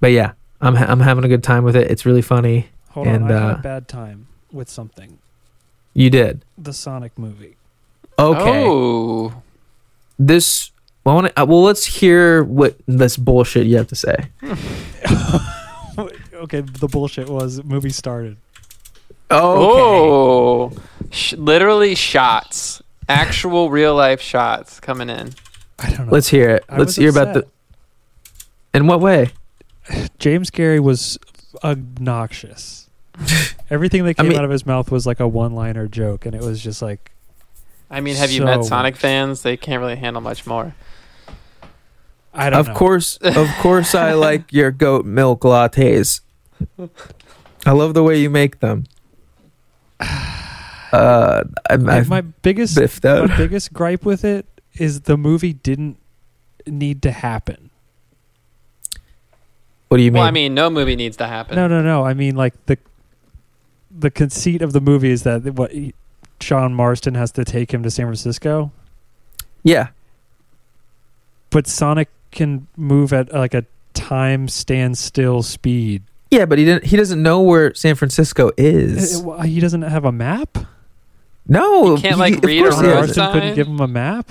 [0.00, 1.90] but yeah, I'm ha- I'm having a good time with it.
[1.90, 2.68] It's really funny.
[2.90, 5.18] Hold And, on, I had uh, a bad time with something.
[5.94, 7.56] You did The Sonic movie.
[8.18, 8.64] okay.
[8.66, 9.42] Oh,
[10.18, 10.70] This
[11.04, 14.16] well, I wanna, uh, well, let's hear what this bullshit you have to say.
[16.34, 18.36] okay, the bullshit was movie started.
[19.30, 20.72] Oh, Oh,
[21.10, 25.32] Sh- literally shots, actual real life shots coming in.
[25.78, 26.12] I don't know.
[26.12, 26.64] let's hear it.
[26.68, 27.46] I Let's was hear about the.
[28.74, 29.30] In what way?
[30.18, 31.18] James Carrey was
[31.64, 32.89] obnoxious.
[33.70, 36.34] Everything that I came mean- out of his mouth was like a one-liner joke, and
[36.34, 37.12] it was just like,
[37.90, 39.42] I mean, have you met Sonic fans?
[39.42, 40.74] They can't really handle much more.
[42.32, 42.74] I don't Of know.
[42.74, 46.20] course, of course, I like your goat milk lattes.
[47.66, 48.84] I love the way you make them.
[50.92, 54.44] Uh, I'm, My, I've my biggest biffed my biggest gripe with it
[54.74, 55.96] is the movie didn't
[56.66, 57.70] need to happen.
[59.86, 60.18] What do you mean?
[60.18, 61.54] Well, I mean, no movie needs to happen.
[61.54, 62.04] No, no, no.
[62.04, 62.76] I mean, like the
[63.90, 65.72] the conceit of the movie is that what
[66.40, 68.70] Sean Marsden has to take him to San Francisco,
[69.62, 69.88] yeah,
[71.50, 73.64] but Sonic can move at like a
[73.94, 76.02] time standstill speed.
[76.30, 76.84] yeah, but he didn't.
[76.86, 79.22] He doesn't know where San Francisco is.
[79.24, 80.58] Uh, He doesn't have a map.
[81.48, 83.16] No, He can't, like, of read a course road doesn't.
[83.16, 84.30] Marsden couldn't give him a map.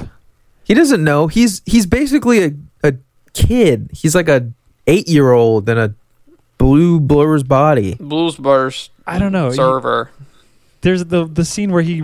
[0.64, 1.28] He doesn't know.
[1.28, 2.51] He's he's basically a
[2.84, 2.93] a
[3.34, 3.89] kid.
[3.93, 4.51] He's like a
[4.88, 5.93] eight year old in a
[6.57, 7.95] blue blur's body.
[7.95, 9.49] Blues Burst I don't know.
[9.49, 10.10] He- server.
[10.82, 12.03] there's the the scene where he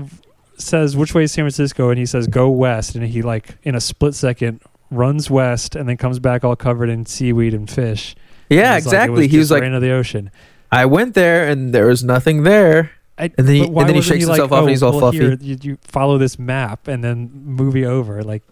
[0.58, 3.76] says which way is San Francisco, and he says go west, and he like in
[3.76, 8.16] a split second runs west, and then comes back all covered in seaweed and fish.
[8.50, 9.28] Yeah, And like, exactly.
[9.28, 10.30] he was like, into the ocean.
[10.72, 12.92] I went there and there was nothing there.
[13.18, 14.92] I, And then he- and then he shakes like, himself off and oh, he's all
[14.92, 15.18] well, fluffy.
[15.20, 18.22] Here, you, you follow this map and then movie over.
[18.24, 18.44] Like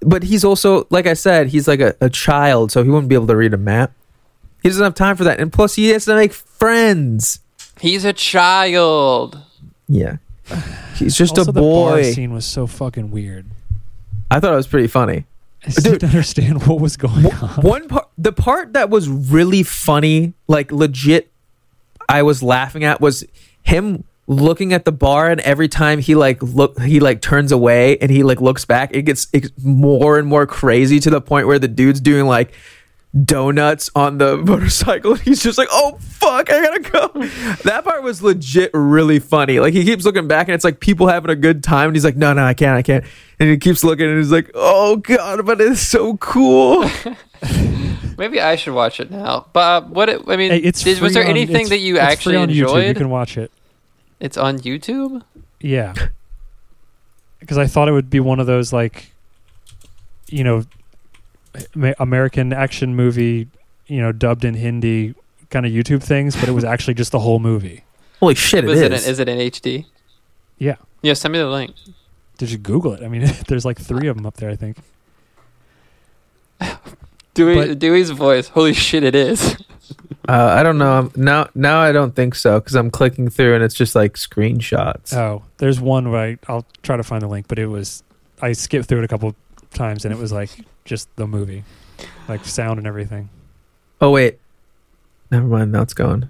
[0.00, 3.14] But he's also, like I said, he's like a, a child, so he wouldn't be
[3.14, 3.92] able to read a map.
[4.62, 7.40] He doesn't have time for that, and plus he has to make friends.
[7.80, 9.40] He's a child.
[9.88, 10.16] Yeah,
[10.94, 12.12] he's just also a the bar boy.
[12.12, 13.46] scene was so fucking weird.
[14.30, 15.24] I thought it was pretty funny.
[15.64, 16.00] I just Dude.
[16.00, 17.62] didn't understand what was going on.
[17.62, 21.30] One part, the part that was really funny, like legit,
[22.08, 23.24] I was laughing at was
[23.62, 27.98] him looking at the bar, and every time he like look, he like turns away
[27.98, 28.94] and he like looks back.
[28.94, 32.52] It gets it's more and more crazy to the point where the dude's doing like
[33.24, 35.12] donuts on the motorcycle.
[35.12, 37.08] And he's just like, "Oh fuck, I gotta go."
[37.64, 39.60] That part was legit really funny.
[39.60, 42.04] Like he keeps looking back, and it's like people having a good time, and he's
[42.04, 43.04] like, "No, no, I can't, I can't."
[43.38, 46.88] And he keeps looking, and he's like, "Oh god, but it's so cool."
[48.18, 49.46] Maybe I should watch it now.
[49.52, 50.08] But uh, what?
[50.08, 52.02] It, I mean, Hey, it's did- was free there on- anything it's- that you it's
[52.04, 52.88] actually free on YouTube.
[52.88, 53.50] You can watch it.
[54.20, 55.22] It's on YouTube.
[55.60, 55.92] Yeah.
[57.40, 59.12] Because I thought it would be one of those like,
[60.28, 60.64] you know, Ma-
[61.98, 63.48] American action movie,
[63.86, 65.14] you know, dubbed in Hindi
[65.50, 67.84] kind of YouTube things, but it was actually just the whole movie.
[68.20, 68.82] Holy shit, it is is.
[68.82, 68.86] it?
[68.86, 69.84] In, is it in HD?
[70.58, 70.76] Yeah.
[71.02, 71.72] Yeah, send me the link.
[72.38, 73.02] Did you Google it?
[73.02, 74.50] I mean, there's like three of them up there.
[74.50, 74.78] I think.
[77.34, 78.48] Dewey, But- Dewey's voice.
[78.48, 79.56] Holy shit, it is.
[80.28, 80.92] Uh, I don't know.
[80.92, 84.14] I'm- Now, now I don't think so because I'm clicking through and it's just like
[84.14, 85.14] screenshots.
[85.14, 88.02] Oh, there's one where I, I'll try to find the link, but it was
[88.42, 89.36] I skipped through it a couple
[89.76, 90.50] times and it was like
[90.84, 91.62] just the movie,
[92.28, 93.28] like sound and everything.
[94.00, 94.38] Oh wait,
[95.30, 95.72] never mind.
[95.72, 96.28] Now it's gone.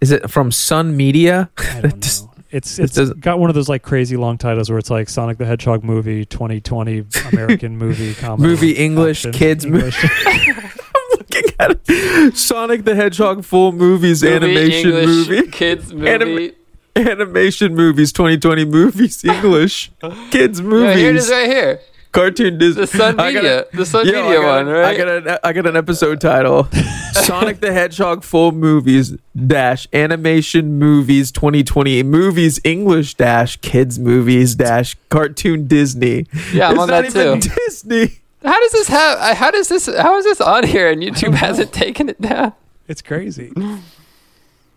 [0.00, 1.50] Is it from Sun Media?
[1.58, 2.28] I don't Just- know.
[2.50, 5.08] It's it it's doesn't- got one of those like crazy long titles where it's like
[5.08, 10.04] Sonic the Hedgehog movie 2020 American movie comedy Movie English, action, kids mo- English.
[10.26, 12.36] I'm looking at it.
[12.36, 16.08] Sonic the Hedgehog full movies Movie, animation English, movie Kids movie.
[16.10, 16.52] Anima-
[16.96, 19.90] animation movies 2020 movies English
[20.30, 21.80] kids movies Yeah, here it is right here.
[22.12, 23.60] cartoon Disney The Sun I got Media.
[23.72, 24.84] a- the Sun Yo, I Media got one, right?
[24.84, 26.68] I got an I got an episode title:
[27.12, 29.14] Sonic the Hedgehog full movies
[29.46, 36.26] dash animation movies 2020 movies English dash kids movies dash cartoon Disney.
[36.52, 37.50] yeah, I'm it's on not that even too.
[37.66, 38.18] Disney.
[38.44, 39.36] How does this have?
[39.36, 39.86] How does this?
[39.86, 42.52] How is this on here and YouTube hasn't taken it down?
[42.88, 43.52] It's crazy.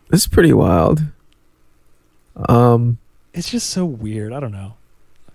[0.09, 1.01] This is pretty wild.
[2.49, 2.97] Um,
[3.33, 4.33] It's just so weird.
[4.33, 4.75] I don't know.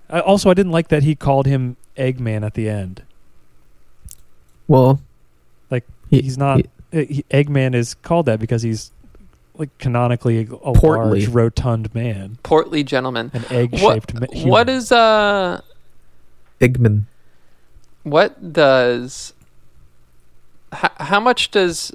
[0.09, 3.03] I, also, I didn't like that he called him Eggman at the end.
[4.69, 5.01] well,
[5.71, 6.61] Like He- he's not.
[6.61, 8.91] uh, he, Eggman is called that because he's
[9.57, 11.21] like canonically a Portly.
[11.21, 13.31] large, rotund man, Portly gentleman.
[13.35, 15.61] an egg-shaped ma- What is uh?
[16.61, 17.05] Igman.
[18.03, 19.35] What does?
[20.73, 21.93] How, how much does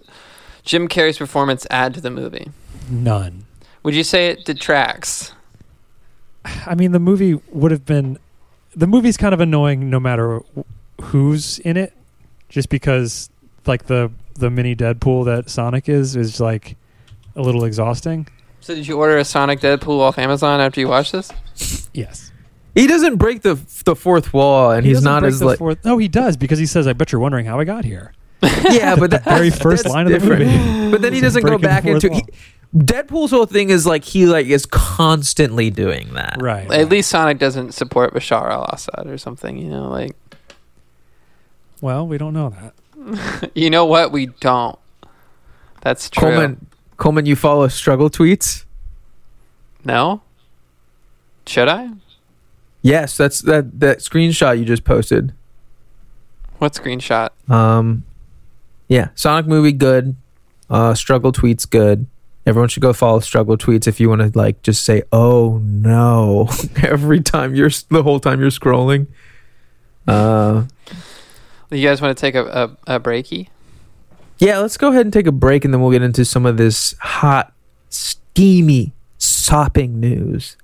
[0.63, 2.51] Jim Carrey's performance add to the movie?
[2.89, 3.44] none?
[3.85, 5.31] Would you say it detracts?
[6.43, 8.17] I mean, the movie would have been.
[8.75, 10.41] The movie's kind of annoying no matter
[11.01, 11.93] who's in it,
[12.49, 13.29] just because
[13.65, 16.75] like the the mini Deadpool that Sonic is is like
[17.35, 18.27] a little exhausting.
[18.59, 21.31] So did you order a Sonic Deadpool off Amazon after you watched this?
[21.93, 22.31] Yes,
[22.73, 23.55] He doesn't break the
[23.85, 25.57] the fourth wall, and He he's doesn't not as the like.
[25.59, 28.11] fourth- no, he does because he says, "I bet you're wondering how I got here."
[28.71, 30.45] Yeah, but that, very first that's line of the different.
[30.45, 30.91] movie.
[30.91, 32.09] But then he doesn't go back into.
[32.09, 32.17] wall.
[32.19, 32.33] He,
[32.75, 36.37] Deadpool's whole thing is like he like is constantly doing that.
[36.41, 36.69] Right.
[36.71, 39.57] At least Sonic doesn't support Bashar al-Assad or something.
[39.57, 40.15] You know, like
[41.79, 43.51] Well, we don't know that.
[43.55, 44.11] you know what?
[44.11, 44.77] We don't.
[45.81, 46.31] That's true.
[46.31, 46.67] Coleman,
[46.97, 48.65] Coleman, you follow struggle tweets?
[49.85, 50.21] No.
[51.45, 51.91] Should I?
[52.81, 55.33] Yes, that's that that screenshot you just posted.
[56.57, 57.29] What screenshot?
[57.49, 58.03] Um,
[58.87, 60.15] yeah, Sonic movie good.
[60.69, 62.07] Uh, struggle tweets good.
[62.45, 66.47] Everyone should go follow struggle tweets if you want to like just say oh no
[66.83, 69.07] every time you're the whole time you're scrolling.
[70.07, 70.65] Uh,
[71.71, 73.47] You guys want to take a, a, a breaky?
[74.37, 76.57] yeah, let's go ahead and take a break and then we'll get into some of
[76.57, 77.53] this hot,
[77.89, 80.57] steamy, sopping news.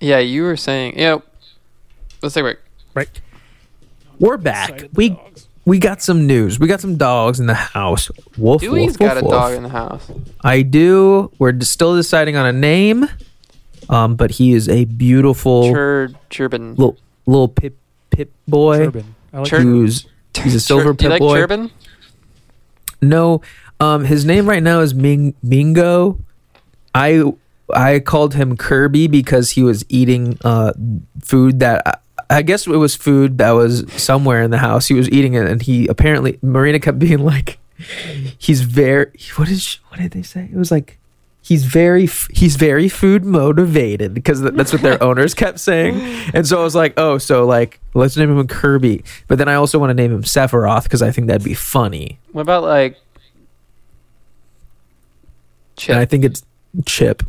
[0.00, 0.98] Yeah, you were saying.
[0.98, 1.18] Yeah.
[2.22, 2.58] Let's take a break.
[2.94, 3.20] Right.
[4.18, 4.88] We're back.
[4.94, 5.18] We
[5.64, 6.58] we got some news.
[6.58, 8.10] We got some dogs in the house.
[8.38, 9.32] Wolf, Dewey's wolf, got wolf, a wolf.
[9.32, 10.10] dog in the house.
[10.42, 11.30] I do.
[11.38, 13.06] We're d- still deciding on a name.
[13.88, 16.70] Um, but he is a beautiful Chur Churban.
[16.78, 16.96] little
[17.26, 17.76] little pip
[18.10, 19.14] pip boy Turban.
[19.32, 21.40] I like Chur- who's he's a silver Do you like boy.
[21.40, 21.70] Churban?
[23.02, 23.42] no.
[23.80, 26.18] Um, his name right now is Ming Mingo.
[26.94, 27.22] I
[27.74, 30.72] I called him Kirby because he was eating uh
[31.22, 34.86] food that I, I guess it was food that was somewhere in the house.
[34.86, 37.58] He was eating it, and he apparently Marina kept being like,
[38.38, 40.48] he's very what is she- what did they say?
[40.52, 40.98] It was like
[41.42, 45.98] he's very he's very food motivated because that's what their owners kept saying.
[46.34, 49.54] And so I was like, oh, so like let's name him Kirby, but then I
[49.54, 52.18] also want to name him Sephiroth because I think that'd be funny.
[52.32, 52.96] What about like
[55.76, 55.90] Chip?
[55.90, 56.42] And I think it's
[56.84, 57.22] Chip.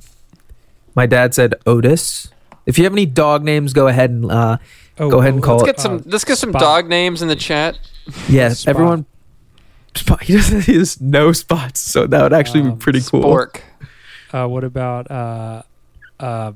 [0.95, 2.29] My dad said Otis.
[2.65, 4.57] If you have any dog names, go ahead and uh,
[5.01, 5.95] Oh, Go ahead and call let's it- get some.
[5.97, 6.61] uh, let's get some Spot.
[6.61, 7.77] dog names in the chat.
[8.29, 8.69] yes, Spot.
[8.69, 9.05] everyone.
[9.95, 10.21] Spot.
[10.23, 10.61] He doesn't.
[10.65, 13.23] He has no spots, so that would actually be Um, pretty cool.
[13.23, 13.61] Spork.
[14.31, 15.63] Uh, what about uh,
[16.19, 16.51] uh,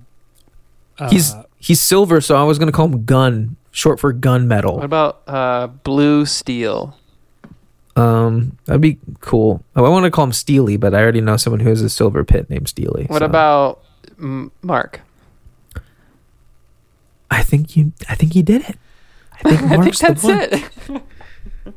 [1.00, 4.76] uh, He's he's silver, so I was gonna call him Gun, short for gunmetal.
[4.76, 6.96] What about uh, Blue Steel?
[7.98, 9.64] Um, that'd be cool.
[9.76, 12.24] I want to call him Steely, but I already know someone who has a silver
[12.24, 13.06] pit named Steely.
[13.06, 13.82] What so about
[14.20, 15.02] M- Mark?
[17.32, 17.92] I think you.
[18.10, 18.78] I think you did it.
[19.34, 21.02] I think I think Mark's the that's it.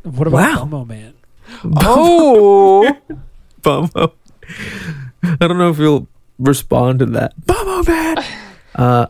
[0.05, 0.57] what about wow.
[0.61, 1.15] Bumbo Man?
[1.81, 2.97] Oh,
[3.63, 4.13] Bummo.
[5.23, 6.07] I don't know if you'll
[6.39, 7.35] respond to that.
[7.45, 8.25] Bummo man.
[8.75, 9.07] Uh,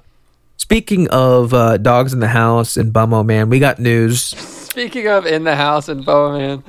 [0.56, 4.22] speaking of uh, dogs in the house and Bummo man, we got news.
[4.24, 6.62] speaking of in the house and Bowman,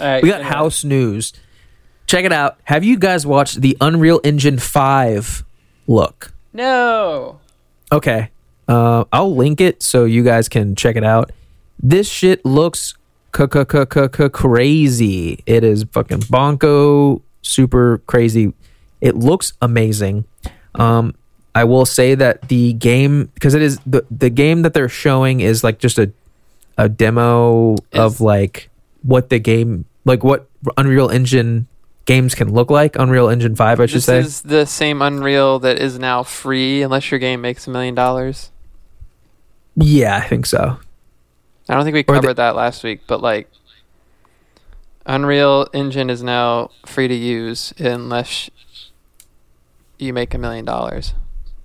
[0.00, 0.54] All right, We got anyway.
[0.54, 1.32] house news.
[2.06, 2.58] Check it out.
[2.64, 5.44] Have you guys watched the Unreal Engine Five
[5.86, 6.32] look?
[6.52, 7.40] No,
[7.90, 8.30] Okay.
[8.72, 11.30] Uh, I'll link it so you guys can check it out.
[11.78, 12.94] This shit looks
[13.32, 15.42] crazy.
[15.44, 18.54] It is fucking bonko, super crazy.
[19.02, 20.24] It looks amazing.
[20.76, 21.14] Um,
[21.54, 25.40] I will say that the game because it is the the game that they're showing
[25.40, 26.10] is like just a
[26.78, 28.70] a demo of like
[29.02, 30.48] what the game like what
[30.78, 31.66] Unreal Engine
[32.06, 32.96] games can look like.
[32.96, 34.20] Unreal Engine Five, I should this say.
[34.20, 38.50] is the same Unreal that is now free unless your game makes a million dollars.
[39.76, 40.78] Yeah, I think so.
[41.68, 43.48] I don't think we Or the- covered that last week, but like
[45.06, 48.50] Unreal Engine is now free to use unless
[49.98, 51.14] you make a million dollars.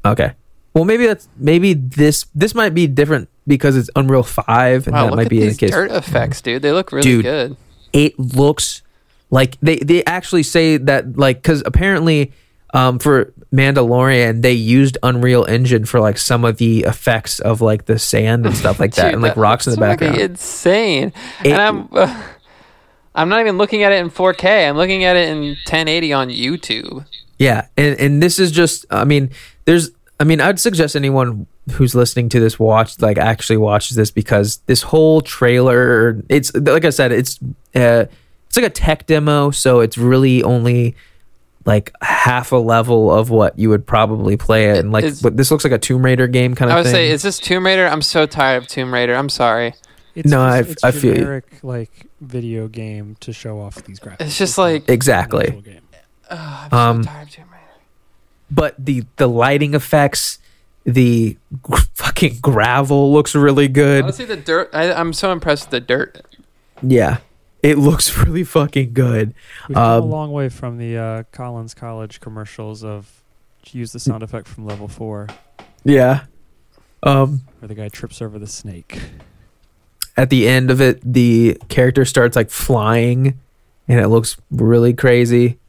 [0.05, 0.34] Okay.
[0.74, 5.10] Well, maybe that's maybe this this might be different because it's Unreal Five, and Wow,
[5.10, 5.72] that might be the case.
[5.72, 6.62] dirt effects, dude.
[6.62, 7.24] They look really Dude.
[7.24, 7.58] good.
[7.93, 8.84] It looks
[9.32, 12.32] like they they actually say that like because apparently
[12.74, 17.86] um, for Mandalorian they used Unreal Engine for like some of the effects of like
[17.86, 20.18] the sand and stuff like that, Dude, and like rocks in the background.
[20.18, 21.13] Insane.
[21.43, 21.89] It- and I'm
[23.15, 24.70] I'm not even looking at it in 4K.
[24.70, 27.03] I'm looking at it in 1080 on YouTube.
[27.39, 29.32] Yeah, and and this is just I mean,
[29.65, 34.09] there's I mean, I'd suggest anyone who's listening to this watch like actually watches this
[34.11, 37.39] because this whole trailer it's like I said, it's
[37.76, 38.05] uh
[38.47, 40.95] it's like a tech demo, so it's really only
[41.68, 45.38] like half a level of what you would probably play it and like It's- but
[45.38, 46.76] this looks like a Tomb Raider game kind of.
[46.76, 46.93] I would thing.
[46.93, 47.86] say, is this Tomb Raider?
[47.86, 49.13] I'm so tired of Tomb Raider.
[49.13, 49.74] I'm sorry.
[50.15, 51.20] It's No, I- it's I feel you.
[51.20, 54.22] generic like video game to show off these graphics.
[54.22, 55.47] It's just not like- Exactly.
[55.49, 55.61] actual
[56.32, 57.63] I'm Um, so tired of Tomb Raider.
[58.49, 60.39] but the the lighting effects,
[60.86, 61.38] the
[61.70, 63.99] g- fucking gravel looks really good.
[64.03, 64.70] I Honestly, the dirt.
[64.74, 66.22] I, I'm so impressed with the dirt.
[66.82, 67.18] Yeah.
[67.64, 69.34] It looks really fucking good.
[69.68, 73.12] We've come a Um, long way from the uh, Collins College commercials of
[73.72, 75.28] use the sound effect from level four,
[75.84, 76.22] Yeah.
[77.03, 78.99] Um where the guy trips over the snake.
[80.16, 83.38] at the end of it the character starts like flying
[83.88, 85.60] and it looks really crazy.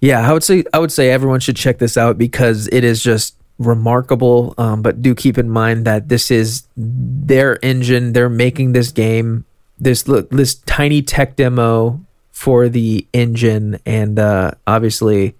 [0.00, 3.02] Yeah, I would say I would say everyone should check this out because it is
[3.02, 4.54] just remarkable.
[4.58, 8.12] Um, but do keep in mind that this is their engine.
[8.12, 9.44] They're making this game.
[9.82, 15.34] This look this tiny tech demo for the engine, and uh, obviously,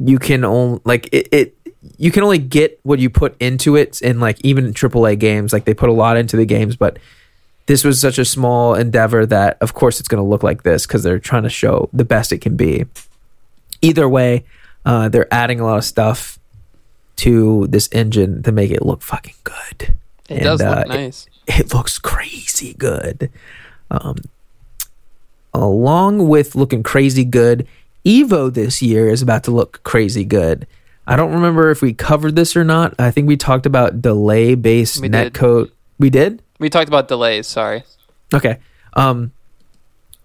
[0.00, 1.56] you can only like it, it.
[1.98, 5.52] You can only get what you put into it, in like even AAA games.
[5.52, 6.98] Like they put a lot into the games, but
[7.66, 10.86] this was such a small endeavor that, of course, it's going to look like this
[10.86, 12.86] because they're trying to show the best it can be.
[13.80, 14.44] Either way,
[14.84, 16.38] uh, they're adding a lot of stuff
[17.16, 19.94] to this engine to make it look fucking good.
[20.32, 21.26] It And, does look uh, nice.
[21.46, 23.30] It looks crazy good.
[23.90, 24.16] Um,
[25.52, 27.66] along with looking crazy good,
[28.04, 30.66] Evo this year is about to look crazy good.
[31.06, 32.94] I don't remember if we covered this or not.
[32.98, 35.70] I think we talked about delay based netcode.
[35.98, 36.42] We did?
[36.58, 37.46] we talked about delays.
[37.46, 37.82] Sorry.
[38.32, 38.58] Okay.
[38.94, 39.32] Um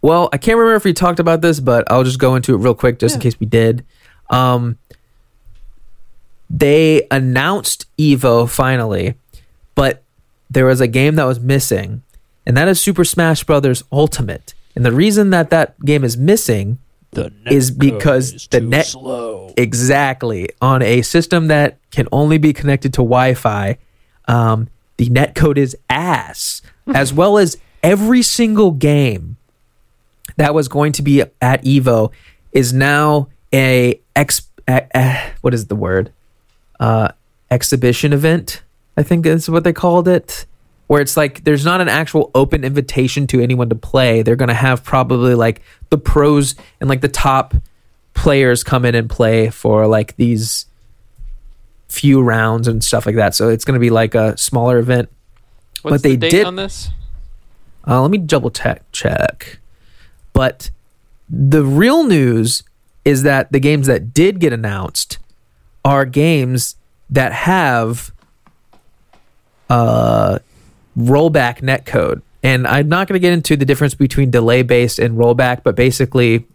[0.01, 2.57] well, I can't remember if we talked about this, but I'll just go into it
[2.57, 3.85] real quick just in case we did.
[4.29, 4.77] Um
[6.49, 9.15] they announced Evo finally,
[9.77, 10.01] but
[10.49, 12.01] there was a game that was missing,
[12.45, 14.53] and that is Super Smash Brothers Ultimate.
[14.75, 16.77] And the reason that that game is missing
[17.45, 19.53] Is because the net- slow.
[19.57, 23.77] exactly on a system that can only be connected to Wi-Fi.
[24.27, 24.67] Um,
[24.97, 26.61] the netcode is ass,
[26.93, 29.37] as well as every single game
[30.37, 32.11] that was going to be at Evo
[32.51, 34.41] is now a ex.
[34.67, 36.11] Uh, uh, what is the word?
[36.79, 37.09] Uh,
[37.49, 38.61] exhibition event.
[38.97, 40.45] I think is what they called it.
[40.87, 44.21] Where it's like there's not an actual open invitation to anyone to play.
[44.23, 47.53] They're gonna have probably like the pros and like the top
[48.13, 50.65] players come in and play for like these
[51.87, 53.35] few rounds and stuff like that.
[53.35, 55.09] So it's going to be like a smaller event.
[55.83, 56.89] What's But they the date did- on this?
[57.87, 59.59] Uh, let me double check check.
[60.33, 60.69] But
[61.29, 62.63] the real news
[63.05, 65.19] is that the games that did get announced
[65.85, 66.75] are games
[67.09, 68.11] that have
[69.69, 70.39] uh
[70.97, 72.21] rollback netcode.
[72.43, 75.75] And I'm not going to get into the difference between delay based and rollback, but
[75.75, 76.45] basically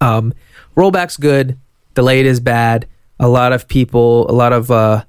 [0.00, 0.34] um
[0.76, 1.58] rollback's good,
[1.94, 2.86] delayed is bad.
[3.18, 5.04] A lot of people, a lot of uh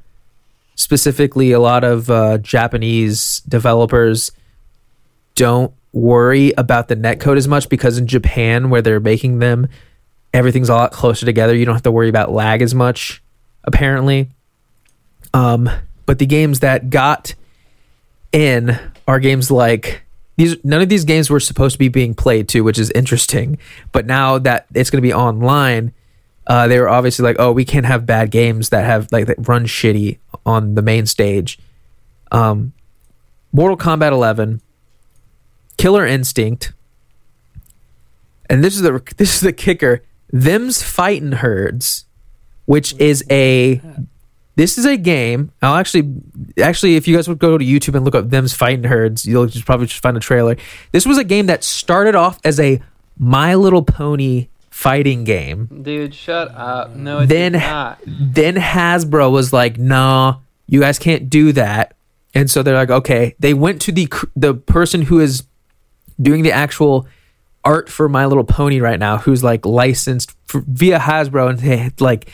[0.75, 4.31] specifically a lot of uh Japanese developers
[5.35, 9.67] don't worry about the netcode as much because in Japan, where they're making them,
[10.33, 11.55] everything's a lot closer together.
[11.55, 13.21] You don't have to worry about lag as much,
[13.63, 14.29] apparently.
[15.33, 15.69] Um,
[16.07, 17.35] but the games that got
[18.31, 20.01] in are games like
[20.37, 20.55] these.
[20.63, 23.59] None of these games were supposed to be being played too, which is interesting.
[23.91, 25.93] But now that it's going to be online,
[26.47, 29.47] uh, they were obviously like, "Oh, we can't have bad games that have like that
[29.47, 31.59] run shitty on the main stage."
[32.31, 32.73] Um,
[33.51, 34.61] Mortal Kombat 11,
[35.77, 36.73] Killer Instinct,
[38.49, 40.03] and this is the this is the kicker.
[40.31, 42.05] Them's fighting herds,
[42.65, 43.81] which is a
[44.57, 45.51] this is a game.
[45.61, 46.11] I'll actually
[46.61, 49.45] actually if you guys would go to YouTube and look up Them's fighting herds, you'll
[49.45, 50.57] just probably just find a trailer.
[50.91, 52.81] This was a game that started off as a
[53.17, 56.95] My Little Pony fighting game Dude, shut up.
[56.95, 57.99] No, it then not.
[58.05, 61.95] then Hasbro was like, "Nah, you guys can't do that."
[62.33, 65.43] And so they're like, "Okay." They went to the the person who is
[66.19, 67.07] doing the actual
[67.63, 71.91] art for My Little Pony right now, who's like licensed for, via Hasbro, and they
[71.99, 72.29] like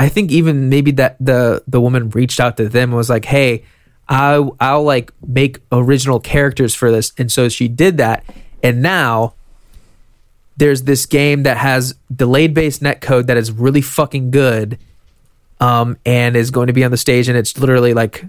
[0.00, 3.26] I think even maybe that the the woman reached out to them and was like,
[3.26, 3.64] "Hey,
[4.08, 8.24] I I'll like make original characters for this," and so she did that,
[8.62, 9.34] and now
[10.56, 14.78] there's this game that has delayed based netcode that is really fucking good
[15.60, 17.28] um, and is going to be on the stage.
[17.28, 18.24] And it's literally like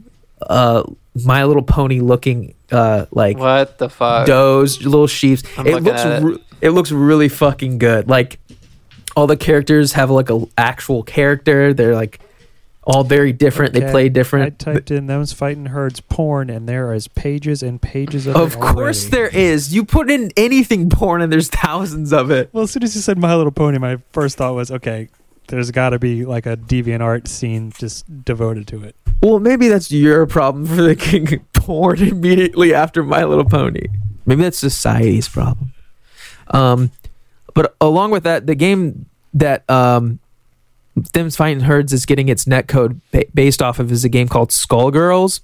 [0.47, 0.83] uh,
[1.25, 4.27] my little pony looking uh, like What the fuck?
[4.27, 5.43] does little sheeps.
[5.57, 6.23] I'm it looks it.
[6.23, 8.07] re- it looks really fucking good.
[8.07, 8.39] Like
[9.15, 12.19] all the characters have like a actual character they're like
[12.83, 14.65] all very different they play different.
[14.67, 18.59] I typed in those fighting herds porn, and there is pages and pages of of
[18.59, 22.71] course there is you put in anything porn and there's thousands of it Well, as
[22.71, 25.09] soon as you said My Little Pony, my first thought was, okay,
[25.47, 28.95] there's got to be like a deviant art scene just devoted to it.
[29.21, 33.87] Well, maybe that's your problem for the king porn immediately after My Little Pony.
[34.25, 35.73] Maybe that's society's problem.
[36.47, 36.91] Um,
[37.53, 40.19] but along with that, the game that um,
[41.13, 44.49] Them's Fighting Herds is getting its netcode ba- based off of is a game called
[44.49, 45.41] Skullgirls,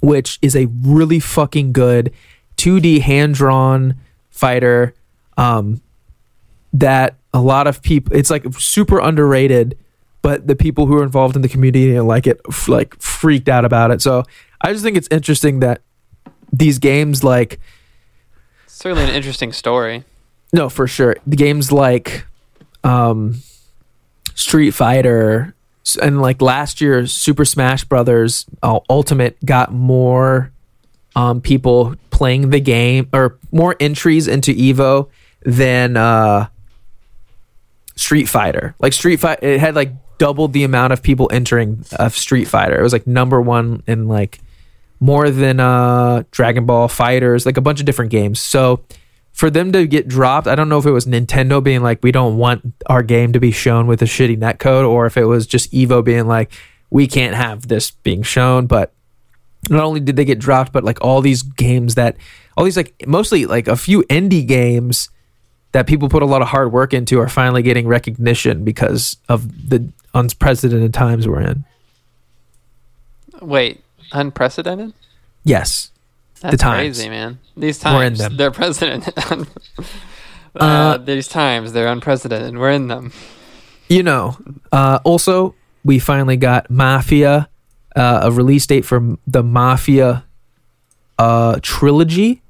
[0.00, 2.12] which is a really fucking good
[2.56, 3.96] 2D hand drawn
[4.30, 4.94] fighter.
[5.36, 5.80] Um,
[6.72, 9.76] that a lot of people, it's like super underrated
[10.22, 13.48] but the people who are involved in the community and like it f- like freaked
[13.48, 14.22] out about it so
[14.60, 15.80] i just think it's interesting that
[16.52, 17.58] these games like
[18.66, 20.04] Certainly an interesting story.
[20.52, 21.16] No, for sure.
[21.26, 22.26] The games like
[22.82, 23.36] um,
[24.34, 25.54] Street Fighter
[26.02, 30.52] and like last year, Super Smash Brothers uh, Ultimate got more
[31.16, 35.08] um, people playing the game or more entries into Evo
[35.42, 36.48] than uh,
[37.96, 38.74] Street Fighter.
[38.78, 42.78] Like Street Fighter, it had like doubled the amount of people entering of Street Fighter.
[42.78, 44.40] It was like number one in like
[45.00, 48.38] more than uh, Dragon Ball FighterZ, like a bunch of different games.
[48.38, 48.84] So
[49.40, 52.12] for them to get dropped, I don't know if it was Nintendo being like, we
[52.12, 55.46] don't want our game to be shown with a shitty netcode, or if it was
[55.46, 56.52] just Evo being like,
[56.90, 58.66] we can't have this being shown.
[58.66, 58.92] But
[59.70, 62.18] not only did they get dropped, but like all these games that,
[62.54, 65.08] all these like mostly like a few indie games
[65.72, 69.70] that people put a lot of hard work into are finally getting recognition because of
[69.70, 71.64] the unprecedented times we're in.
[73.40, 74.92] Wait, unprecedented?
[75.44, 75.89] Yes.
[76.40, 76.96] That's times.
[76.98, 77.38] crazy, man.
[77.56, 78.36] These We're in times, them.
[78.36, 79.08] they're president.
[79.30, 79.44] uh,
[80.54, 82.56] Uh, these times, they're unprecedented.
[82.58, 83.12] We're in them.
[83.88, 84.36] You know,
[84.72, 85.54] uh, also,
[85.84, 87.48] we finally got Mafia,
[87.96, 90.24] uh, a release date for the Mafia
[91.18, 92.42] uh, trilogy.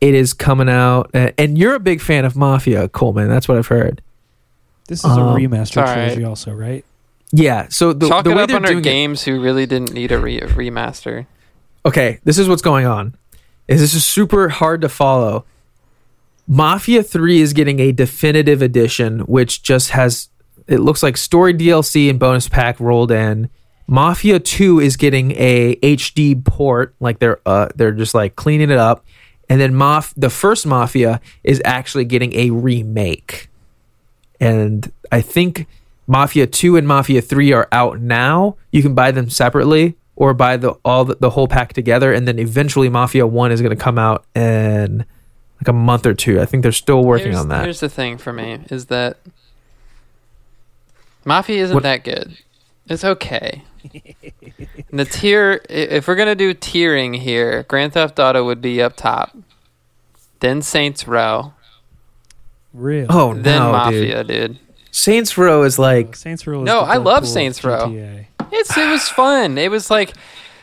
[0.00, 3.28] It is coming out, uh, and you're a big fan of Mafia, Coleman.
[3.28, 4.02] That's what I've heard.
[4.88, 5.94] This is Um, a remaster it's all right.
[5.94, 6.84] trilogy, also, right?
[7.30, 7.68] Yeah.
[7.70, 9.92] So the, Chalk the it way up they're under doing it- games who really didn't
[9.92, 11.26] need a re- remaster.
[11.84, 13.16] Okay, this is what's going on.
[13.68, 15.44] Is this is super hard to follow.
[16.46, 20.28] Mafia 3 is getting a definitive edition which just has
[20.66, 23.48] it looks like story DLC and bonus pack rolled in.
[23.86, 28.78] Mafia 2 is getting a HD port like they're uh they're just like cleaning it
[28.78, 29.04] up
[29.48, 33.48] and then Maf the first Mafia is actually getting a remake.
[34.40, 35.66] And I think
[36.06, 38.56] Mafia 2 and Mafia 3 are out now.
[38.72, 42.26] You can buy them separately or buy the all the, the whole pack together and
[42.28, 44.98] then eventually Mafia 1 is going to come out in
[45.60, 46.40] like a month or two.
[46.40, 47.64] I think they're still working here's, on that.
[47.64, 49.18] Here's the thing for me is that
[51.24, 52.36] Mafia isn't What- that good.
[52.88, 53.62] It's okay.
[54.90, 58.82] And the tier, i- if we're gonna do tiering here, Grand Theft Auto would be
[58.82, 59.36] up top,
[60.40, 61.54] then Saints Row,
[62.74, 63.06] Real.
[63.10, 64.26] Oh then no, Mafia, dude.
[64.56, 64.58] dude.
[64.92, 66.60] Saints Row is like Saints Row.
[66.62, 67.88] is No, I love Saints Row.
[67.88, 68.26] GTA.
[68.52, 69.56] It's it was fun.
[69.58, 70.12] It was like,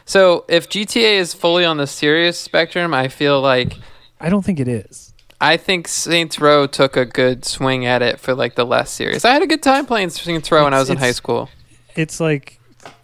[0.06, 3.74] so if GTA is fully on the serious spectrum, I feel like
[4.22, 5.14] I don't think it is.
[5.42, 9.26] I think Saints Row took a good swing at it for like the less serious.
[9.26, 11.50] I had a good time playing Saints Row when I was in high school.
[11.96, 12.60] It's like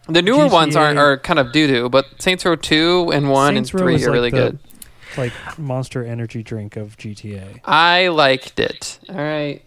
[0.08, 3.56] The newer ones aren't are kind of doo doo, but Saints Row two and one
[3.56, 4.60] Saints and three is are like really the- good.
[5.18, 7.62] like Monster Energy drink of GTA.
[7.66, 9.00] I liked it.
[9.10, 9.64] All right,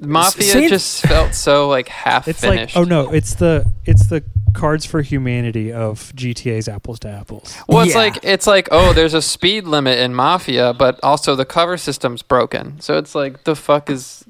[0.00, 2.74] Mafia Saints- just felt so like half It's finished.
[2.76, 4.22] like oh no, it's the it's the
[4.54, 7.54] Cards for Humanity of GTA's apples to apples.
[7.68, 7.98] Well, it's Yeah.
[8.00, 12.22] like it's like oh, there's a speed limit in Mafia, but also the cover system's
[12.22, 12.80] broken.
[12.80, 14.24] So it's like the fuck is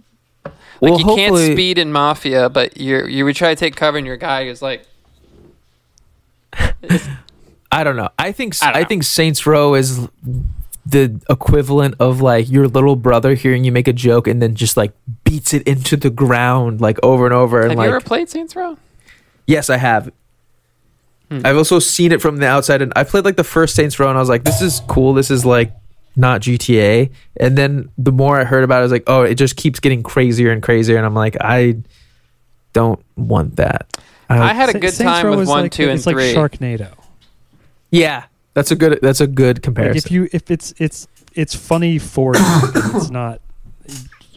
[0.44, 3.96] like well, you can't speed in Mafia, but you you would try to take cover
[3.98, 4.84] and your guy is like
[7.72, 8.08] I don't know.
[8.18, 10.08] I think I I, think Saints Row is
[10.90, 14.76] the equivalent of like your little brother hearing you make a joke and then just
[14.76, 14.92] like
[15.24, 18.28] beats it into the ground like over and over and Have like you ever played
[18.28, 18.76] Saints Row?
[19.46, 20.12] yes I have.
[21.30, 21.42] Hmm.
[21.44, 24.08] I've also seen it from the outside and I played like the first Saints Row
[24.08, 25.14] and I was like this is cool.
[25.14, 25.72] This is like
[26.16, 27.10] not GTA.
[27.38, 29.80] And then the more I heard about it I was like oh it just keeps
[29.80, 31.76] getting crazier and crazier and I'm like I
[32.72, 33.96] don't want that.
[34.28, 36.32] I had a good Saints time Row with one, like, two, and it's like three.
[36.34, 36.92] Sharknado.
[37.90, 38.24] yeah.
[38.54, 39.98] That's a good that's a good Like comparison.
[39.98, 42.42] if you if it's it's it's funny for you,
[42.94, 43.40] it's not.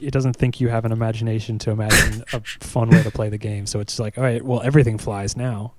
[0.02, 3.38] It doesn't think you have an imagination to imagine a fun way to play the
[3.38, 3.66] game.
[3.66, 5.74] So it's like, all right, well, everything flies now.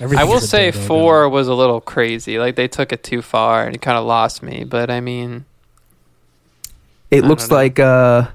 [0.00, 1.32] I will a say dildo four gun.
[1.32, 2.38] was a little crazy.
[2.38, 4.64] Like they took it too far and it kind of lost me.
[4.64, 5.44] But I mean,
[7.10, 8.28] It I looks like uh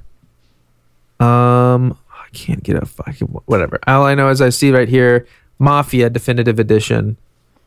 [1.19, 3.79] um I can't get a fucking whatever.
[3.87, 5.27] All I know is I see right here
[5.59, 7.17] Mafia Definitive Edition.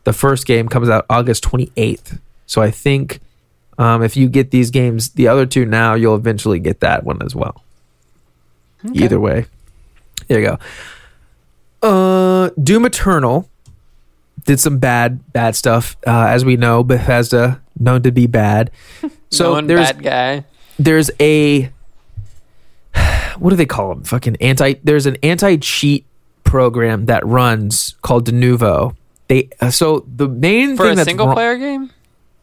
[0.07, 2.17] The first game comes out August 28th.
[2.45, 3.19] So I think
[3.77, 7.21] um if you get these games the other two now you'll eventually get that one
[7.21, 7.61] as well.
[8.85, 9.03] Okay.
[9.03, 9.47] Either way.
[10.29, 10.59] There you go.
[11.85, 13.49] Uh Doom Eternal
[14.45, 18.71] did some bad bad stuff uh as we know Bethesda known to be bad.
[19.29, 20.45] So there's bad guy.
[20.79, 21.69] there's a
[23.39, 24.05] what do they call them?
[24.05, 24.75] Fucking anti.
[24.85, 26.05] There's an anti cheat
[26.45, 28.95] program that runs called Denuvo.
[29.27, 31.91] They uh, so the main thing For thing a that's single wrong- player game?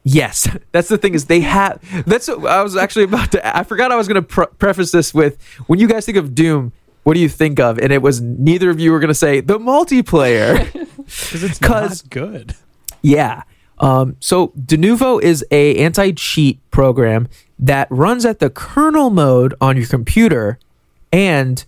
[0.02, 1.81] Yes, that's the thing is they have.
[2.06, 3.56] That's what I was actually about to.
[3.56, 6.35] I forgot I was going to pre- preface this with when you guys think of
[6.35, 6.73] Doom.
[7.05, 7.78] What do you think of?
[7.78, 10.73] And it was neither of you were going to say the multiplayer.
[10.97, 12.55] because it's 'Cause- not good.
[13.02, 13.43] Yeah.
[13.78, 17.28] Um, so Denuvo is a anti-cheat program.
[17.59, 20.59] that runs at the kernel mode on your computer
[21.12, 21.65] and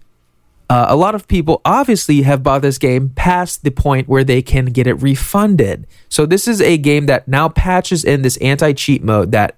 [0.68, 4.43] uh, a lot of people obviously have bought this game past the point where they
[4.43, 5.86] can get it refunded.
[6.09, 9.56] So this is a game that now patches in this anti-cheat mode that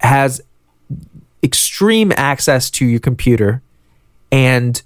[0.00, 0.40] has
[1.42, 3.62] extreme access to your computer
[4.32, 4.82] and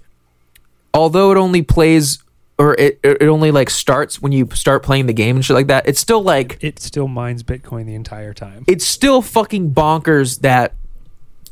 [0.93, 2.21] although it only plays
[2.57, 5.67] or it, it only like starts when you start playing the game and shit like
[5.67, 8.65] that it's still like It still mines Bitcoin the entire time.
[8.67, 10.73] it's still fucking bonkers that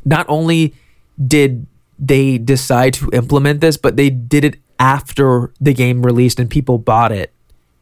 [0.04, 0.74] not only
[1.26, 1.66] did
[2.00, 6.78] they decide to implement this, but they did it after the game released and people
[6.78, 7.32] bought it.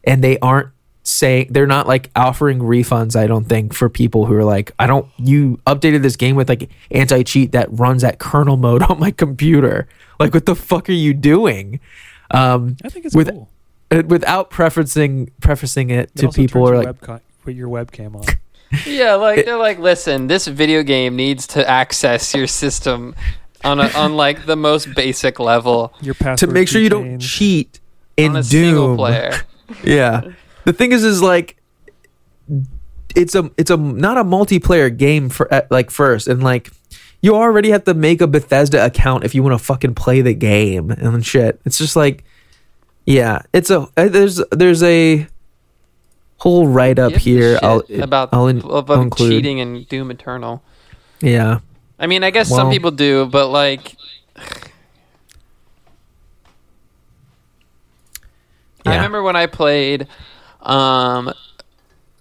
[0.04, 0.68] And they aren't
[1.02, 4.86] saying they're not like offering refunds, I don't think, for people who are like, I
[4.86, 8.98] don't you updated this game with like anti cheat that runs at kernel mode on
[8.98, 9.86] my computer.
[10.18, 11.80] Like what the fuck are you doing?
[12.30, 13.48] Um I think it's with- cool.
[13.90, 17.20] uh, without prefacing prefacing it It to also people turns who are your like webca-
[17.44, 18.24] put your webcam on.
[18.84, 23.14] Yeah, like they're like, listen, this video game needs to access your system
[23.66, 27.20] on a, on like the most basic level Your to make sure you don't keychains.
[27.38, 27.80] cheat
[28.16, 28.96] in on a single Doom.
[28.96, 29.32] player.
[29.84, 30.22] yeah.
[30.64, 31.56] The thing is, is like,
[33.14, 36.70] it's a it's a not a multiplayer game for at, like first and like
[37.22, 40.34] you already have to make a Bethesda account if you want to fucking play the
[40.34, 41.60] game and shit.
[41.64, 42.24] It's just like,
[43.06, 45.26] yeah, it's a uh, there's there's a
[46.38, 47.54] whole write up Give a here.
[47.54, 49.30] shit I'll about I'll, in, about I'll include.
[49.30, 50.62] cheating in Doom Eternal.
[51.20, 51.60] Yeah,
[51.98, 53.96] I mean, I guess some people do, but like,
[58.84, 60.06] I remember when I played,
[60.60, 61.32] um,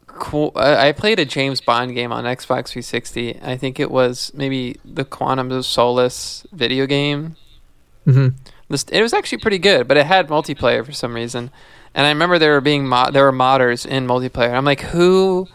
[0.07, 3.39] qu- I played a James Bond game on Xbox 360.
[3.41, 7.35] I think it was maybe the Quantum of Solace video game.
[8.06, 8.30] hmm
[8.91, 11.52] it was actually pretty good, but it had multiplayer for some reason.
[11.93, 14.53] And I remember there were being mod, there were modders in multiplayer.
[14.53, 15.47] I'm like, who,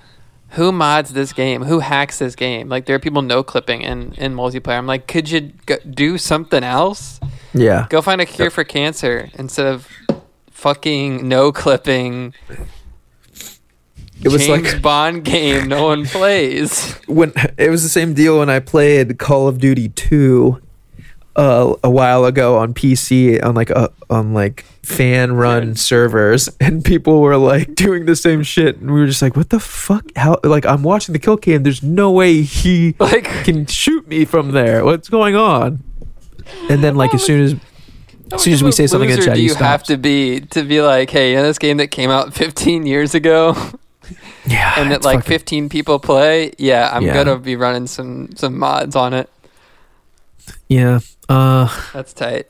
[0.51, 1.62] who mods this game?
[1.62, 2.68] Who hacks this game?
[2.68, 4.78] Like there are people no clipping in in multiplayer.
[4.78, 7.20] I'm like, could you go, do something else?
[7.55, 7.86] yeah.
[7.90, 9.89] Go find a cure for cancer instead of
[10.51, 12.35] fucking no clipping.
[14.22, 16.93] It was James like Bond game no one plays.
[17.06, 20.60] when it was the same deal when I played Call of Duty 2
[21.36, 25.74] uh, a while ago on PC on like a on like fan run Yeah.
[25.74, 29.51] servers and people were like doing the same shit and we were just like what
[29.51, 33.66] the fuck how like I'm watching the kill cam there's no way he Like can
[33.66, 35.82] shoot me from there what's going on
[36.69, 37.55] and then like as soon as
[38.32, 40.81] as soon as we say something in chat do you have to be to be
[40.82, 43.55] like, hey, you know this game that came out 15 years ago?
[44.47, 47.15] yeah and that like fucking- 15 people play, yeah, I'm Yeah.
[47.15, 49.28] gonna be running some some mods on it.
[50.68, 52.47] Yeah uh That's tight.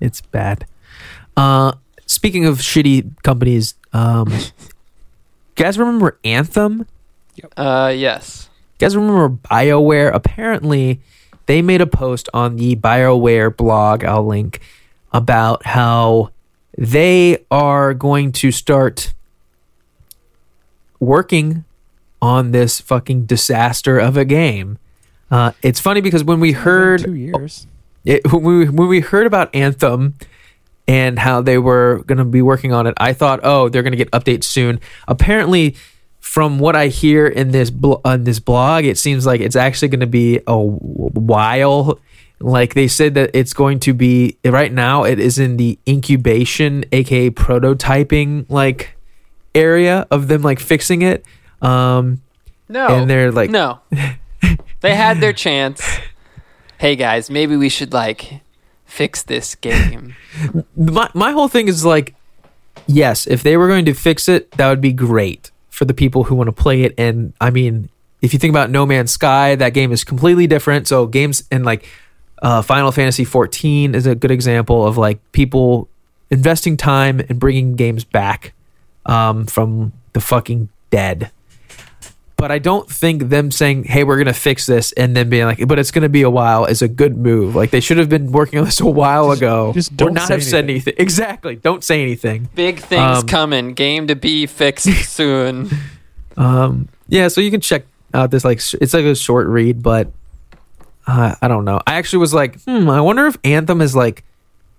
[0.00, 0.66] It's bad.
[1.36, 1.72] Uh,
[2.06, 4.40] speaking of shitty companies, um, you
[5.56, 6.86] guys remember Anthem?
[7.56, 8.48] Uh, yes.
[8.72, 10.12] You guys remember BioWare?
[10.12, 11.00] Apparently,
[11.46, 14.60] they made a post on the BioWare blog, I'll link,
[15.12, 16.30] about how
[16.76, 19.12] they are going to start
[21.00, 21.64] working
[22.20, 24.78] on this fucking disaster of a game.
[25.30, 27.66] Uh, it's funny because when we heard two years.
[28.04, 30.14] it, when we when we heard about Anthem
[30.86, 33.92] and how they were going to be working on it, I thought, oh, they're going
[33.92, 34.80] to get updates soon.
[35.06, 35.76] Apparently,
[36.18, 39.88] from what I hear in this bl- on this blog, it seems like it's actually
[39.88, 41.98] going to be a while.
[42.40, 45.02] Like they said that it's going to be right now.
[45.04, 48.96] It is in the incubation, aka prototyping, like
[49.54, 51.24] area of them like fixing it.
[51.60, 52.22] Um,
[52.68, 52.86] No.
[52.88, 53.80] and they're like, no.
[54.80, 55.82] they had their chance.
[56.78, 58.40] Hey guys, maybe we should like
[58.84, 60.16] fix this game.
[60.76, 62.14] my my whole thing is like
[62.86, 66.24] yes if they were going to fix it that would be great for the people
[66.24, 67.88] who want to play it and i mean
[68.22, 71.64] if you think about no man's sky that game is completely different so games and
[71.64, 71.86] like
[72.40, 75.88] uh, final fantasy 14 is a good example of like people
[76.30, 78.54] investing time and bringing games back
[79.06, 81.30] um, from the fucking dead
[82.38, 85.66] but I don't think them saying, "Hey, we're gonna fix this," and then being like,
[85.68, 87.54] "But it's gonna be a while," is a good move.
[87.54, 90.34] Like they should have been working on this a while ago, just don't not say
[90.34, 90.94] have said anything.
[90.94, 90.94] anything.
[90.98, 92.48] Exactly, don't say anything.
[92.54, 93.74] Big things Um, coming.
[93.74, 95.68] Game to be fixed soon.
[96.36, 97.84] Um, yeah, so you can check
[98.14, 100.10] out this like it's like a short read, but
[101.06, 101.80] uh, I don't know.
[101.86, 104.24] I actually was like, hmm, I wonder if Anthem is like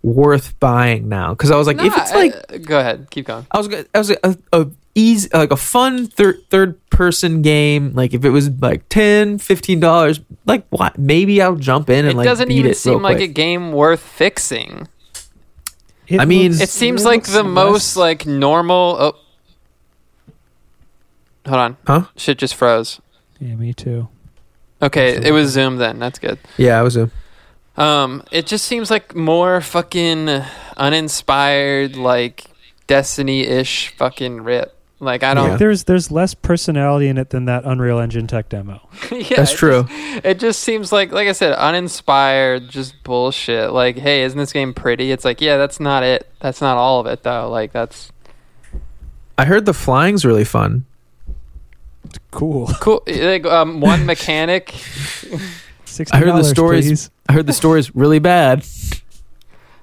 [0.01, 3.45] worth buying now because I was like, if it's like uh, go ahead, keep going.
[3.51, 7.93] I was gonna- I was a, a easy like a fun third third person game
[7.93, 12.09] like if it was like 10 15 dollars like what maybe I'll jump in and
[12.15, 14.87] It like doesn't beat even it seem real like a game worth fixing.
[16.07, 18.95] It I mean- looks- It seems like the less- most like normal.
[18.99, 19.15] Oh,
[21.47, 22.99] hold on, huh shit just froze.
[23.39, 24.09] Yeah, me too.
[24.81, 25.99] Okay, it was Zoom then.
[25.99, 26.39] That's good.
[26.57, 27.09] Yeah, I was a.
[27.79, 30.29] Um, it just seems like more fucking
[30.77, 32.45] uninspired, like
[32.87, 34.75] Destiny-ish fucking rip.
[35.01, 35.51] Like I don't.
[35.51, 35.55] Yeah.
[35.55, 38.81] There's there's less personality in it than that Unreal Engine tech demo.
[39.11, 39.83] Yeah, That's it true.
[39.83, 43.71] just- it just seems like, like I said, uninspired, just bullshit.
[43.71, 45.11] Like, hey, isn't this game pretty?
[45.11, 46.29] It's like, yeah, that's not it.
[46.41, 47.49] That's not all of it, though.
[47.49, 48.11] Like, that's
[49.37, 50.83] I heard the flying's really fun.
[52.31, 52.67] Cool.
[52.81, 53.01] cool.
[53.07, 54.73] Like, um, one mechanic.
[55.99, 57.09] Sixty I heard the stories- please.
[57.27, 58.65] I heard the stories really bad.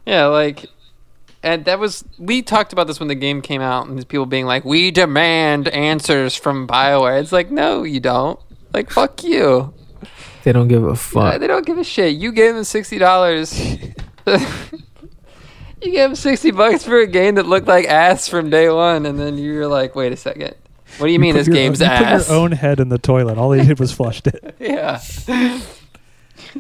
[0.07, 0.65] Yeah, like,
[1.43, 4.25] and that was we talked about this when the game came out, and these people
[4.25, 8.41] being like, "We demand answers from Bioware." It's like, no, you don't.
[8.73, 9.75] Like, fuck you.
[10.45, 11.39] They don't give a Yeah, fuck.
[11.41, 12.17] they don't give a shit.
[12.17, 13.61] You gave them sixty dollars.
[14.27, 14.39] you
[15.83, 19.19] gave them sixty bucks for a game that looked like ass from day one, and
[19.21, 20.55] then you're like, "Wait a second.
[20.97, 22.81] What do you, mean put this your game's own, you ass?" Put your own head
[22.81, 23.37] in the toilet.
[23.37, 24.55] All they did was flushed it.
[24.61, 24.99] yeah.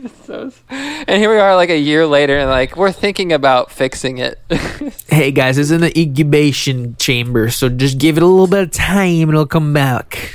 [0.24, 4.18] so, and here we are, like a year later, and like we're thinking about fixing
[4.18, 4.39] it.
[5.09, 8.70] Hey guys, it's in the incubation chamber, so just give it a little bit of
[8.70, 10.31] time and it'll come back.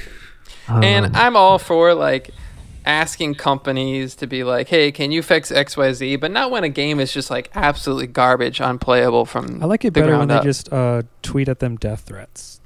[0.68, 2.32] And Um, I'm all for like
[2.84, 6.64] asking companies to be like, "Hey, can you fix X, Y, Z?" But not when
[6.64, 9.62] a game is just like absolutely garbage, unplayable from.
[9.62, 12.60] I like it better when ground they just uh, tweet at them death threats.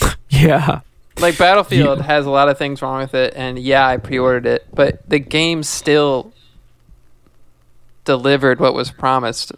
[0.28, 0.80] yeah.
[1.18, 4.66] Like Battlefield has a lot of things wrong with it, and yeah, I pre-ordered it,
[4.72, 6.32] but the game still
[8.04, 9.52] delivered what was promised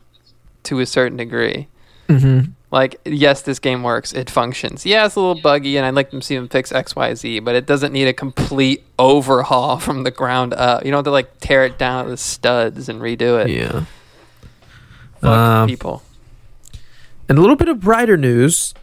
[0.64, 1.68] to a certain degree.
[2.08, 2.50] Mm-hmm.
[2.70, 4.12] Like, yes, this game works.
[4.12, 4.84] It functions.
[4.84, 7.40] Yeah, it's a little buggy, and I'd like to see them fix X, Y, Z,
[7.40, 10.84] but it doesn't need a complete overhaul from the ground up.
[10.84, 13.50] You don't have to like tear it down to the studs and redo it.
[13.50, 13.84] Yeah.
[15.20, 16.02] Fuck Um, people.
[17.28, 18.74] And a little bit of brighter news.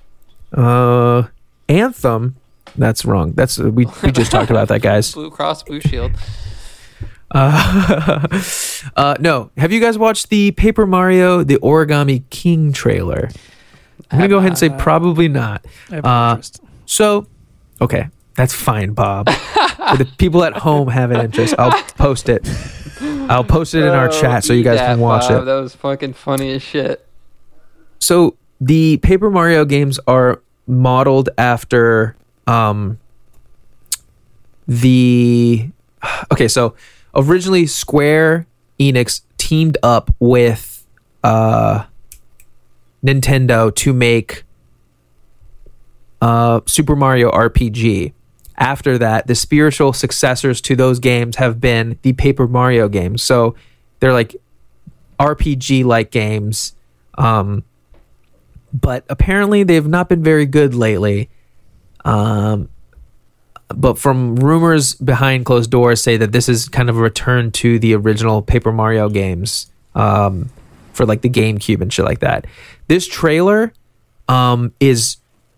[0.52, 1.24] Uh,
[1.70, 2.36] Anthem.
[2.76, 3.34] That's wrong.
[3.34, 5.12] That's we we just talked about that, guys.
[5.14, 6.12] Blue Cross Blue Shield.
[7.32, 8.28] Uh,
[8.96, 9.52] uh, no.
[9.58, 13.30] Have you guys watched the Paper Mario: The Origami King trailer?
[14.12, 15.66] I'm gonna go ahead and say probably not.
[15.92, 16.42] I have no Uh.
[16.86, 17.28] So,
[17.82, 19.30] okay, that's fine, Bob.
[19.90, 21.56] For the people at home have an interest.
[21.58, 22.48] I'll post it.
[23.02, 25.46] I'll post it in our Oh, chat so you guys can watch it.
[25.46, 27.06] That was fucking funny as shit.
[28.00, 32.16] So the Paper Mario games are modeled after
[32.48, 33.00] um
[34.68, 35.70] the
[36.32, 36.76] okay, so
[37.16, 38.48] originally Square
[38.80, 40.86] Enix teamed up with
[41.24, 41.86] uh
[43.06, 44.44] Nintendo to make
[46.22, 48.14] uh Super Mario RPG.
[48.56, 53.24] After that, the spiritual successors to those games have been the Paper Mario games.
[53.24, 53.56] So
[54.00, 54.36] they're like
[55.20, 56.76] RPG like games.
[57.18, 57.64] Um
[58.74, 61.30] but apparently they've not been very good lately.
[62.06, 62.70] Um,
[63.70, 67.80] but from rumors behind closed doors say that this is kind of a return to
[67.80, 70.50] the original Paper Mario games um,
[70.94, 72.46] for like the GameCube and shit like that.
[72.88, 73.74] This trailer
[74.28, 75.18] um, is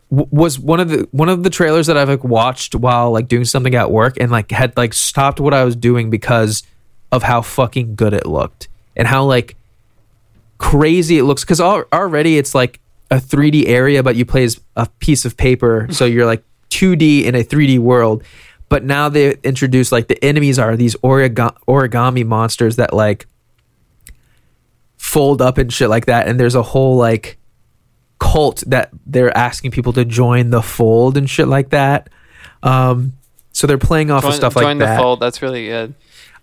[0.10, 3.28] w- was one of the one of the trailers that I've like watched while like
[3.28, 6.64] doing something at work and like had like stopped what I was doing because
[7.12, 9.56] of how fucking good it looked and how like
[10.58, 12.80] crazy it looks because already it's like
[13.12, 17.24] a 3D area, but you play as a piece of paper, so you're like 2D
[17.26, 18.24] in a 3D world.
[18.68, 23.28] But now they introduced like the enemies are these origa- origami monsters that like
[24.98, 27.38] fold up and shit like that, and there's a whole like
[28.20, 32.10] cult that they're asking people to join the fold and shit like that.
[32.64, 33.14] Um,
[33.52, 35.00] so they're playing off Join, of stuff join like the that.
[35.00, 35.20] fold.
[35.20, 35.94] That's really good.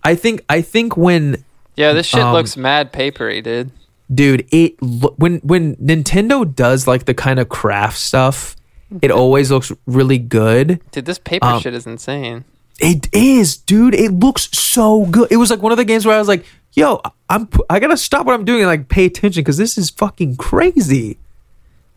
[0.03, 1.43] I think I think when
[1.75, 3.71] Yeah, this shit Um, looks mad papery, dude.
[4.13, 8.55] Dude it when when nintendo does like the kind of craft stuff
[9.01, 12.43] it always looks really good Dude, this paper um, shit is insane.
[12.79, 16.15] it is dude it looks so good it was like one of the games where
[16.15, 19.41] i was like yo i'm i gotta stop what i'm doing and like pay attention
[19.41, 21.17] because this is fucking crazy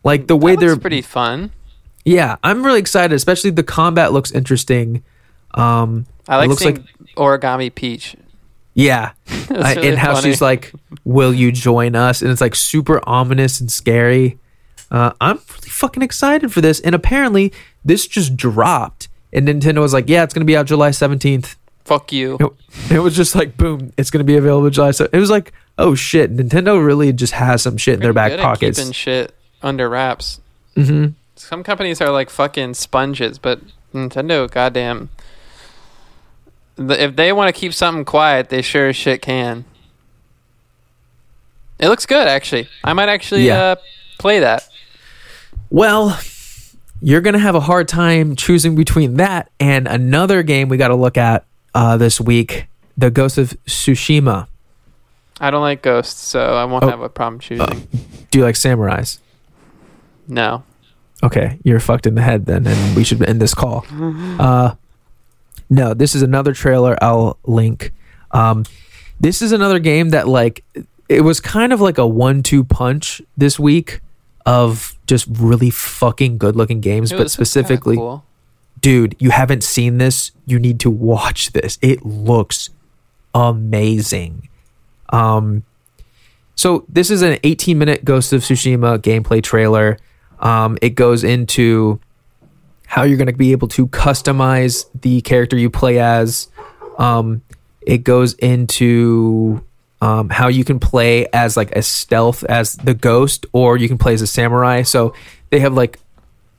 [0.03, 1.51] like the way they're pretty fun.
[2.05, 5.03] yeah i'm really excited especially the combat looks interesting
[5.53, 8.15] um I like looks seeing like origami peach.
[8.77, 9.11] Yeah
[9.49, 10.29] really and how funny.
[10.29, 10.71] she's like,
[11.03, 14.37] "Will you join us?" And it's like super ominous and scary.
[14.89, 16.79] Uh, I'm really fucking excited for this.
[16.79, 17.51] And apparently,
[17.83, 22.11] this just dropped, and Nintendo was like, "Yeah, it's gonna be out July 17th." Fuck
[22.11, 22.37] you.
[22.39, 24.91] It, it was just like, boom, it's gonna be available July.
[24.91, 28.31] So it was like, oh shit, Nintendo really just has some shit in their back
[28.31, 28.77] Pretty good at pockets.
[28.77, 30.39] Keeping shit under wraps.
[30.75, 33.61] hmm Some companies are like fucking sponges, but
[33.93, 35.09] Nintendo, goddamn.
[36.77, 39.65] If they want to keep something quiet, they sure as shit can.
[41.79, 42.67] It looks good, actually.
[42.83, 43.59] I might actually Yeah.
[43.61, 43.75] uh,
[44.19, 44.67] play that.
[45.69, 46.17] Well,
[47.01, 50.95] you're gonna have a hard time choosing between that and another game we got to
[50.95, 51.45] look at
[51.75, 52.65] uh, this week,
[52.97, 54.47] the Ghost of Tsushima.
[55.39, 56.89] I don't like ghosts, so I won't Oh.
[56.89, 57.87] have a problem choosing.
[58.31, 59.19] Do you like samurais?
[60.27, 60.63] no.
[61.23, 63.85] Okay, you're fucked in the head then, and we should end this call.
[64.39, 64.75] Uh,
[65.69, 67.93] no, this is another trailer I'll link.
[68.31, 68.65] Um,
[69.19, 70.63] this is another game that like
[71.09, 74.01] it was kind of like a one-two punch this week
[74.45, 78.23] of just really fucking good-looking games, but this is kinda specifically, cool.
[78.81, 81.77] dude, you haven't seen this, you need to watch this.
[81.81, 82.69] It looks
[83.33, 84.49] amazing.
[85.09, 85.63] Um
[86.55, 89.97] so this is an 18 minute Ghost of Tsushima gameplay trailer.
[90.39, 91.99] Um it goes into
[92.87, 96.47] how you're going to be able to customize the character you play as.
[96.97, 97.41] Um
[97.81, 99.63] it goes into
[100.01, 103.97] um, how you can play as like a stealth as the ghost or you can
[103.97, 105.13] play as a samurai so
[105.49, 105.97] they have like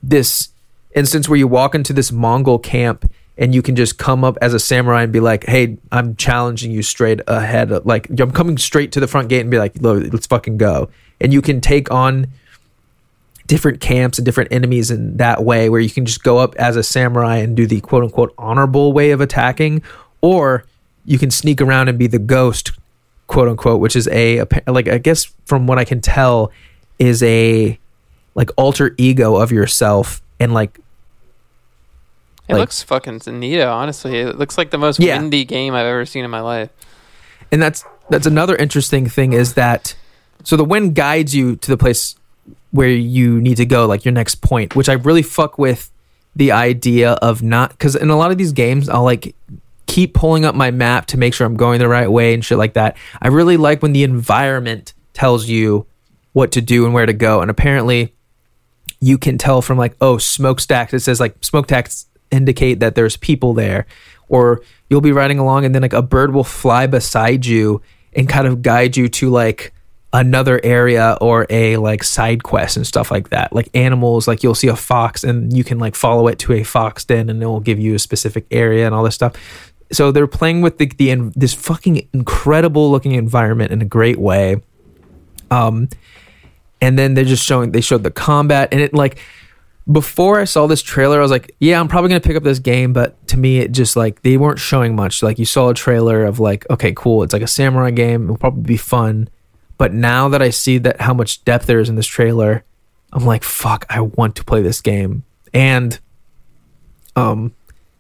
[0.02, 0.48] this
[0.94, 4.52] instance where you walk into this Mongol camp and you can just come up as
[4.52, 7.70] a samurai and be like, "Hey, I'm challenging you straight ahead.
[7.86, 10.90] Like I'm coming straight to the front gate and be like, let's fucking go."
[11.20, 12.26] And you can take on
[13.48, 16.76] different camps and different enemies in that way where you can just go up as
[16.76, 19.82] a samurai and do the quote unquote honorable way of attacking
[20.20, 20.64] or
[21.04, 22.70] you can sneak around and be the ghost
[23.26, 26.52] quote unquote which is a like I guess from what I can tell
[26.98, 27.78] is a
[28.34, 30.78] like alter ego of yourself and like
[32.48, 34.16] It like- looks fucking neato, honestly.
[34.18, 35.18] It looks like the most Yeah.
[35.18, 36.70] windy game I've ever seen in my life.
[37.50, 39.94] and that's that's another interesting thing is that
[40.44, 42.14] so the wind guides you to the place
[42.70, 45.90] where you need to go like your next point which i really fuck with
[46.36, 49.35] the idea of not because in a lot of these games i'll like
[49.86, 52.59] keep pulling up my map to make sure i'm going the right way and shit
[52.59, 52.97] like that.
[53.20, 55.86] I really like when the environment tells you
[56.35, 58.15] what to do and where to go and apparently
[59.01, 63.55] you can tell from like oh smokestacks it says like smokestacks indicate that there's people
[63.55, 63.86] there
[64.28, 67.81] or you'll be riding along and then like a bird will fly beside you
[68.12, 69.73] and kind of guide you to like
[70.12, 74.55] another area or a like side quest and stuff like that like animals like you'll
[74.55, 77.47] see a fox and you can like follow it to a fox den and it
[77.47, 79.35] will give you a specific area and all this stuff
[79.90, 84.56] so they're playing with the, the this fucking incredible looking environment in a great way
[85.51, 85.89] um
[86.80, 89.18] and then they're just showing they showed the combat and it like
[89.90, 92.59] before I saw this trailer, I was like, yeah, I'm probably gonna pick up this
[92.59, 95.22] game, but to me, it just like they weren't showing much.
[95.22, 98.36] Like you saw a trailer of like, okay, cool, it's like a samurai game, it'll
[98.36, 99.30] probably be fun.
[99.78, 102.64] But now that I see that how much depth there is in this trailer,
[103.12, 105.24] I'm like, fuck, I want to play this game.
[105.55, 105.98] And
[107.16, 107.55] um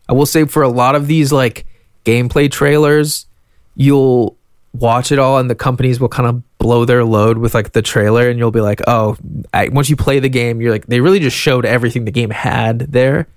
[0.08, 1.66] I will say for a lot of these like
[2.04, 3.26] gameplay trailers,
[3.74, 4.36] you'll
[4.72, 7.82] watch it all and the companies will kind of blow their load with like the
[7.82, 9.16] trailer and you'll be like oh
[9.52, 12.30] I, once you play the game you're like they really just showed everything the game
[12.30, 13.28] had there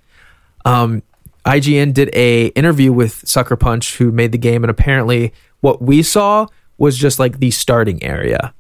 [0.66, 1.04] um
[1.46, 6.04] ign did a interview with sucker punch who made the game and apparently what we
[6.04, 6.46] saw
[6.82, 8.54] was just like the starting area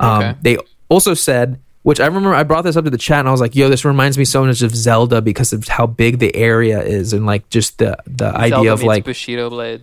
[0.00, 0.34] um Okay.
[0.42, 0.56] they
[0.88, 3.40] also said which i remember i brought this up to the chat and i was
[3.40, 6.80] like yo this reminds me so much of zelda because of how big the area
[6.82, 9.80] is and like just the the idea of like Bushido Blade.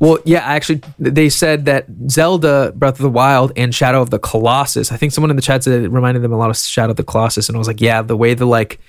[0.00, 4.18] well, yeah, actually, they said that Zelda Breath of the Wild and Shadow of the
[4.18, 4.90] Colossus.
[4.92, 6.96] I think someone in the chat said it reminded them a lot of Shadow of
[6.96, 8.80] the Colossus, and I was like, yeah, the way the like,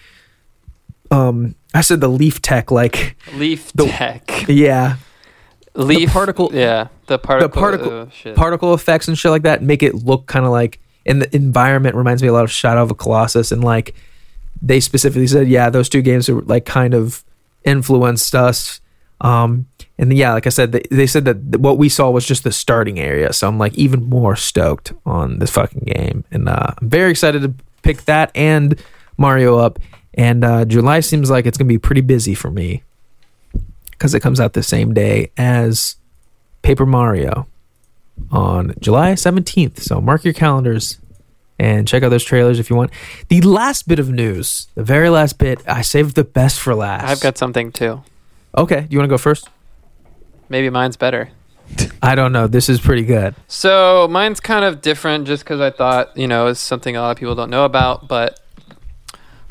[1.11, 4.45] um, I said the leaf tech, like, Leaf The- Tech.
[4.49, 4.95] yeah,
[5.76, 7.49] Leaf particle- Yeah, the particle.
[7.49, 11.22] particle- oh, particle effects and shit like that make it look kind of like, and
[11.22, 13.93] the environment reminds me a lot of Shadow of the Colossus, and like,
[14.61, 17.23] they specifically said, yeah, those two games are like kind of
[17.65, 18.80] influenced us.
[19.22, 19.65] Um,
[19.97, 22.52] and yeah, like I said, they, they said that what we saw was just the
[22.52, 23.31] starting area.
[23.34, 27.41] So I'm like even more stoked on this fucking game, and uh, I'm very excited
[27.43, 28.81] to pick that and
[29.18, 29.80] Mario up.
[30.14, 32.84] And uh, July seems like it's gonna be pretty busy for me
[33.97, 35.95] because it comes out the same day as
[36.61, 37.47] Paper Mario
[38.31, 39.80] on July 17th.
[39.80, 40.99] So mark your calendars
[41.57, 42.91] and check out those trailers if you want.
[43.30, 47.07] The last bit of news, the very last bit, I saved the best for last.
[47.07, 48.03] I've got something too.
[48.57, 49.49] Okay, do you want to go first?
[50.49, 51.30] Maybe mine's better.
[52.01, 52.47] I don't know.
[52.47, 53.35] This is pretty good.
[53.47, 57.11] So mine's kind of different just because I thought, you know, it's something a lot
[57.11, 58.39] of people don't know about, but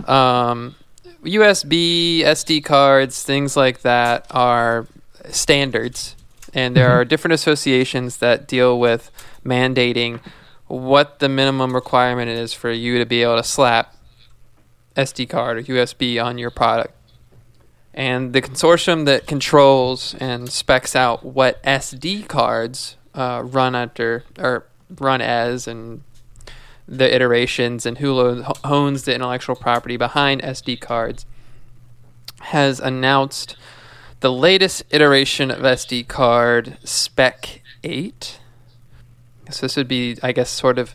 [0.07, 0.77] um,
[1.25, 4.87] USB, SD cards, things like that are
[5.31, 6.17] standards.
[6.53, 6.93] And there Mhm.
[7.01, 9.11] are different associations that deal with
[9.45, 10.21] mandating
[10.67, 13.95] what the minimum requirement is for you to be able to slap
[14.97, 16.95] SD card or USB on your product.
[17.93, 24.67] And the consortium that controls and specs out what SD cards uh, run under or
[24.99, 26.03] run as and
[26.87, 31.25] the iterations and who lo- owns the intellectual property behind SD cards
[32.41, 33.57] has announced
[34.21, 38.39] the latest iteration of SD card Spec 8.
[39.51, 40.95] So this would be, I guess, sort of.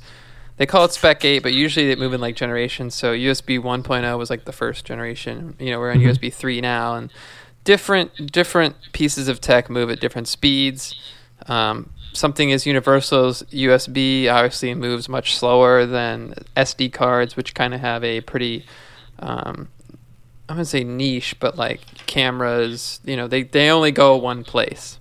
[0.57, 2.93] They call it Spec 8, but usually they move in like generations.
[2.93, 5.55] So USB 1.0 was like the first generation.
[5.59, 6.05] You know, we're on Mhm.
[6.11, 7.11] USB 3 now, and
[7.63, 10.95] different different pieces of tech move at different speeds.
[11.47, 17.73] Um, something as universal as USB obviously moves much slower than SD cards, which kind
[17.73, 18.65] of have a pretty,
[19.19, 19.69] um,
[20.47, 24.97] I'm gonna say niche, but like cameras, you know, they they only go one place.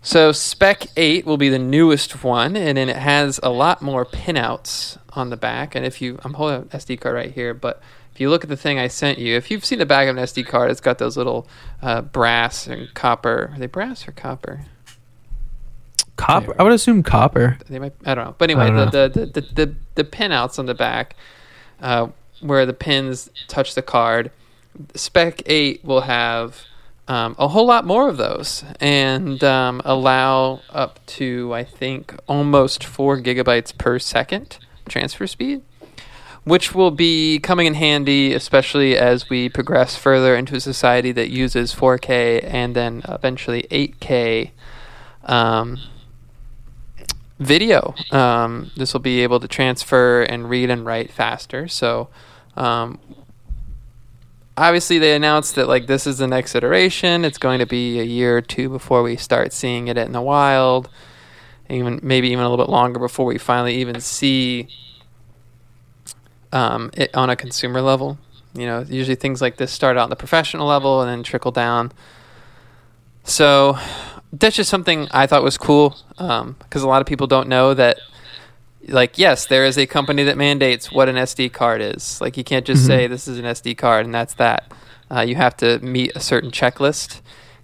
[0.00, 4.06] So Spec 8 will be the newest one, and then it has a lot more
[4.06, 5.74] pinouts on the back.
[5.74, 7.82] And if you, I'm holding an SD card right here, but
[8.14, 10.16] if you look at the thing I sent you, if you've seen the back of
[10.16, 11.46] an SD card, it's got those little
[11.82, 13.50] uh, brass and copper.
[13.52, 14.62] Are they brass or copper?
[16.18, 16.54] Copper.
[16.58, 17.56] I would assume copper.
[17.68, 17.94] They might.
[18.04, 18.34] I don't know.
[18.36, 21.14] But anyway, the, the, the, the the the pinouts on the back,
[21.80, 22.08] uh,
[22.40, 24.32] where the pins touch the card,
[24.96, 26.64] Spec Eight will have
[27.06, 32.82] um, a whole lot more of those, and um, allow up to I think almost
[32.82, 34.58] four gigabytes per second
[34.88, 35.62] transfer speed,
[36.42, 41.30] which will be coming in handy, especially as we progress further into a society that
[41.30, 44.50] uses 4K and then eventually 8K.
[45.22, 45.78] Um,
[47.38, 47.94] video.
[48.10, 51.68] Um, this will be able to transfer and read and write faster.
[51.68, 52.08] So,
[52.56, 52.98] um,
[54.56, 57.24] obviously, they announced that like this is the next iteration.
[57.24, 60.22] It's going to be a year or two before we start seeing it in the
[60.22, 60.88] wild.
[61.70, 64.68] Even maybe even a little bit longer before we finally even see
[66.52, 68.18] um, it on a consumer level.
[68.54, 71.52] You know, usually things like this start out on the professional level and then trickle
[71.52, 71.92] down.
[73.24, 73.78] So
[74.32, 77.98] that's just something I thought was cool because a lot of people don't know that.
[78.86, 82.20] Like, yes, there is a company that mandates what an SD card is.
[82.22, 82.86] Like, you can't just Mhm.
[82.86, 84.72] say this is an SD card and that's that.
[85.10, 87.20] Uh, you have to meet a certain checklist.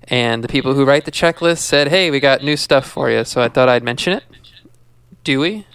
[0.09, 3.25] And the people who write the checklist said, hey, we got new stuff for you.
[3.25, 4.25] So I thought I'd mention it.
[5.23, 5.67] Do we?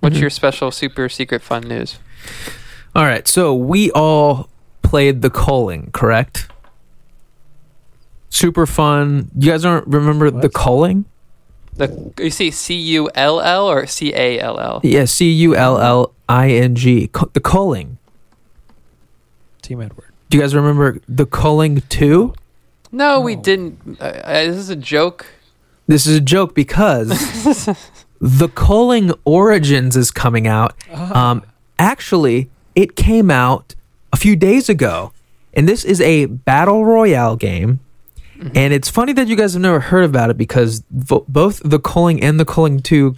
[0.00, 0.22] What's Mhm.
[0.22, 1.98] your special, super secret fun news?
[2.96, 3.28] All right.
[3.28, 4.48] So we all
[4.82, 6.48] played the culling, correct?
[8.32, 9.30] Super fun.
[9.38, 10.54] You guys don't remember the What?
[10.54, 11.04] culling?
[11.74, 14.80] The you see C U L L or C A L L?
[14.82, 17.10] Yeah, C U L L I N G.
[17.34, 17.98] The culling.
[19.60, 20.12] Team Edward.
[20.30, 22.32] Do you guys remember the culling two?
[22.90, 23.98] No, we didn't.
[24.00, 25.26] Uh, uh, this is a joke.
[25.86, 27.08] This is a joke because
[28.20, 30.74] the culling origins is coming out.
[30.90, 31.42] Um,
[31.78, 33.74] actually, it came out
[34.10, 35.12] a few days ago,
[35.52, 37.80] and this is a battle royale game.
[38.42, 38.56] Mm-hmm.
[38.56, 41.78] And it's funny that you guys have never heard about it because vo- both the
[41.78, 43.16] culling and the culling two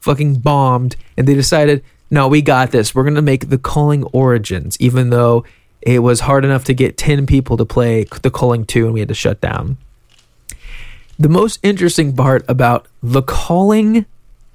[0.00, 2.94] fucking bombed, and they decided, no, we got this.
[2.94, 5.44] We're gonna make the culling origins, even though
[5.82, 9.00] it was hard enough to get ten people to play the culling two, and we
[9.00, 9.76] had to shut down.
[11.18, 14.06] The most interesting part about the culling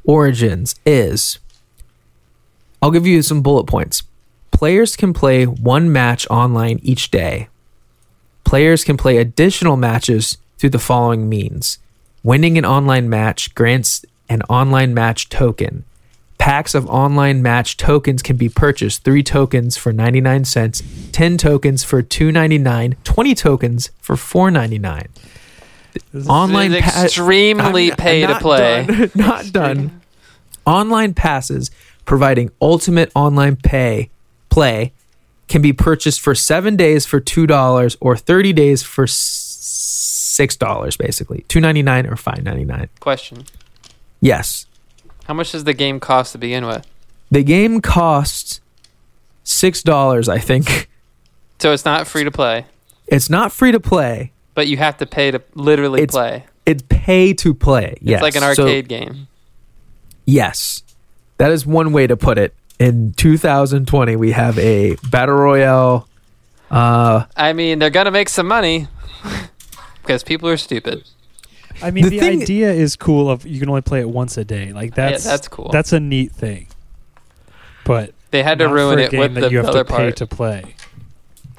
[0.03, 1.38] origins is
[2.81, 4.03] I'll give you some bullet points.
[4.52, 7.49] Players can play one match online each day.
[8.48, 11.80] Players can play additional matches through the following means.
[12.24, 15.84] Winning an online match grants an online match token.
[16.38, 21.84] Packs of online match tokens can be purchased 3 tokens for 99 cents, 10 tokens
[21.84, 25.07] for 2.99, 20 tokens for 4.99
[26.30, 28.86] online It's pa- extremely I'm pay-to-play.
[28.86, 29.11] done.
[29.15, 30.02] not done.
[30.65, 31.69] Online passes
[32.06, 34.10] providing ultimate online pay
[34.49, 34.94] play
[35.48, 40.98] can be purchased for seven days for two dollars or thirty days for six dollars,
[40.98, 42.90] basically two ninety nine or five ninety nine.
[42.99, 43.45] Question:
[44.22, 44.65] Yes,
[45.26, 46.86] How much does the game cost to begin with?
[47.30, 48.61] the game costs
[49.44, 50.30] six dollars.
[50.30, 50.90] I think
[51.60, 52.65] So it's not free to play,
[53.07, 54.32] it's not free to play.
[54.53, 56.45] but you have to pay to literally It's play.
[56.65, 57.98] It's pay to play.
[58.02, 59.28] Yes, It's like an So- arcade game.
[60.26, 60.84] Yes.
[61.38, 62.53] That is one way to put it.
[62.79, 66.07] In 2020, we have a battle royale.
[66.69, 68.87] Uh, I mean, they're gonna make some money
[70.01, 71.03] because people are stupid.
[71.81, 73.29] I mean, The the, thing- idea is cool.
[73.29, 74.73] Of you can only play it once a day.
[74.73, 75.69] Like that's yeah, that's cool.
[75.71, 76.67] that's a neat thing.
[77.85, 79.85] But they had to ruin a it game with that the you have other to
[79.85, 80.15] pay part.
[80.17, 80.75] to play.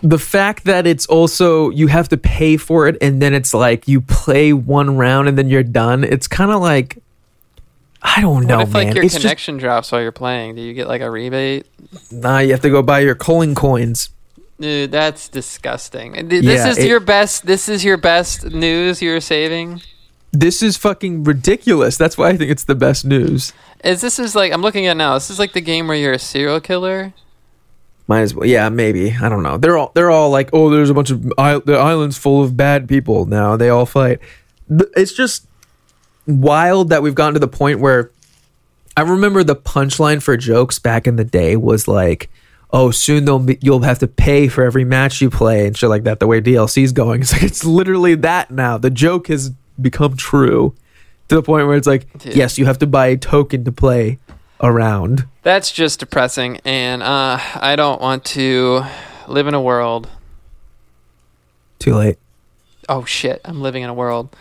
[0.03, 3.89] the fact that it's also you have to pay for it, and then it's like
[3.89, 6.05] you play one round and then you're done.
[6.05, 6.99] It's kind of like
[8.03, 8.87] I don't know, what if man.
[8.87, 10.55] like your it's just connection drops while you're playing?
[10.55, 11.67] Do you get like a rebate?
[12.13, 12.39] nah.
[12.39, 14.11] You have to go buy your culling coins.
[14.61, 16.29] Dude, that's disgusting.
[16.29, 17.47] This Yeah, is it- your best.
[17.47, 19.83] This is your best news you're saving.
[20.33, 21.97] This is fucking ridiculous.
[21.97, 23.53] That's why I think it's the best news.
[23.83, 25.15] Is this is like I'm looking at now?
[25.15, 27.13] This is like the game where you're a serial killer.
[28.07, 28.47] Might as well.
[28.47, 29.15] Yeah, maybe.
[29.21, 29.59] I don't know.
[29.59, 32.57] They're all they're all like, oh, there's a bunch of I- the island's full of
[32.57, 33.57] bad people now.
[33.57, 34.19] They all fight.
[34.97, 35.47] It's just
[36.29, 38.11] wild that we've gotten to the point where
[38.97, 42.31] I remember the punchline for jokes back in the day was like,
[42.73, 45.89] "Oh, soon they'll be, you'll have to pay for every match you play and shit
[45.89, 48.77] like that." The way DLC's going, it's like it's literally that now.
[48.79, 49.51] The joke has
[49.81, 50.75] become true
[51.29, 52.35] to the point where it's like, Dude.
[52.35, 54.19] yes, you have to buy a token to play
[54.61, 55.27] around.
[55.43, 58.83] That's just depressing, and uh, I don't want to
[59.29, 60.09] live in a world.
[61.79, 62.19] Too late.
[62.89, 63.41] Oh shit!
[63.45, 64.35] I'm living in a world.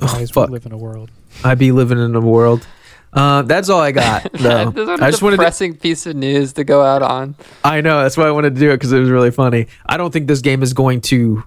[0.00, 0.48] Guys, fuck.
[0.48, 1.10] we live in a world.
[1.42, 2.66] I be living in a world.
[3.12, 4.28] Uh, that's all I got.
[4.32, 4.70] though.
[4.70, 5.36] This is just wanted.
[5.36, 7.36] To, depressing piece of news to go out on.
[7.62, 9.66] I know that's why I wanted to do it because it was really funny.
[9.86, 11.44] I don't think this game is going to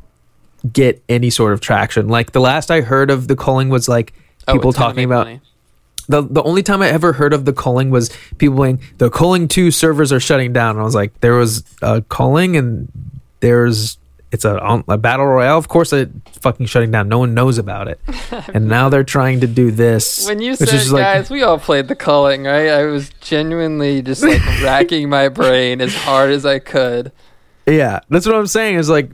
[0.72, 2.08] get any sort of traction.
[2.08, 4.14] Like the last I heard of the culling was like
[4.48, 5.42] Oh, people it's gonna talking about money.
[6.08, 9.50] the the only time I ever heard of the culling was people saying the culling
[9.50, 10.72] two servers are shutting down.
[10.72, 12.90] And I was like, there was a culling and
[13.42, 13.98] there's
[14.32, 15.58] it's a, um, a battle royale.
[15.58, 16.10] Of course, it
[16.42, 17.08] fucking shutting down.
[17.08, 18.00] No one knows about it,
[18.54, 20.28] and now they're trying to do this.
[20.28, 22.68] When you said, is just like- guys, we all played the culling, right?
[22.70, 27.12] I was genuinely just like racking my brain as hard as I could.
[27.66, 28.76] Yeah, that's what I'm saying.
[28.76, 29.10] Is like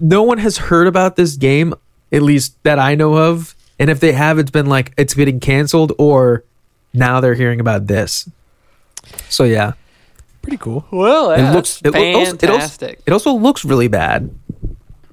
[0.00, 1.74] no one has heard about this game,
[2.12, 3.54] at least that I know of.
[3.78, 6.44] And if they have, it's been like it's getting canceled, or
[6.92, 8.28] now they're hearing about this.
[9.28, 9.72] So yeah,
[10.42, 10.86] Pretty cool.
[10.90, 13.00] Well, it that's looks it, loo- also- it also, fantastic.
[13.06, 14.30] it also looks really bad.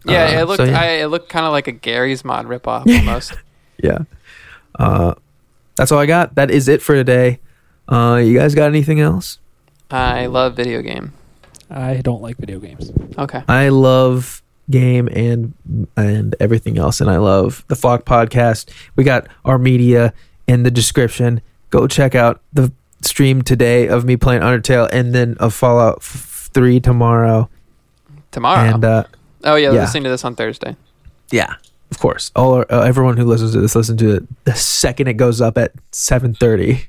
[0.08, 0.58] Yeah, uh, it looked.
[0.58, 0.80] so yeah.
[0.80, 3.34] I, it looked kind of like a Garry's Mod ripoff almost.
[3.82, 4.00] Yeah.
[4.78, 5.14] Uh,
[5.76, 6.36] that's all I got.
[6.36, 7.40] That is it for today.
[7.88, 9.40] Uh, you guys got anything else?
[9.90, 11.14] I love video game.
[11.70, 12.92] I don't like video games.
[13.18, 13.44] Okay.
[13.48, 15.54] I love game and
[15.96, 18.70] and everything else, and I love the Flock podcast.
[18.96, 20.14] We got our media
[20.48, 21.42] in the description.
[21.70, 22.72] Go check out the
[23.02, 27.50] stream today of me playing Undertale, and then of Fallout f- Three tomorrow.
[28.32, 28.74] Tomorrow.
[28.74, 29.04] And uh,
[29.44, 29.82] oh yeah, yeah.
[29.82, 30.76] listening to this on Thursday.
[31.32, 31.56] yeah,
[31.92, 35.08] of course, all our, uh, everyone who listens to this listen to it the second
[35.08, 36.88] it goes up at seven thirty.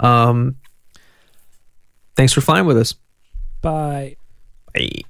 [0.00, 0.56] Um,
[2.16, 2.94] thanks for flying with us.
[3.62, 4.16] Bye.
[4.74, 5.02] Bye.